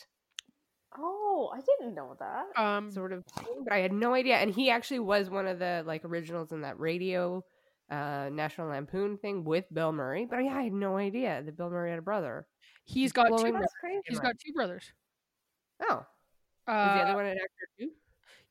[0.98, 2.62] Oh, I didn't know that.
[2.62, 4.36] Um, sort of thing, but I had no idea.
[4.36, 7.44] And he actually was one of the like originals in that radio
[7.90, 10.26] uh National Lampoon thing with Bill Murray.
[10.30, 12.46] But yeah, I had no idea that Bill Murray had a brother.
[12.84, 13.52] he's got two.
[13.54, 14.02] That's crazy.
[14.06, 14.34] He's mind.
[14.34, 14.92] got two brothers.
[15.82, 16.06] Oh, is
[16.66, 17.90] the Uh, other one an actor too?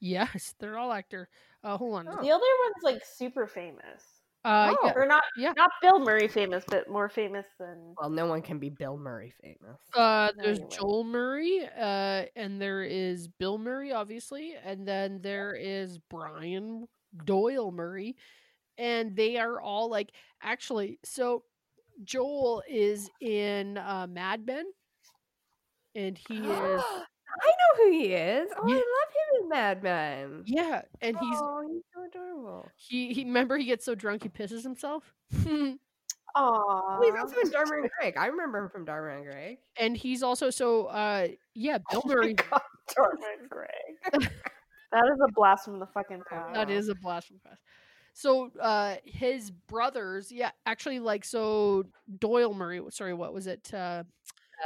[0.01, 1.29] yes, they're all actor.
[1.63, 2.09] Uh, hold on.
[2.09, 2.23] Oh.
[2.23, 4.03] The other one's like super famous.
[4.45, 4.87] Uh, Oh.
[4.87, 5.53] yeah, Or not Yeah.
[5.57, 9.31] not Bill Murray famous, but more famous than Well, no one can be Bill Murray
[9.43, 9.79] famous.
[9.95, 10.73] Uh, there's you won't.
[10.73, 16.87] Joel Murray, uh, and there is Bill Murray, obviously, and then there is Brian
[17.25, 18.17] Doyle Murray,
[18.79, 20.13] and they are all like
[20.43, 20.99] actually.
[21.05, 21.45] So
[22.05, 24.65] Joel is in uh, Mad Men,
[25.95, 26.83] and he is
[27.43, 28.49] I know who he is.
[28.57, 28.75] Oh, Yeah.
[28.75, 29.20] I love him
[29.51, 30.43] in Mad Men.
[30.47, 32.69] yeah, and he's oh, he's so adorable.
[32.77, 33.25] he he.
[33.25, 35.77] Remember, he gets so drunk he pisses himself, Aww.
[36.37, 38.15] Oh, he's also in Dharma and Greg.
[38.17, 39.59] I remember him from Dharma and Greg.
[39.77, 41.79] and he's also so uh yeah.
[41.91, 42.35] Bill Murray.
[42.97, 43.67] Dorman Gray.
[44.13, 46.55] that is a blast from the fucking past.
[46.55, 47.61] That is a blast from the past.
[48.13, 51.85] So uh his brothers, yeah, actually like so
[52.19, 53.73] Doyle Murray, sorry, what was it?
[53.75, 54.05] Uh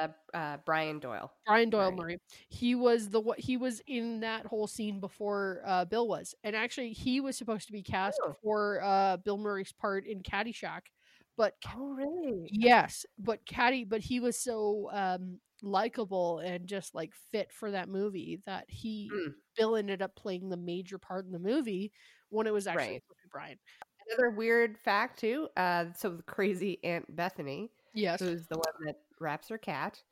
[0.01, 1.33] Uh, uh, Brian Doyle.
[1.47, 1.97] Brian Doyle Right.
[1.99, 2.19] Murray.
[2.49, 6.35] He was the he was in that whole scene before uh Bill was.
[6.45, 8.35] And actually he was supposed to be cast Oh.
[8.43, 10.83] for uh Bill Murray's part in Caddyshack.
[11.37, 12.49] But Oh, really?
[12.53, 17.89] yes, but Caddy but he was so um likable and just like fit for that
[17.89, 19.35] movie that he Mm.
[19.57, 21.93] Bill ended up playing the major part in the movie
[22.31, 23.03] when it was actually Right.
[23.03, 23.59] supposed to be Brian.
[24.09, 25.49] Another weird fact too.
[25.57, 28.21] Uh, so the crazy Aunt Bethany, Yes.
[28.21, 30.03] who's the one that wraps her cat.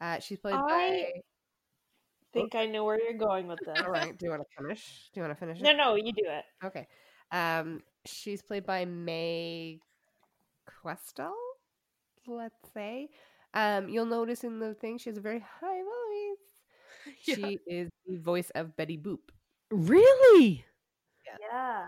[0.00, 1.12] Uh, she's played I-
[2.32, 3.78] think I know where you're going with this.
[3.84, 4.16] All right.
[4.18, 5.10] Do you want to finish?
[5.12, 5.60] Do you want to finish?
[5.60, 5.76] No, it?
[5.76, 6.44] no, you do it.
[6.64, 6.86] Okay.
[7.30, 9.78] Um, she's played by Mae
[10.82, 11.32] Questel,
[12.26, 13.08] let's say.
[13.54, 16.38] Um, you'll notice in the thing she has a very high voice.
[17.26, 17.34] Yeah.
[17.34, 19.18] She is the voice of Betty Boop.
[19.72, 20.64] Really?
[21.50, 21.86] Yeah.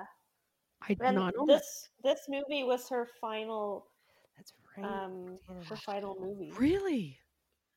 [0.82, 1.52] I did And not know that.
[1.54, 3.93] this this movie was her final That's
[4.76, 4.86] right.
[4.86, 5.68] um Yeah.
[5.68, 6.52] her final movie.
[6.56, 7.18] Really?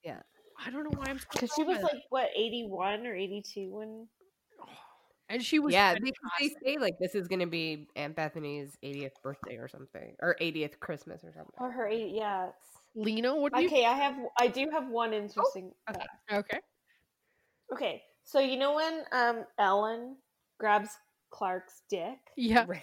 [0.03, 0.21] Yeah.
[0.65, 3.69] I don't know why I'm Because she was like what, eighty one or eighty two
[3.69, 4.07] when
[5.29, 8.77] and she was yeah, they, they say like this is going to be Aunt Bethany's
[8.83, 11.53] 80th birthday or something, or 80th Christmas or something.
[11.59, 12.49] or her eighty yeah.
[12.95, 13.67] Lena, what do you?
[13.67, 14.15] Okay, I have.
[14.39, 15.71] I do have one interesting.
[15.89, 15.99] okay.
[15.99, 16.09] fact.
[16.33, 16.59] Okay.
[17.71, 20.15] Okay, so you know when um Ellen
[20.59, 20.89] grabs
[21.29, 22.17] Clark's dick?
[22.35, 22.65] Yeah.
[22.67, 22.81] Right.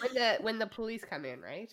[0.00, 1.72] when the when the police come in, right?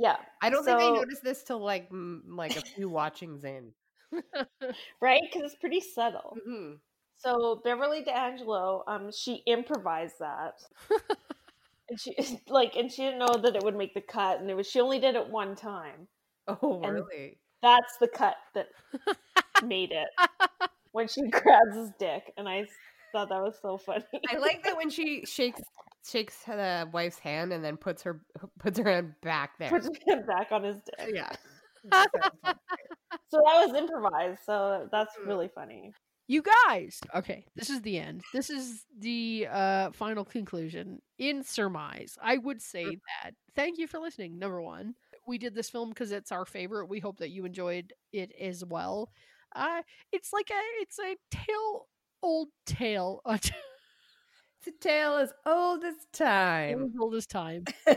[0.00, 3.72] Yeah, I don't think I noticed this till like like a few watchings in.
[5.00, 5.20] right.
[5.22, 6.36] Because it's pretty subtle.
[6.46, 6.72] hmm
[7.18, 10.54] So Beverly D'Angelo, um, she improvised that,
[11.88, 12.14] and she
[12.48, 14.80] like, and she didn't know that it would make the cut, and it was she
[14.80, 16.08] only did it one time.
[16.48, 17.38] Oh, And- really?
[17.62, 18.68] That's the cut that
[19.66, 20.08] made it
[20.92, 22.64] when she grabs his dick, and I
[23.12, 24.02] thought that was so funny.
[24.30, 25.60] I like that when she shakes
[26.06, 28.20] shakes the wife's hand and then puts her
[28.58, 29.70] puts her hand back there.
[29.70, 31.14] puts him back on his dick.
[31.14, 31.30] yeah.
[33.30, 34.40] So that was improvised.
[34.44, 35.26] So that's Mm.
[35.28, 35.92] really funny.
[36.26, 37.00] You guys.
[37.14, 38.22] Okay, this is the end.
[38.32, 41.00] This is the uh final conclusion.
[41.18, 42.84] In surmise, I would say
[43.22, 44.38] that thank you for listening.
[44.38, 44.94] Number one,
[45.26, 46.86] we did this film because it's our favorite.
[46.88, 49.10] We hope that you enjoyed it as well.
[49.54, 49.82] Uh,
[50.12, 51.86] it's like a it's a tale,
[52.22, 53.52] old tale, a t-
[54.62, 56.82] It's a tale as old as time.
[56.84, 57.64] as old as time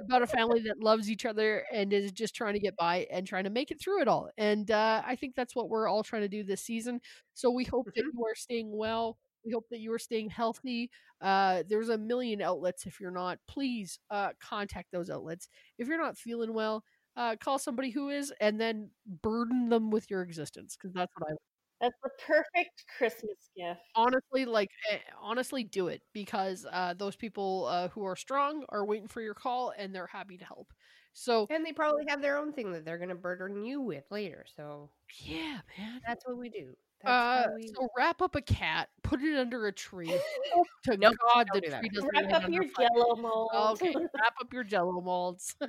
[0.00, 3.26] about a family that loves each other and is just trying to get by and
[3.26, 4.30] trying to make it through it all.
[4.38, 7.00] And uh, I think that's what we're all trying to do this season.
[7.34, 8.12] So we hope that Mhm.
[8.12, 9.18] you are staying well.
[9.44, 10.90] We hope that you are staying healthy.
[11.20, 12.86] Uh, there's a million outlets.
[12.86, 15.48] If you're not, please uh, contact those outlets.
[15.78, 16.84] If you're not feeling well,
[17.16, 18.90] uh, call somebody who is, and then
[19.22, 21.34] burden them with your existence because that's what I
[21.80, 23.80] That's the perfect Christmas gift.
[23.94, 28.84] honestly like eh, honestly do it because uh, those people uh, who are strong are
[28.84, 30.72] waiting for your call and they're happy to help.
[31.12, 34.04] So And they probably have their own thing that they're going to burden you with
[34.10, 34.44] later.
[34.56, 34.90] So
[35.24, 36.00] yeah, man.
[36.06, 36.74] that's what we do.
[37.02, 37.68] That's Uh, we...
[37.76, 40.12] so wrap up a cat, put it under a tree.
[40.84, 41.80] To Nope, God the do that.
[41.80, 43.82] tree doesn't Wrap up your jello molds.
[43.82, 45.56] Okay, wrap up your jello molds.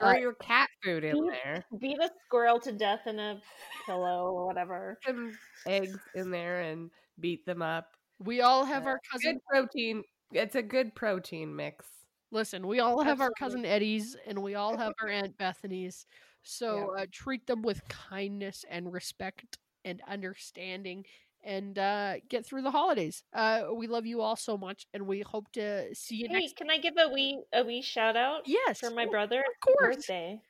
[0.00, 1.64] Throw uh, your cat food in you- there.
[1.78, 3.40] Beat a squirrel to death in a
[3.86, 4.98] pillow or whatever.
[5.06, 5.36] Some
[5.66, 6.90] eggs in there and
[7.20, 7.86] beat them up.
[8.18, 9.34] we all have Uh, our cousin.
[9.34, 10.02] Good protein.
[10.32, 11.86] It's a good protein mix.
[12.32, 16.06] Listen, we all have our cousin Eddies and we all have our Aunt Bethany's.
[16.42, 21.04] So uh, treat them with kindness and respect and understanding
[21.42, 23.22] and uh, get through the holidays.
[23.32, 26.56] Uh, we love you all so much and we hope to see you Hey, next
[26.56, 28.80] can I give a wee a wee shout out Yes.
[28.80, 29.42] for my of brother?
[29.64, 29.96] course.
[29.96, 30.40] Birthday.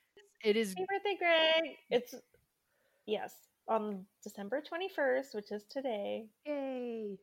[0.42, 1.76] It is Happy birthday, Greg!
[1.90, 2.14] It's
[3.06, 3.34] yes
[3.68, 6.26] on December twenty first, which is today.
[6.46, 7.18] Yay.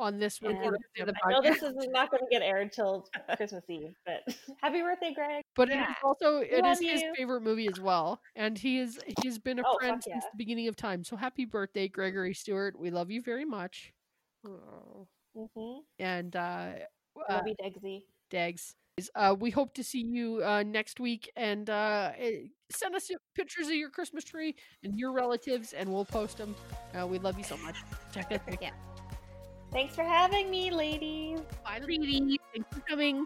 [0.00, 2.72] On this And recording of the I know this is not going to get aired
[2.72, 3.06] till
[3.36, 4.22] Christmas Eve, but
[4.62, 5.42] happy birthday, Greg!
[5.54, 8.98] But it is also it love is his favorite movie as well, and he is
[9.06, 10.30] he has been a Oh, friend since yeah.
[10.32, 11.04] the beginning of time.
[11.04, 12.78] So happy birthday, Gregory Stewart!
[12.78, 13.92] We love you very much,
[14.46, 15.06] Oh.
[15.36, 15.80] Mm-hmm.
[16.00, 16.72] and uh,
[17.28, 18.04] uh Love you, Degsy.
[18.30, 18.74] Dags.
[19.14, 23.68] Uh, we hope to see you uh, next week, and uh, eh, send us pictures
[23.68, 26.54] of your Christmas tree and your relatives, and we'll post them.
[26.98, 27.76] Uh, we love you so much.
[28.12, 28.42] Check it.
[28.60, 28.70] Yeah.
[29.72, 31.40] Thanks for having me, ladies.
[31.64, 32.38] Bye, ladies.
[32.52, 33.24] Thanks for coming.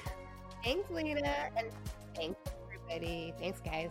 [0.63, 1.51] Thanks, Lena.
[1.57, 1.69] And
[2.15, 3.33] thanks, everybody.
[3.39, 3.91] Thanks, guys.